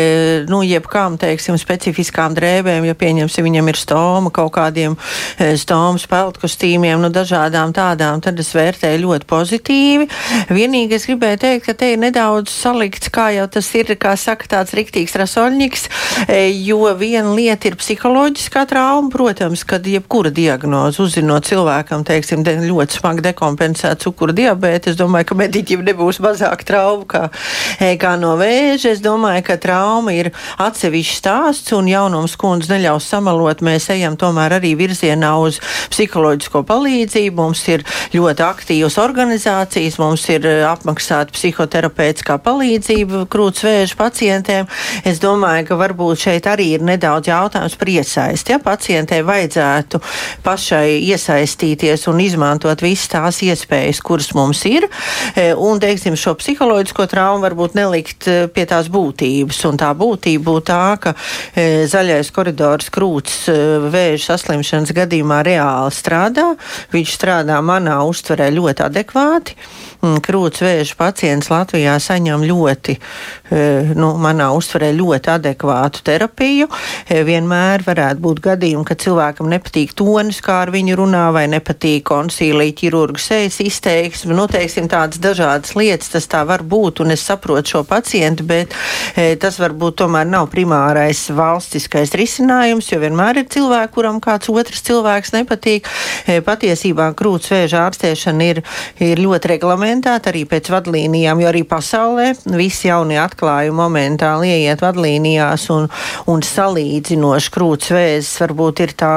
nu, 0.51 0.63
jebkām, 0.67 1.19
teiksim, 1.21 1.59
specifiskām 1.61 2.37
drēbēm, 2.37 2.89
ja 2.89 2.97
pieņemsim, 2.99 3.49
viņam 3.49 3.73
ir 3.73 3.81
stoma 3.81 4.33
kaut 4.35 4.55
kādiem 4.57 4.97
e, 4.97 5.53
stomas 5.61 6.07
peltkostīmiem, 6.11 7.03
nu, 7.05 7.13
dažādām 7.15 7.75
tādām, 7.77 8.23
tad 8.25 8.41
es 8.41 8.53
vērtēju 8.57 9.05
ļoti 9.05 9.31
pozitīvi. 9.31 10.09
Vienīgi 10.55 10.99
es 10.99 11.09
gribēju 11.11 11.43
teikt, 11.45 11.67
ka 11.69 11.77
te 11.79 11.93
ir 11.95 12.03
nedaudz 12.03 12.53
salikts, 12.53 13.13
kā 13.15 13.31
jau 13.37 13.47
tas 13.59 13.71
ir, 13.77 13.95
kā 14.01 14.15
saka, 14.21 14.49
tāds 14.57 14.75
riktīgs 14.77 15.17
rasoļņiks, 15.21 15.89
e, 16.29 16.43
jo 16.65 16.83
viena 16.99 17.35
lieta 17.35 17.71
ir 17.71 17.79
psiholoģiska 17.81 18.14
psihiskā 18.15 18.67
trauma, 18.69 19.11
protams, 19.11 19.65
kad 19.65 19.87
jebkura 19.87 20.31
diagnoze 20.31 21.03
uzzinot 21.03 21.47
cilvēkam, 21.49 22.05
teiksim, 22.05 22.45
ļoti 22.45 22.99
smagi 22.99 23.25
dekompensēt 23.25 24.03
cukura 24.05 24.35
diabēti, 24.37 24.93
es 24.93 24.99
domāju, 24.99 25.31
ka 25.31 25.35
mediķim 25.39 25.85
nebūs 25.87 26.21
mazāk 26.23 26.65
traumu 26.69 27.07
kā, 27.09 27.31
kā 27.99 28.13
no 28.21 28.35
vēža. 28.37 28.93
Es 28.95 29.01
domāju, 29.03 29.43
ka 29.49 29.57
trauma 29.59 30.13
ir 30.15 30.31
atsevišķs 30.61 31.19
stāsts 31.19 31.73
un 31.75 31.89
jaunums 31.89 32.37
kundze 32.37 32.73
neļaus 32.75 33.09
samalot. 33.09 33.65
Mēs 33.65 33.89
ejam 33.95 34.19
tomēr 34.21 34.59
arī 34.59 34.75
virzienā 34.79 35.33
uz 35.41 35.61
psiholoģisko 35.91 36.65
palīdzību. 36.69 37.35
Mums 37.41 37.65
ir 37.73 37.85
ļoti 38.15 38.45
aktīvas 38.47 38.99
organizācijas, 39.03 39.99
mums 40.03 40.29
ir 40.31 40.47
e, 40.47 40.55
apmaksāta 40.69 41.35
psihoterapeitiskā 41.35 42.39
palīdzība 42.45 43.25
krūtsvēža 43.33 43.99
pacientiem. 43.99 44.71
Es 45.05 45.23
domāju, 45.23 45.71
ka 45.71 45.81
varbūt 45.81 46.27
šeit 46.29 46.49
arī 46.51 46.75
ir 46.77 46.87
nedaudz 46.87 47.33
jautājums 47.33 47.79
par 47.81 47.95
iesaist. 48.05 48.53
Ja 48.53 48.61
pacientei 48.63 49.23
vajadzētu 49.25 50.01
pašai 50.45 51.01
iesaistīties 51.09 52.07
un 52.13 52.21
izmantot 52.23 52.85
visas 52.85 53.09
tās 53.13 53.41
iespējas, 53.45 54.03
kuras 54.05 54.31
mums 54.37 54.65
ir, 54.69 54.87
e, 55.35 55.53
un, 55.57 55.81
teiksim, 55.83 56.17
šo 56.21 56.37
psiholoģisko 56.41 57.09
traumu 57.11 57.45
varbūt 57.45 57.77
nelikt 57.79 58.29
e, 58.29 58.37
pie 58.53 58.67
tās 58.71 58.91
būtības. 58.93 59.63
Un 59.71 59.81
tā 59.81 59.91
būtība 59.97 60.45
būtu 60.51 60.67
tā, 60.69 60.83
ka 61.01 61.15
e, 61.57 61.87
zaļais 61.91 62.31
koridors 62.35 62.91
krūts 62.95 63.49
vēža 63.95 64.35
saslimšanas 64.35 64.95
gadījumā 64.97 65.43
reāli 65.47 65.95
strādā. 65.95 66.53
Viņš 66.95 67.17
strādā 67.19 67.61
manā 67.65 68.01
uztverē 68.07 68.51
ļoti 68.55 68.87
adekvāti. 68.89 69.57
Mm, 70.05 70.19
krūts 70.21 70.61
vēža 70.61 70.97
pacients 70.99 71.49
Latvijā 71.49 71.95
saņem 72.03 72.43
ļoti, 72.45 72.97
nu, 73.97 74.11
manā 74.21 74.51
uztverē 74.53 74.91
ļoti 74.93 75.31
adekvātu 75.33 76.03
terapiju. 76.05 76.67
Vienmēr 77.09 77.85
varētu 77.87 78.21
būt 78.21 78.43
gadījumi, 78.45 78.85
ka 78.85 78.99
cilvēkam 79.01 79.49
nepatīk 79.49 79.95
tonis, 79.97 80.43
kā 80.45 80.59
ar 80.67 80.73
viņu 80.75 80.99
runā, 81.01 81.23
vai 81.33 81.47
nepatīk 81.49 82.05
konsīlija 82.11 82.77
ķirurga 82.81 83.23
sejas 83.23 83.57
izteiksme. 83.65 84.37
Nu, 84.37 84.45
teiksim, 84.51 84.91
tādas 84.93 85.23
dažādas 85.25 85.73
lietas 85.79 86.13
tas 86.13 86.29
tā 86.29 86.43
var 86.45 86.67
būt, 86.67 87.01
un 87.01 87.15
es 87.15 87.25
saprotu 87.25 87.77
šo 87.77 87.85
pacientu, 87.89 88.45
bet 88.51 88.77
e, 89.17 89.39
tas 89.41 89.57
varbūt 89.63 90.03
tomēr 90.03 90.29
nav 90.29 90.51
primārais 90.53 91.23
valstiskais 91.33 92.13
risinājums, 92.19 92.91
jo 92.93 93.01
vienmēr 93.01 93.41
ir 93.41 93.49
cilvēki, 93.57 93.95
kuram 93.97 94.21
kāds 94.25 94.53
otrs 94.53 94.85
cilvēks 94.85 95.33
nepatīk. 95.39 95.89
E, 96.29 96.43
patiesībā 96.45 97.09
krūts 97.17 97.55
vēža 97.55 97.87
ārstēšana 97.89 98.53
ir, 98.53 98.65
ir 99.01 99.25
ļoti 99.25 99.55
reglamentēta 99.55 99.94
arī 100.03 100.45
pēc 100.49 100.71
vadlīnijām, 100.73 101.41
jo 101.43 101.49
arī 101.51 101.63
pasaulē 101.69 102.33
visi 102.57 102.89
jaunie 102.89 103.19
atklājumi 103.21 103.77
momentāli 103.79 104.51
ieiet 104.51 104.83
vadlīnijās 104.85 105.69
un, 105.75 105.89
un 106.27 106.43
salīdzinoši 106.43 107.53
krūts 107.55 107.93
vēzis 107.95 108.41
varbūt 108.41 108.81
ir 108.87 108.95
tā 108.99 109.17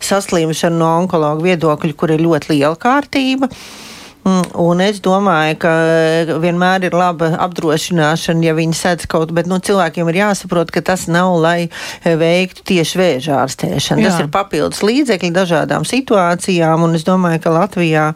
saslimšana 0.00 0.76
no 0.76 0.90
onkologa 1.02 1.42
viedokļa, 1.44 1.94
kur 1.96 2.10
ir 2.12 2.26
ļoti 2.26 2.54
liela 2.54 2.76
kārtība. 2.76 3.48
Mm, 4.20 4.50
un 4.60 4.80
es 4.84 4.98
domāju, 5.00 5.56
ka 5.62 5.70
vienmēr 6.42 6.84
ir 6.90 6.96
laba 6.96 7.30
apdrošināšana, 7.40 8.44
ja 8.44 8.52
viņi 8.58 8.76
sēdz 8.76 9.06
kaut 9.08 9.32
bet 9.32 9.48
nu, 9.48 9.56
cilvēkiem 9.64 10.10
ir 10.12 10.18
jāsaprot, 10.20 10.72
ka 10.74 10.82
tas 10.84 11.06
nav, 11.08 11.38
lai 11.40 11.70
veiktu 12.04 12.66
tieši 12.68 13.00
vēža 13.00 13.38
ārstēšanu. 13.46 14.04
Jā. 14.04 14.10
Tas 14.10 14.20
ir 14.20 14.28
papildus 14.34 14.82
līdzekļi 14.84 15.32
dažādām 15.32 15.88
situācijām, 15.88 16.84
un 16.84 17.00
es 17.00 17.06
domāju, 17.08 17.40
ka 17.46 17.54
Latvijā 17.54 18.10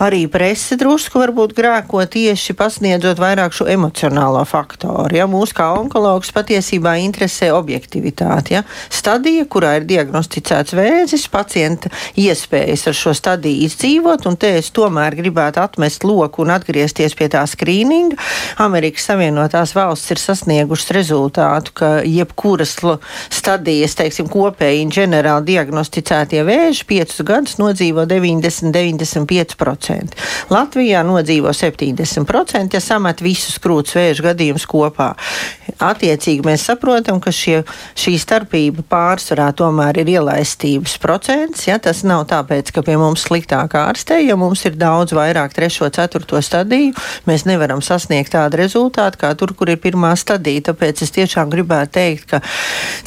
arī 0.00 0.24
prese 0.30 0.76
drusku 0.80 1.20
varbūt 1.20 1.52
grēko 1.56 2.02
tieši 2.10 2.54
pasniedzot 2.58 3.20
vairāk 3.20 3.54
šo 3.54 3.66
emocionālo 3.70 4.42
faktoru. 4.48 5.14
Ja? 5.16 5.26
Mūs 5.30 5.52
kā 5.56 5.68
onkologs 5.76 6.32
patiesībā 6.34 6.96
interesē 7.02 7.52
objektivitāte. 7.54 8.56
Ja? 8.56 8.62
Stadija, 8.92 9.44
kurā 9.50 9.76
ir 9.80 9.86
diagnosticēts 9.90 10.74
vēzis, 10.76 11.28
pacienta 11.32 11.92
iespējas 12.18 12.86
ar 12.90 12.98
šo 12.98 13.14
stadiju 13.16 13.66
izdzīvot, 13.68 14.26
un 14.30 14.38
te 14.40 14.54
es 14.58 14.72
tomēr 14.74 15.16
gribētu 15.18 15.62
atmest 15.62 16.06
loku 16.08 16.42
un 16.46 16.54
atgriezties 16.56 17.16
pie 17.18 17.28
tā 17.32 17.44
skrīninga. 17.48 18.18
Amerikas 18.64 19.06
Savienotās 19.12 19.74
valsts 19.76 20.14
ir 20.14 20.22
sasniegušas 20.22 20.94
rezultātu, 20.96 21.76
ka 21.78 21.92
jebkuras 22.06 22.74
stadijas, 23.32 23.96
teiksim, 23.98 24.30
kopēji 24.32 24.88
ģenerāli 24.92 25.52
diagnosticētie 25.52 26.42
vēži 26.48 26.86
piecus 26.88 27.22
gadus 27.26 27.58
nodzīvo 27.60 28.06
90-95%. 28.08 29.91
70%. 29.92 30.16
Latvijā 30.52 31.02
nodzīvo 31.06 31.52
70%, 31.54 32.74
ja 32.74 32.80
samet 32.80 33.22
visus 33.24 33.58
krūts 33.62 33.96
vēža 33.96 34.28
gadījumus 34.30 34.66
kopā. 34.68 35.12
Attiecīgi 35.82 36.44
mēs 36.46 36.66
saprotam, 36.68 37.20
ka 37.22 37.32
šie, 37.34 37.62
šī 37.98 38.16
starpība 38.20 38.84
pārsvarā 38.88 39.50
tomēr 39.56 40.02
ir 40.02 40.12
ielaistības 40.16 40.96
procents. 41.02 41.66
Ja? 41.68 41.78
Tas 41.82 42.02
nav 42.06 42.26
tāpēc, 42.30 42.72
ka 42.74 42.84
pie 42.86 42.96
mums 43.00 43.24
sliktāk 43.26 43.76
ārstē, 43.78 44.20
ja 44.22 44.36
mums 44.38 44.64
ir 44.68 44.76
daudz 44.78 45.14
vairāk 45.16 45.54
trešo, 45.56 45.90
ceturto 45.92 46.40
stadiju, 46.42 46.94
mēs 47.28 47.46
nevaram 47.48 47.82
sasniegt 47.84 48.34
tādu 48.34 48.60
rezultātu 48.62 49.22
kā 49.22 49.32
tur, 49.38 49.54
kur 49.56 49.72
ir 49.72 49.80
pirmā 49.82 50.12
stadija. 50.18 50.68
Tāpēc 50.72 51.04
es 51.04 51.14
tiešām 51.14 51.50
gribētu 51.52 51.96
teikt, 51.98 52.28
ka 52.30 52.42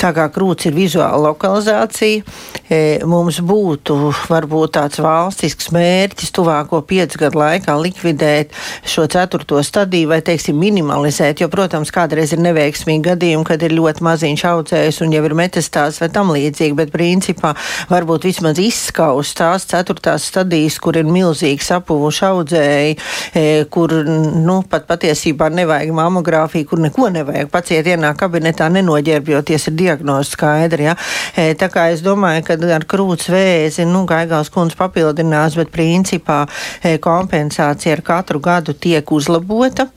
tā 0.02 0.12
kā 0.16 0.28
krūts 0.34 0.70
ir 0.70 0.76
vizuāla 0.76 1.30
lokalizācija, 1.30 2.24
e, 2.70 2.82
mums 3.08 3.40
būtu 3.46 3.98
varbūt 4.30 4.76
tāds 4.80 5.02
valstisks 5.04 5.72
mērķis 5.76 6.34
tuvāko 6.36 6.64
tuvāko 6.66 6.82
piecu 6.86 7.20
gadu 7.20 7.39
laikā 7.39 7.76
likvidēt 7.78 8.53
šo 8.86 9.05
ceturto 9.07 9.61
stadiju 9.63 10.09
vai, 10.09 10.22
teiksim, 10.22 10.57
minimalizēt, 10.57 11.41
jo, 11.41 11.49
protams, 11.49 11.91
kādreiz 11.93 12.34
ir 12.34 12.41
neveiksmīgi 12.41 13.03
gadījumi, 13.05 13.45
kad 13.45 13.61
ir 13.61 13.76
ļoti 13.76 14.03
maziņš 14.03 14.43
audzējs 14.49 15.01
un 15.01 15.13
jau 15.13 15.24
ir 15.26 15.36
metastāzes 15.38 16.01
vai 16.01 16.09
tam 16.09 16.32
līdzīgi, 16.34 16.76
bet 16.76 16.91
principā 16.93 17.53
varbūt 17.89 18.26
vismaz 18.26 18.59
izskaust 18.59 19.38
tās 19.38 19.68
ceturtās 19.70 20.26
stadijas, 20.26 20.80
kur 20.80 20.97
ir 20.97 21.05
milzīgi 21.05 21.63
sapuvuši 21.63 22.26
audzēji, 22.30 22.97
e, 23.36 23.45
kur, 23.70 23.93
nu, 23.95 24.61
pat 24.70 24.88
patiesībā 24.89 25.49
nevajag 25.53 25.93
mamogrāfiju, 25.95 26.70
kur 26.70 26.82
neko 26.82 27.11
nevajag. 27.13 27.51
Pacienti 27.53 27.93
ienāk 27.93 28.20
kabinetā 28.20 28.70
nenoģērbjoties, 28.74 29.70
ir 29.70 29.78
diagnoze 29.78 30.34
skaidri, 30.34 30.89
ja. 30.89 30.97
E, 31.36 31.51
tā 31.59 31.70
kā 31.74 31.89
es 31.93 32.03
domāju, 32.05 32.45
ka 32.47 32.57
ar 32.76 32.88
krūts 32.89 33.30
vēzi, 33.32 33.86
nu, 33.89 34.05
Gaigals 34.09 34.51
kundze 34.53 34.78
papildinās, 34.80 35.57
bet 35.59 35.74
principā 35.76 36.45
kompensācija 37.01 37.97
ar 37.97 38.03
katru 38.06 38.41
gadu 38.43 38.74
tiek 38.74 39.12
uzlabota. 39.12 39.89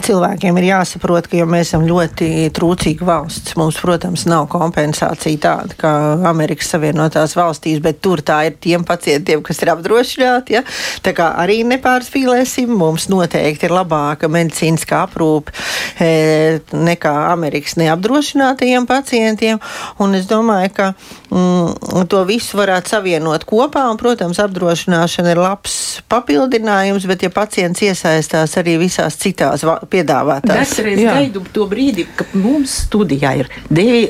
Cilvēkiem 0.00 0.56
ir 0.56 0.64
jāsaprot, 0.70 1.26
ka 1.28 1.36
ja 1.36 1.44
mēs 1.46 1.68
esam 1.68 1.82
ļoti 1.84 2.48
trūcīga 2.56 3.04
valsts. 3.06 3.52
Mums, 3.60 3.76
protams, 3.78 4.24
nav 4.26 4.46
kompensācija 4.50 5.40
tāda 5.42 5.76
kā 5.78 5.90
Amerikas 6.30 6.72
Savienotās 6.72 7.36
valstīs, 7.36 7.82
bet 7.84 8.00
tur 8.02 8.22
tā 8.24 8.38
ir 8.48 8.56
tiem 8.56 8.86
pacientiem, 8.88 9.42
kas 9.44 9.60
ir 9.62 9.70
apdrošināti. 9.74 10.56
Ja? 10.56 10.64
Tā 11.04 11.12
kā 11.16 11.28
arī 11.44 11.60
nepārspīlēsim, 11.68 12.72
mums 12.72 13.10
noteikti 13.12 13.68
ir 13.68 13.76
labāka 13.76 14.32
medicīniskā 14.32 15.04
aprūpe 15.10 15.52
e, 16.00 16.62
nekā 16.72 17.14
Amerikas 17.28 17.76
neapdrošinātajiem 17.78 18.88
pacientiem. 18.88 19.60
Un 20.02 20.16
es 20.18 20.26
domāju, 20.30 20.72
ka 20.80 20.92
mm, 21.32 22.04
to 22.12 22.22
visu 22.28 22.58
varētu 22.60 22.92
savienot 22.94 23.46
kopā. 23.48 23.86
Un, 23.90 23.98
protams, 24.00 24.40
apdrošināšana 24.42 25.34
ir 25.34 25.40
labs 25.42 25.76
papildinājums, 26.12 27.06
bet 27.10 27.26
ja 27.26 27.32
pacients 27.34 27.82
iesaistās 27.82 28.56
arī 28.60 28.78
visās 28.82 29.18
citās 29.20 29.64
piedāvātās. 29.92 30.78
Es 30.78 31.02
gaidu 31.02 31.44
to 31.54 31.66
brīdi, 31.70 32.06
kad 32.16 32.32
mums 32.38 32.82
studijā 32.86 33.34
ir 33.42 33.52
devi, 33.70 34.06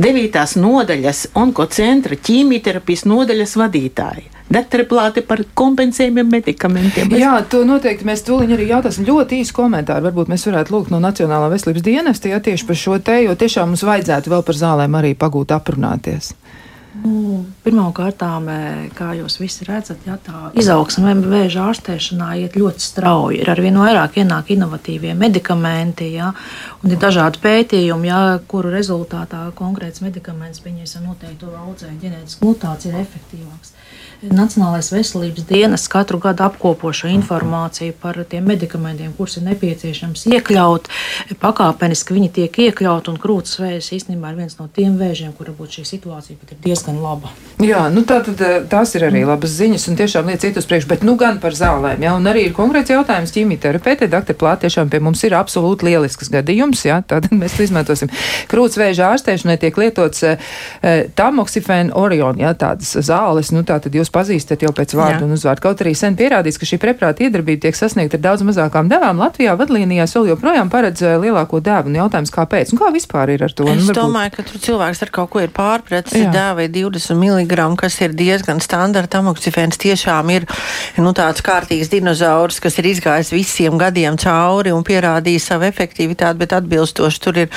devītās 0.00 0.56
nodaļas 0.60 1.28
onkocentra 1.38 2.18
ķīmijterapijas 2.18 3.06
nodaļas 3.10 3.58
vadītāji 3.62 4.32
deklarēti 4.52 5.22
par 5.26 5.42
kompensējumiem 5.56 6.28
medikamentiem. 6.28 7.12
Jā, 7.16 7.34
to 7.48 7.62
noteikti 7.68 8.06
mēs 8.08 8.24
tūlīt 8.26 8.52
arī 8.52 8.68
jautāsim. 8.70 9.06
Ļoti 9.08 9.40
īsu 9.42 9.56
komentāru. 9.56 10.04
Varbūt 10.10 10.32
mēs 10.32 10.46
varētu 10.48 10.74
lūgt 10.74 10.92
no 10.92 11.00
Nacionālā 11.02 11.50
veselības 11.52 11.86
dienesta, 11.86 12.28
ja 12.32 12.40
tieši 12.44 12.68
par 12.68 12.78
šo 12.78 12.98
te, 13.04 13.22
jo 13.26 13.36
tiešām 13.38 13.72
mums 13.72 13.84
vajadzētu 13.86 14.32
vēl 14.32 14.44
par 14.46 14.58
zālēm 14.58 14.98
arī 15.00 15.14
pagūt 15.18 15.54
aprunāties. 15.56 16.34
Nu, 16.92 17.40
Pirmkārt, 17.64 18.20
kā 18.92 19.12
jūs 19.16 19.38
visi 19.40 19.64
redzat, 19.64 20.02
ja, 20.04 20.18
tā 20.20 20.50
izaugsme 20.60 21.14
vēža 21.24 21.70
ārstēšanā 21.70 22.28
iet 22.42 22.58
ļoti 22.58 22.84
strauji. 22.84 23.38
Ir 23.40 23.50
arvien 23.52 23.78
vairāk 23.80 24.18
ienāk 24.20 24.50
inovatīvie 24.52 25.14
medikamenti, 25.16 26.10
ja, 26.18 26.32
un 26.82 26.92
ir 26.92 27.00
dažādi 27.00 27.40
pētījumi, 27.42 28.10
ja, 28.10 28.20
kuru 28.50 28.74
rezultātā 28.74 29.46
konkrēts 29.56 30.04
medikaments, 30.04 30.60
pieņemsim, 30.60 31.08
noteikti 31.08 31.48
audzēja 31.62 31.96
ģenētisku 32.04 32.50
mutāciju, 32.50 32.92
ir 32.92 33.00
efektīvāks. 33.06 33.72
Nacionālais 34.22 34.86
veselības 34.92 35.42
dienas 35.48 35.88
katru 35.90 36.20
gadu 36.22 36.44
apkopo 36.46 36.92
šo 36.94 37.08
informāciju 37.10 37.96
par 37.98 38.20
tiem 38.30 38.44
medikamentiem, 38.46 39.10
kurus 39.16 39.40
ir 39.40 39.48
nepieciešams 39.48 40.28
iekļaut. 40.30 40.86
Pakāpeniski 41.42 42.14
viņi 42.14 42.28
tiek 42.36 42.58
iekļauti, 42.68 43.10
un 43.10 43.18
krūtis 43.18 43.58
vējs 43.58 43.88
īstenībā 43.96 44.30
ir 44.30 44.38
viens 44.44 44.54
no 44.60 44.68
tiem 44.70 44.94
vēžiem, 45.00 45.32
kur 45.34 45.50
varbūt 45.50 45.74
šī 45.74 45.84
situācija 45.88 46.38
pat 46.38 46.52
ir 46.54 46.60
diezgan 46.62 47.00
laba. 47.02 47.32
Jā, 47.62 47.88
nu 47.90 48.04
tā 48.06 48.20
tad 48.22 48.44
eh, 48.46 48.60
tās 48.70 48.94
ir 48.94 49.08
arī 49.08 49.24
labas 49.26 49.56
ziņas, 49.56 49.88
un 49.90 49.98
tiešām 49.98 50.30
liec 50.30 50.46
iet 50.46 50.60
uz 50.62 50.70
priekšu, 50.70 50.90
bet 50.94 51.02
nu 51.06 51.16
gan 51.18 51.42
par 51.42 51.58
zālēm, 51.58 52.06
jā, 52.06 52.14
un 52.14 52.30
arī 52.30 52.46
ir 52.46 52.54
konkrēts 52.54 52.94
jautājums 52.94 53.34
ķīmijterapeitē, 53.34 54.06
doktor 54.12 54.38
Plāt, 54.38 54.62
tiešām 54.62 54.90
pie 54.92 55.02
mums 55.02 55.22
ir 55.26 55.34
absolūti 55.34 55.90
lielisks 55.90 56.30
gadījums, 56.30 56.84
jā, 56.86 57.00
tad 57.02 57.26
mēs 57.42 57.58
to 57.58 57.66
izmantosim. 57.66 58.14
Krūtis 58.50 58.78
vēža 58.78 59.10
ārstēšanai 59.16 59.58
tiek 59.66 59.82
lietots 59.82 60.22
uh, 60.30 60.54
tamoksifēna 61.18 61.98
orion, 61.98 62.38
jā, 62.38 62.54
tādas 62.58 62.94
zāles, 63.02 63.50
nu 63.54 63.66
tā 63.66 63.82
tad 63.82 63.98
jūs 63.98 64.11
pazīstat 64.12 64.62
jau 64.64 64.72
pēc 64.76 64.94
vārdu 64.98 65.22
Jā. 65.22 65.26
un 65.26 65.36
uzvārdu. 65.36 65.62
Kaut 65.64 65.82
arī 65.82 65.94
sen 65.98 66.16
pierādīts, 66.18 66.58
ka 66.60 66.68
šī 66.68 66.78
preprāta 66.82 67.24
iedarbība 67.26 67.66
tiek 67.66 67.78
sasniegta 67.78 68.18
ar 68.18 68.24
daudz 68.26 68.44
mazākām 68.46 68.90
devām. 68.90 69.20
Latvijā 69.22 69.54
vadlīnijās 69.58 70.14
vēl 70.16 70.32
joprojām 70.32 70.70
paredz 70.72 71.02
eh, 71.06 71.16
lielāko 71.22 71.62
devu. 71.64 71.90
Un 71.90 71.98
jautājums, 72.02 72.32
kāpēc? 72.34 72.74
Un 72.74 72.80
kā 72.80 72.90
vispār 72.94 73.32
ir 73.34 73.46
ar 73.46 73.54
to? 73.56 73.66
Es 73.70 73.80
nu, 73.80 73.88
varbūt... 73.88 73.98
domāju, 73.98 74.34
ka 74.36 74.46
tur 74.48 74.62
cilvēks 74.66 75.02
ar 75.06 75.12
kaut 75.16 75.32
ko 75.32 75.42
ir 75.42 75.52
pārpratis. 75.54 76.26
Dēvai 76.32 76.68
20 76.72 77.16
mg, 77.18 77.68
kas 77.80 77.98
ir 78.04 78.16
diezgan 78.18 78.62
standarta. 78.64 79.22
Amoksifēns 79.22 79.80
tiešām 79.82 80.32
ir 80.34 80.46
nu, 81.00 81.14
tāds 81.16 81.44
kārtīgs 81.44 81.90
dinozaurs, 81.92 82.60
kas 82.62 82.78
ir 82.80 82.90
izgājis 82.92 83.32
visiem 83.34 83.78
gadiem 83.80 84.18
cauri 84.20 84.74
un 84.74 84.84
pierādījis 84.86 85.48
savu 85.52 85.68
efektivitāti, 85.68 86.40
bet 86.42 86.56
atbilstoši 86.58 87.22
tur 87.22 87.42
ir 87.44 87.50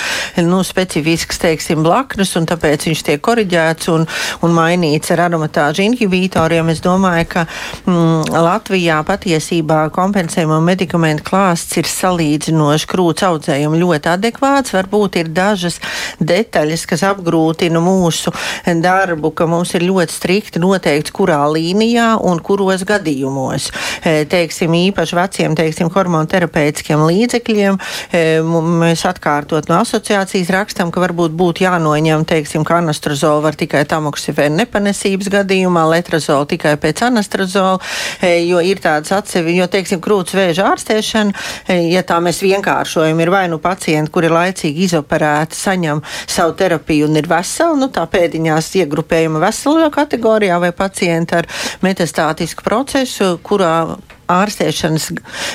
nu, 0.45 0.61
specifisks, 0.65 1.39
teiksim, 1.41 1.83
blaknes, 1.85 2.35
un 2.39 2.47
tāpēc 2.49 2.87
viņš 2.89 3.05
tiek 3.09 3.23
koriģēts 3.25 3.91
un, 3.93 4.05
un 4.45 4.55
mainīts 4.55 5.13
ar 5.15 5.25
aromatāžu 5.27 5.85
inhibītoru 5.85 6.44
autoriem. 6.45 6.69
Es 6.69 6.81
domāju, 6.81 7.25
ka 7.29 7.43
mm, 7.89 8.29
Latvijā 8.29 8.99
patiesībā 9.05 9.89
kompensējumu 9.93 10.59
medikamentu 10.61 11.25
klāsts 11.25 11.77
ir 11.79 11.89
salīdzinoši 11.89 12.89
krūts 12.89 13.25
audzējumu 13.25 13.79
ļoti 13.81 14.11
adekvāts. 14.13 14.75
Varbūt 14.75 15.17
ir 15.21 15.31
dažas 15.33 15.79
detaļas, 16.19 16.85
kas 16.85 17.03
apgrūtina 17.09 17.81
mūsu 17.81 18.33
darbu, 18.65 19.31
ka 19.33 19.47
mums 19.49 19.73
ir 19.75 19.87
ļoti 19.87 20.13
strikti 20.13 20.61
noteikts, 20.61 21.13
kurā 21.15 21.41
līnijā 21.49 22.15
un 22.21 22.39
kuros 22.39 22.85
gadījumos. 22.85 23.71
E, 24.05 24.25
teiksim, 24.29 24.75
īpaši 24.91 25.17
veciem, 25.17 25.57
teiksim, 25.57 25.89
hormonterapeitiskiem 25.93 27.01
līdzekļiem 27.09 27.79
e, 28.11 28.23
mēs 28.43 29.05
atkārtot 29.09 29.69
no 29.71 29.81
asociācijas 29.81 30.53
rakstam, 30.53 30.93
ka 30.93 31.01
varbūt 31.01 31.33
būtu 31.37 31.65
jānoņem, 31.65 32.27
teiksim, 32.29 32.65
ka 32.67 32.79
anastrozolu 32.83 33.43
var 33.45 33.57
tikai 33.57 33.85
tamoksifēna 33.89 34.63
nepanesības 34.63 35.31
gadījumā, 35.33 35.85
letrazola 35.95 36.24
anastrozolu 36.25 36.45
tikai 36.49 36.75
pēc 36.81 37.03
anastrozolu, 37.05 37.79
e, 38.21 38.45
jo 38.45 38.59
ir 38.59 38.79
tāds 38.81 39.11
atsevišķi, 39.13 39.59
jo, 39.59 39.67
teiksim, 39.67 40.01
krūts 40.01 40.35
vēža 40.35 40.69
ārstēšana, 40.71 41.33
e, 41.67 41.77
ja 41.93 42.03
tā 42.03 42.19
mēs 42.19 42.41
vienkāršojam, 42.41 43.19
ir 43.21 43.29
vai 43.29 43.47
nu 43.47 43.59
pacienti, 43.59 44.11
kuri 44.11 44.29
laicīgi 44.29 44.85
izoperēti, 44.87 45.55
saņem 45.55 46.01
savu 46.27 46.55
terapiju 46.57 47.07
un 47.09 47.15
ir 47.17 47.27
veseli, 47.27 47.79
nu 47.79 47.89
tā 47.89 48.05
pēdiņās 48.09 48.73
iegrupējuma 48.81 49.43
veselajā 49.43 49.91
kategorijā, 49.93 50.59
vai 50.59 50.71
pacienti 50.71 51.35
ar 51.35 51.47
metastātisku 51.85 52.65
procesu, 52.65 53.37
kurā 53.43 53.97
ārstēšanas 54.25 55.11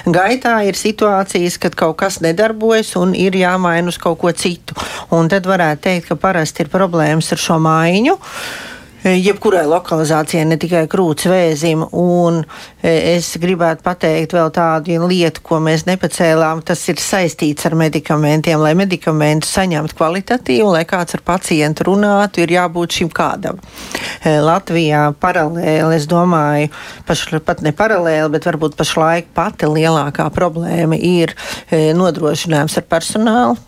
gaitā 0.06 0.60
ir 0.68 0.78
situācijas, 0.78 1.58
kad 1.58 1.74
kaut 1.74 1.98
kas 1.98 2.20
nedarbojas 2.22 2.94
un 3.00 3.16
ir 3.18 3.34
jāmaina 3.34 3.90
uz 3.90 3.98
kaut 3.98 4.20
ko 4.22 4.30
citu. 4.30 4.76
Un 5.10 5.30
tad 5.30 5.48
varētu 5.50 5.88
teikt, 5.88 6.10
ka 6.10 6.20
parasti 6.20 6.62
ir 6.62 6.70
problēmas 6.70 7.32
ar 7.34 7.42
šo 7.42 7.58
maiņu. 7.62 8.18
Eh, 9.00 9.16
jebkurai 9.16 9.62
lokalizācijai, 9.64 10.42
ne 10.44 10.58
tikai 10.60 10.82
krūts 10.90 11.24
vēzim. 11.30 11.86
Un 11.96 12.42
eh, 12.82 13.14
es 13.14 13.30
gribētu 13.40 13.80
pateikt 13.86 14.34
vēl 14.36 14.50
tādu 14.52 14.98
lietu, 15.08 15.40
ko 15.46 15.56
mēs 15.64 15.86
nepacēlām. 15.88 16.60
Tas 16.68 16.82
ir 16.92 17.00
saistīts 17.00 17.64
ar 17.64 17.78
medikamentiem. 17.80 18.60
Lai 18.60 18.74
medikamentu 18.76 19.48
saņemtu 19.48 19.96
kvalitatīvu, 19.96 20.68
lai 20.76 20.84
kāds 20.84 21.16
ar 21.16 21.24
pacientu 21.24 21.88
runātu, 21.88 22.44
ir 22.44 22.52
jābūt 22.58 23.00
šim 23.00 23.12
kādam. 23.16 23.64
Eh, 24.20 24.36
Latvijā 24.44 25.06
paralēli, 25.16 25.96
es 25.96 26.04
domāju, 26.10 26.68
paš, 27.08 27.24
pat 27.40 27.64
ne 27.64 27.72
paralēli, 27.72 28.28
bet 28.36 28.52
varbūt 28.52 28.76
pašlaik 28.76 29.32
pati 29.32 29.64
lielākā 29.64 30.28
problēma 30.34 31.00
ir 31.00 31.32
nodrošinājums 31.70 32.76
ar 32.76 32.90
personālu. 32.90 33.60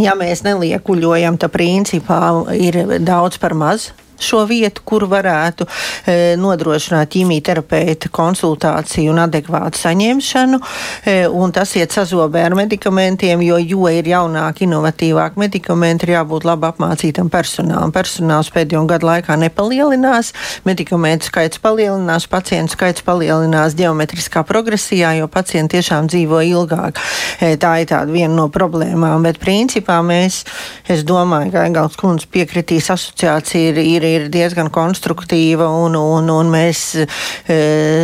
Ja 0.00 0.14
mēs 0.16 0.46
neliekuļojam, 0.46 1.36
tad 1.36 1.52
principā 1.52 2.20
ir 2.56 2.86
daudz 3.04 3.36
par 3.42 3.52
maz 3.58 3.90
šo 4.24 4.44
vietu, 4.48 4.84
kur 4.84 5.06
varētu 5.10 5.66
e, 5.66 6.16
nodrošināt 6.40 7.10
ķīmijterapeita 7.14 8.10
konsultāciju 8.14 9.12
un 9.14 9.22
adekvātu 9.24 9.80
saņemšanu. 9.80 10.60
E, 11.04 11.16
un 11.28 11.54
tas 11.56 11.74
iet 11.78 11.94
sazobē 11.94 12.44
ar 12.48 12.56
medikamentiem, 12.58 13.42
jo, 13.46 13.58
jo 13.58 13.90
ir 13.90 14.10
jaunāki, 14.12 14.66
inovatīvāki 14.68 15.40
medikamenti, 15.40 16.06
ir 16.06 16.14
jābūt 16.18 16.46
labi 16.48 16.68
apmācītam 16.70 17.30
personālam. 17.32 17.94
Personāls 17.94 18.52
pēdējo 18.54 18.84
gadu 18.90 19.08
laikā 19.10 19.36
nepalielinās, 19.40 20.32
medikamentu 20.68 21.30
skaits 21.30 21.62
palielinās, 21.62 22.28
pacientu 22.30 22.76
skaits 22.76 23.04
palielinās 23.06 23.76
geometriskā 23.78 24.44
progresijā, 24.46 25.14
jo 25.20 25.28
pacienti 25.30 25.78
tiešām 25.78 26.08
dzīvo 26.10 26.42
ilgāk. 26.50 26.98
E, 27.40 27.54
tā 27.60 27.76
ir 27.82 27.90
tāda 27.90 28.10
viena 28.12 28.34
no 28.36 28.48
problēmām, 28.52 29.24
bet 29.26 29.40
principā 29.42 30.00
mēs, 30.04 30.42
es 30.90 31.04
domāju, 31.06 31.52
ka 31.54 31.66
Engels 31.68 31.98
kundze 32.00 32.28
piekritīs 32.30 32.90
asociācija 32.92 33.72
ir, 33.72 33.80
ir 33.80 34.08
ir 34.10 34.28
diezgan 34.32 34.70
konstruktīva, 34.72 35.68
un, 35.84 35.96
un, 35.98 36.30
un 36.32 36.50
mēs 36.52 36.82
e, 37.00 37.58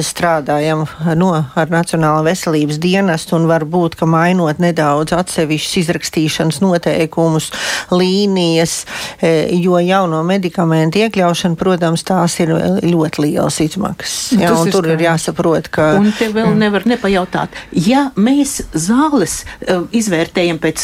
strādājam 0.07 0.85
no, 1.19 1.33
ar 1.35 1.73
Nacionālo 1.73 2.25
veselības 2.27 2.79
dienestu, 2.83 3.37
un 3.39 3.49
varbūt, 3.51 3.99
ka 4.01 4.09
mainot 4.11 4.61
nedaudz 4.63 5.15
atsevišķus 5.17 5.81
izrakstīšanas 5.83 6.61
noteikumus, 6.65 7.51
līnijas, 7.95 8.79
e, 9.21 9.33
jo 9.61 9.81
jauno 9.83 10.23
medikamentu 10.27 11.03
iekļaušana, 11.05 11.59
protams, 11.61 12.05
tās 12.07 12.39
ir 12.43 12.55
ļoti 12.87 13.27
liels 13.27 13.61
izmaksas. 13.65 14.17
Jā, 14.41 14.53
un 14.57 14.73
tur 14.73 14.89
ir 14.93 15.07
jāsaprot, 15.07 15.71
ka. 15.73 15.93
Un 16.01 16.13
te 16.17 16.31
vēl 16.33 16.51
mm. 16.53 16.61
nevar 16.63 16.87
nepajautāt, 16.89 17.57
ja 17.73 18.09
mēs 18.17 18.59
zāles 18.77 19.43
uh, 19.45 19.87
izvērtējam 19.97 20.61
pēc 20.63 20.83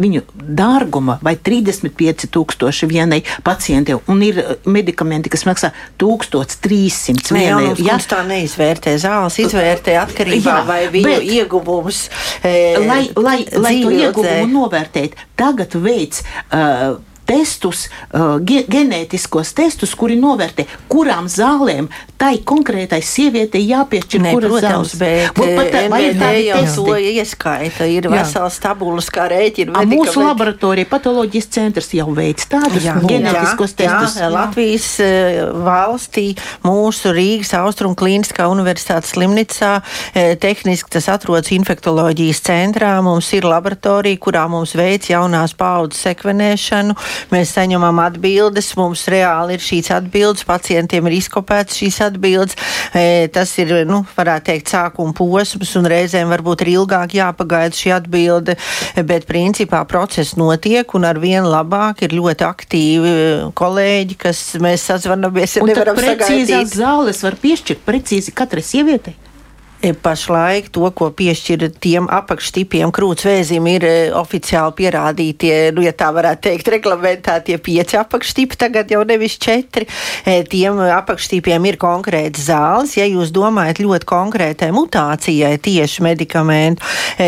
viņu 0.00 0.24
dārguma 0.34 1.18
vai 1.24 1.36
35 1.36 2.28
tūkstoši 2.34 2.88
vienai 2.90 3.20
pacientiem, 3.46 4.00
un 4.10 4.22
ir 4.26 4.40
medikamenti, 4.66 5.32
kas 5.32 5.44
maksā 5.48 5.70
1300 6.00 7.34
vienai. 7.36 7.72
Jā, 7.84 7.98
tā 8.08 8.20
neizvērtē 8.28 8.96
zāles, 9.02 9.38
izvērtē 9.44 9.96
atkarībā 10.02 10.58
jā, 10.60 10.66
vai 10.68 10.82
viņu 10.92 11.16
ieguvums. 11.38 12.04
E, 12.42 12.54
lai, 12.84 13.02
lai, 13.16 13.40
lai 13.56 13.74
to 13.82 13.94
ieguvumu 13.94 14.52
novērtēt, 14.52 15.18
tagad 15.40 15.76
veids. 15.80 16.24
Uh, 16.50 17.00
testus, 17.28 17.88
uh, 18.12 18.36
ģenētiskos 18.44 19.54
testus, 19.56 19.94
kuri 19.98 20.16
novērtē, 20.20 20.66
kurām 20.92 21.28
zālēm 21.30 21.88
tai 22.20 22.38
konkrētai 22.46 23.00
sievietei 23.04 23.64
jāpiešķir 23.66 24.22
ne, 24.22 24.32
kuras 24.36 24.52
protams, 24.52 24.92
zāles. 24.94 24.94
Bet 25.00 25.38
Būt 25.38 25.50
pat, 25.58 25.74
vai 25.92 26.34
jau 26.46 26.60
to 26.76 26.96
ieskaita, 26.96 27.88
ir 27.90 28.08
vesels 28.12 28.58
tabulas, 28.62 29.10
kā 29.12 29.26
rēķina. 29.32 29.84
Mūsu 29.90 30.22
laboratorija 30.22 30.88
patoloģijas 30.90 31.50
centrs 31.56 31.90
jau 31.96 32.06
veic 32.16 32.44
tādus 32.50 32.86
jā, 32.86 32.94
ģenētiskos 33.02 33.74
jā, 33.74 33.78
testus. 33.82 34.18
Jā, 34.22 34.30
Latvijas 34.32 34.88
uh, 35.04 35.40
valstī, 35.66 36.26
mūsu 36.64 37.12
Rīgas 37.16 37.52
Austrum 37.58 37.96
Klīniskā 37.98 38.46
universitātes 38.52 39.14
slimnicā, 39.16 39.74
uh, 39.82 40.32
tehniski 40.40 40.94
tas 40.94 41.10
atrodas 41.12 41.52
infektoloģijas 41.56 42.44
centrā, 42.46 42.94
mums 43.04 43.32
ir 43.36 43.48
laboratorija, 43.48 44.20
kurā 44.22 44.46
mums 44.52 44.76
veic 44.78 45.10
jaunās 45.10 45.56
paudzes 45.58 46.06
sekvenēšanu 46.08 46.96
mēs 47.32 47.54
saņemam 47.56 48.00
atbildes, 48.04 48.72
mums 48.78 49.06
reāli 49.12 49.56
ir 49.56 49.64
šīs 49.64 49.90
atbildes, 49.94 50.46
pacientiem 50.48 51.08
ir 51.08 51.18
izkopēts 51.18 51.80
šīs 51.80 52.00
atbildes. 52.08 52.58
E, 52.94 53.26
tas 53.34 53.52
ir, 53.62 53.74
nu, 53.88 54.02
varētu 54.16 54.50
teikt, 54.50 54.72
sākuma 54.74 55.14
posms, 55.16 55.74
un 55.78 55.88
reizēm 55.90 56.32
varbūt 56.32 56.64
ir 56.64 56.74
ilgāk 56.76 57.16
jāpagaida 57.18 57.76
šī 57.78 57.94
atbilde, 57.96 58.56
bet 59.06 59.28
principā 59.30 59.84
process 59.88 60.36
notiek, 60.40 60.94
un 60.96 61.08
ar 61.08 61.20
vien 61.22 61.46
labāk 61.46 62.04
ir 62.06 62.16
ļoti 62.16 62.48
aktīvi 62.48 63.14
kolēģi, 63.56 64.18
kas 64.26 64.46
mēs 64.62 64.88
sazvanamies, 64.90 65.58
ja 65.58 65.66
nevaram 65.66 66.00
sagaidīt. 66.00 66.74
Zāles 66.74 67.22
var 67.24 67.38
piešķirt 67.40 67.84
precīzi 67.86 68.34
katrai 68.34 68.64
sievietei. 68.64 69.16
E, 69.84 69.92
pašlaik 69.92 70.70
to, 70.72 70.86
ko 70.96 71.10
piešķir 71.12 71.66
tiem 71.82 72.06
apakštipiem, 72.08 72.88
krūtsvēzim, 72.94 73.66
ir 73.68 73.84
e, 73.84 73.92
oficiāli 74.16 74.72
pierādītie, 74.78 75.52
nu, 75.76 75.82
ja 75.84 75.92
tā 75.92 76.08
varētu 76.14 76.46
teikt, 76.46 76.70
reglamentētie 76.72 77.58
pieci 77.60 77.98
apakštipi, 78.00 78.56
tagad 78.62 78.94
jau 78.94 79.02
nevis 79.04 79.36
četri. 79.36 79.84
E, 80.24 80.38
tiem 80.48 80.80
apakštipiem 80.88 81.68
ir 81.68 81.76
konkrēts 81.82 82.46
zāles. 82.46 82.94
Ja 82.96 83.04
jūs 83.04 83.34
domājat 83.34 83.82
ļoti 83.84 84.08
konkrētai 84.08 84.70
mutācijai 84.72 85.58
tieši 85.60 86.06
medikamentu, 86.06 86.80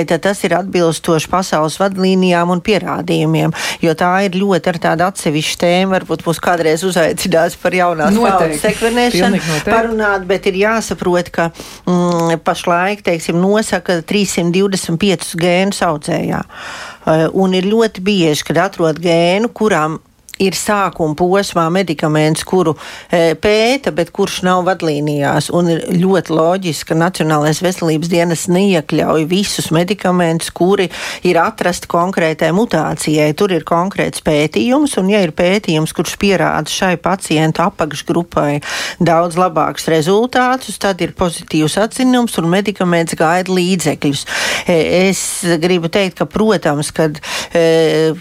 tad 0.09 0.25
tas 0.25 0.41
ir 0.49 0.57
atbilstoši 0.57 1.29
pasaules 1.29 1.77
vadlīnijām 1.83 2.55
un 2.55 2.65
pierādījumiem, 2.65 3.53
jo 3.85 3.97
tā 3.99 4.15
ir 4.31 4.41
ļoti 4.41 4.73
ar 4.73 4.81
tādu 4.87 5.07
atsevišķu 5.11 5.61
tēmu, 5.61 5.93
varbūt 5.93 6.25
mūs 6.25 6.41
kādreiz 6.41 6.87
uzaicinās 6.89 7.61
par 7.61 7.77
jaunās 7.77 8.17
paudzes 8.17 8.65
sekvenēšanu 8.65 9.45
parunāt, 9.69 10.25
bet 10.29 10.49
ir 10.49 10.61
jāsaprot, 10.63 11.33
ka 11.35 11.51
mm, 11.85 12.46
pašlaik 12.47 13.03
teiksim, 13.07 13.39
nosaka 13.43 14.01
325 14.07 15.35
gēnus 15.41 15.83
audzējā. 15.87 16.43
Eh, 16.43 17.27
un 17.35 17.55
ir 17.59 17.69
ļoti 17.69 18.03
bieži, 18.07 18.47
kad 18.49 18.63
atrod 18.69 19.01
gēnu, 19.03 19.53
kurām 19.55 20.01
ir 20.43 20.57
sākuma 20.57 21.17
posmā 21.17 21.67
medikaments, 21.73 22.45
kuru 22.47 22.75
e, 23.09 23.35
pēta, 23.41 23.93
bet 23.97 24.13
kurš 24.15 24.43
nav 24.47 24.65
vadlīnijās. 24.69 25.49
Un 25.57 25.71
ir 25.73 25.85
ļoti 25.97 26.35
loģiski, 26.37 26.91
ka 26.91 26.99
Nacionālais 26.99 27.63
veselības 27.65 28.11
dienas 28.13 28.47
neiekļauj 28.53 29.27
visus 29.31 29.71
medikamentus, 29.75 30.53
kuri 30.57 30.89
ir 31.27 31.41
atrasti 31.41 31.89
konkrētai 31.91 32.53
mutācijai. 32.57 33.31
Tur 33.39 33.57
ir 33.57 33.67
konkrēts 33.69 34.25
pētījums, 34.27 34.99
un 35.01 35.11
ja 35.15 35.23
ir 35.25 35.33
pētījums, 35.37 35.95
kurš 35.97 36.17
pierāda 36.21 36.73
šai 36.73 36.95
pacientu 37.01 37.65
apakšgrupai 37.67 38.61
daudz 39.01 39.41
labākus 39.41 39.89
rezultātus, 39.93 40.81
tad 40.83 41.01
ir 41.05 41.17
pozitīvs 41.17 41.79
atzinums 41.81 42.37
un 42.41 42.51
medikaments 42.53 43.17
gaida 43.17 43.53
līdzekļus. 43.57 44.27
E, 44.69 44.81
es 45.09 45.23
gribu 45.63 45.89
teikt, 45.93 46.21
ka, 46.21 46.29
protams, 46.29 46.93
kad 46.97 47.23
e, 47.57 48.13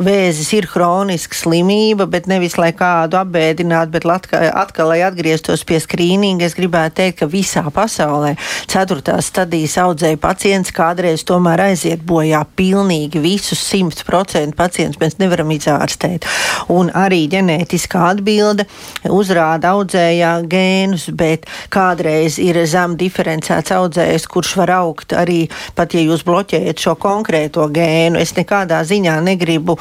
Vēzis 0.00 0.48
ir 0.56 0.64
hroniska 0.72 1.36
slimība, 1.36 2.06
bet 2.08 2.24
nevis 2.24 2.54
lai 2.56 2.70
kādu 2.72 3.18
apbēdinātu, 3.20 3.92
bet 3.92 4.06
atkal, 4.08 4.46
atkal, 4.56 4.88
lai 4.88 5.02
atgrieztos 5.04 5.66
pie 5.68 5.76
skrīninga, 5.84 6.46
es 6.48 6.56
gribētu 6.56 6.96
teikt, 6.96 7.18
ka 7.18 7.26
visā 7.28 7.60
pasaulē 7.68 8.30
ceturtās 8.72 9.28
stadijas 9.28 9.76
audzēja 9.82 10.16
pacients 10.22 10.72
kādreiz 10.72 11.26
tomēr 11.28 11.60
aiziet 11.66 12.00
bojā 12.08 12.40
pilnīgi 12.56 13.20
visus 13.20 13.60
100% 13.68 14.56
pacientus 14.56 15.00
mēs 15.02 15.18
nevaram 15.20 15.52
izārstēt. 15.52 16.24
Un 16.72 16.88
arī 16.96 17.26
ģenētiskā 17.36 18.06
atbilde 18.14 18.64
uzrāda 19.12 19.74
audzējā 19.76 20.32
gēnus, 20.48 21.10
bet 21.12 21.44
kādreiz 21.68 22.40
ir 22.40 22.62
zem 22.64 22.96
diferencēts 22.96 23.76
audzējs, 23.76 24.24
kurš 24.24 24.56
var 24.62 24.72
augt 24.78 25.12
arī 25.12 25.42
pat, 25.76 25.92
ja 25.92 26.00
jūs 26.08 26.24
bloķējat 26.24 26.80
šo 26.88 26.96
konkrēto 26.96 27.68
gēnu. 27.68 28.16
Es 28.24 28.32
nekādā 28.40 28.80
ziņā 28.88 29.20
negribu 29.28 29.76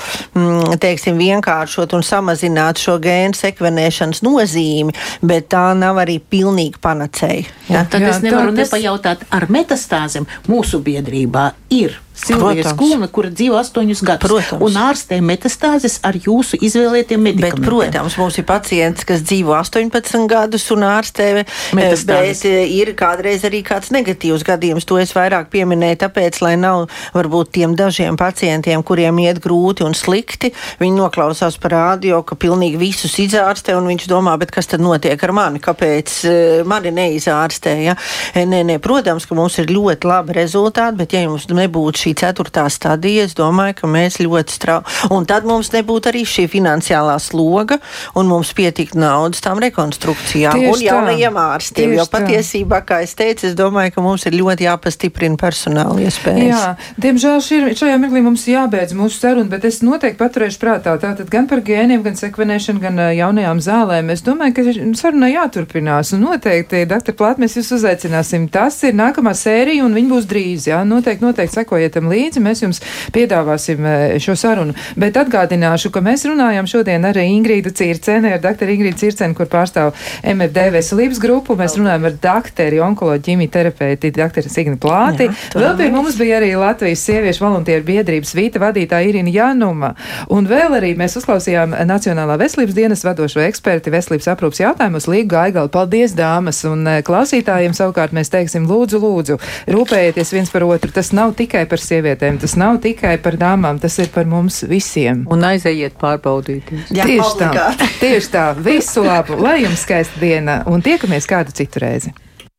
teiksim, 0.82 1.20
vienkāršot 1.22 1.96
un 1.98 2.06
samazināt 2.06 2.82
šo 2.82 2.98
gēnu 3.02 3.38
sekvenēšanas 3.38 4.24
nozīmi, 4.26 4.96
bet 5.26 5.50
tā 5.54 5.72
nav 5.78 6.02
arī 6.04 6.20
pilnīgi 6.20 6.82
panacēja. 6.82 7.50
Ja? 7.70 7.86
Tad 7.86 8.06
jā, 8.06 8.14
es 8.16 8.24
nevaru 8.26 8.56
tas... 8.56 8.68
nepajautāt 8.68 9.26
ar 9.32 9.50
metastāzēm 9.52 10.30
mūsu 10.52 10.82
biedrībā 10.86 11.52
ir 11.74 12.00
Silvijas 12.14 12.74
Kulna, 12.78 13.08
kura 13.08 13.30
dzīvo 13.32 13.56
astoņus 13.62 14.02
gadus. 14.06 14.30
Protams. 14.30 14.62
Un 14.66 14.78
ārstē 14.78 15.18
metastāzes 15.24 15.98
ar 16.06 16.18
jūsu 16.20 16.60
izvēlētiem 16.60 17.22
medikamentiem. 17.24 17.64
Bet, 17.64 17.68
protams, 17.68 18.18
mums 18.20 18.38
ir 18.38 18.46
pacients, 18.48 19.06
kas 19.08 19.24
dzīvo 19.24 19.56
18 19.56 20.28
gadus 20.30 20.68
un 20.76 20.84
ārstē 20.86 21.30
eh, 21.42 21.54
metastāzes. 21.78 22.44
Bet 22.44 22.50
eh, 22.50 22.74
ir 22.82 22.92
kādreiz 23.00 23.46
arī 23.48 23.62
kāds 23.66 23.94
negatīvs 23.96 24.44
gadījums. 24.48 24.88
To 24.90 25.00
es 25.02 25.16
vairāk 25.16 25.48
pieminēju, 25.54 26.02
tāpēc, 26.04 26.42
lai 26.44 26.58
nav 26.60 26.90
varbūt 27.16 27.54
tiem 27.58 27.78
dažiem 27.80 28.20
pacientiem, 28.20 28.84
kuriem 28.84 29.24
iet 29.24 29.40
grūti 29.44 29.88
un 29.88 29.96
slikti, 29.98 30.52
viņi 30.84 31.00
noklausās 31.00 31.58
par 31.64 31.76
rādio, 31.78 32.22
ka 32.28 32.36
pilnīgi 32.36 32.80
visus 32.82 33.16
izārstē 33.24 33.78
un 33.80 33.88
viņš 33.94 34.10
domā, 34.12 34.36
bet 34.42 34.52
kas 34.52 34.70
tad 34.70 34.84
notiek 34.84 35.16
ar 35.16 35.36
mani, 35.38 35.64
kāpēc 35.64 36.20
eh, 36.28 36.62
mani 36.68 36.92
neizārstē. 37.00 37.78
Ja? 37.88 37.98
Nē, 38.36 38.62
nē, 38.68 38.78
protams, 38.84 39.26
ka 39.26 39.40
mums 39.40 39.58
ir 39.64 39.72
ļoti 39.72 40.12
labi 40.12 40.38
rezultāti, 40.42 41.00
bet 41.02 41.16
ja 41.16 41.26
jums 41.26 41.48
nebūtu 41.50 42.01
šī 42.02 42.14
ceturtā 42.22 42.66
stadija, 42.72 43.26
es 43.28 43.36
domāju, 43.38 43.78
ka 43.82 43.90
mēs 43.92 44.20
ļoti 44.22 44.56
strauji. 44.58 44.98
Un 45.14 45.28
tad 45.30 45.48
mums 45.48 45.72
nebūtu 45.74 46.12
arī 46.12 46.24
šī 46.28 46.48
finansiālā 46.52 47.18
sloga, 47.22 47.78
un 48.18 48.30
mums 48.30 48.54
pietiktu 48.58 49.00
naudas 49.02 49.44
tām 49.44 49.62
rekonstrukcijām 49.64 50.58
Tieši 50.58 50.72
un 50.74 50.86
jaunajiem 50.86 51.40
ārstiem. 51.42 51.96
Jo 51.98 52.08
patiesībā, 52.12 52.82
kā 52.88 53.02
es 53.06 53.16
teicu, 53.18 53.48
es 53.50 53.58
domāju, 53.58 53.96
ka 53.96 54.06
mums 54.06 54.26
ir 54.30 54.38
ļoti 54.40 54.68
jāpastiprina 54.68 55.40
personāla 55.40 55.98
iespējas. 56.06 56.50
Jā, 56.52 56.96
diemžēl 57.02 57.40
šī, 57.46 57.62
šajā 57.80 57.98
mirklī 58.02 58.24
mums 58.26 58.46
jābeidz 58.50 58.96
mūsu 58.98 59.22
saruna, 59.22 59.50
bet 59.52 59.68
es 59.70 59.82
noteikti 59.86 60.20
paturēšu 60.22 60.62
prātā 60.62 60.96
tātad 61.02 61.30
gan 61.32 61.50
par 61.52 61.64
gēniem, 61.66 62.04
gan 62.06 62.18
sekvenēšanu, 62.20 62.82
gan 62.84 63.02
jaunajām 63.16 63.62
zālēm. 63.64 64.12
Es 64.14 64.24
domāju, 64.26 64.58
ka 64.58 64.66
saruna 65.00 65.32
jāturpinās, 65.32 66.14
un 66.16 66.26
noteikti, 66.28 66.86
doktor 66.90 67.18
Plāt, 67.18 67.42
mēs 67.42 67.58
jūs 67.60 67.74
uzaicināsim. 67.78 68.48
Tas 68.52 68.80
ir 68.88 68.96
nākamā 68.98 69.34
sērija, 69.38 69.86
un 69.86 69.96
viņi 69.98 70.12
būs 70.12 70.28
drīz, 70.30 70.70
jā, 70.72 70.82
noteikti, 70.88 71.26
noteikti 71.26 71.60
sekojiet 71.60 71.91
tam 71.94 72.10
līdzi, 72.12 72.44
mēs 72.44 72.64
jums 72.64 72.82
piedāvāsim 73.16 73.86
eh, 73.88 74.16
šo 74.24 74.36
sarunu. 74.40 74.76
Bet 75.00 75.20
atgādināšu, 75.20 75.92
ka 75.94 76.04
mēs 76.06 76.26
runājam 76.30 76.70
šodien 76.70 77.06
ar 77.08 77.20
Ingrīdu 77.22 77.74
Circeni, 77.76 78.34
ar 78.36 78.42
doktoru 78.44 78.76
Ingrīdu 78.76 79.02
Circeni, 79.04 79.38
kur 79.38 79.50
pārstāv 79.52 79.94
MFD 80.24 80.68
veselības 80.78 81.22
grupu. 81.22 81.58
Mēs 81.60 81.78
runājam 81.80 82.10
ar 82.10 82.18
doktori, 82.24 82.82
onkoloģi, 82.84 83.24
ģimijterapeiti, 83.30 84.14
doktoru 84.16 84.52
Signi 84.52 84.80
Plāti. 84.82 85.30
Jā, 85.30 85.54
vēl 85.56 85.78
pie 85.80 85.90
mums 85.94 86.18
bija 86.20 86.40
arī 86.42 86.54
Latvijas 86.60 87.06
sieviešu 87.08 87.46
volunteeru 87.46 87.86
biedrības 87.88 88.36
vīta 88.38 88.62
vadītāja 88.62 89.12
Irina 89.12 89.32
Januma. 89.34 89.94
Un 90.32 90.48
vēl 90.50 90.78
arī 90.80 90.94
mēs 91.00 91.18
uzklausījām 91.20 91.76
Nacionālā 91.88 92.38
veselības 92.42 92.78
dienas 92.78 93.06
vadošo 93.06 93.42
eksperti 93.46 93.94
veselības 93.94 94.30
aprūpas 94.34 94.62
jautājumus 94.64 95.08
Līgu 95.12 95.32
Gaigalu. 95.36 95.72
Paldies, 95.74 96.16
dāmas! 96.18 96.62
Un 96.70 96.86
eh, 96.90 97.02
klausītājiem 97.06 97.76
savukārt 97.78 98.16
mēs 98.16 98.32
teiksim 98.34 98.68
lūdzu, 98.70 99.02
lūdzu, 99.02 99.38
rūpējieties 99.72 100.34
viens 100.36 100.52
par 100.54 100.66
otru. 100.68 100.92
Tas 100.94 101.12
nav 101.16 101.34
tikai 101.40 101.66
par 101.82 101.90
sievietēm. 101.90 102.40
Tas 102.42 102.56
nav 102.60 102.80
tikai 102.84 103.18
par 103.22 103.38
dāmām, 103.42 103.80
tas 103.82 103.98
ir 104.00 104.12
par 104.14 104.28
mums 104.30 104.62
visiem. 104.70 105.26
Un 105.32 105.46
aizejiet 105.48 105.98
pārbaudīties. 106.02 106.92
Jā, 106.94 107.08
tieši 107.10 107.26
obligāti. 107.26 107.78
tā, 107.82 107.90
tieši 108.02 108.34
tā. 108.34 108.46
Visu 108.62 109.06
labu, 109.06 109.40
lai 109.42 109.62
jums 109.64 109.82
skaista 109.86 110.22
diena 110.22 110.62
un 110.70 110.84
tiekamies 110.86 111.28
kādu 111.30 111.56
citu 111.56 111.82
reizi. 111.82 112.14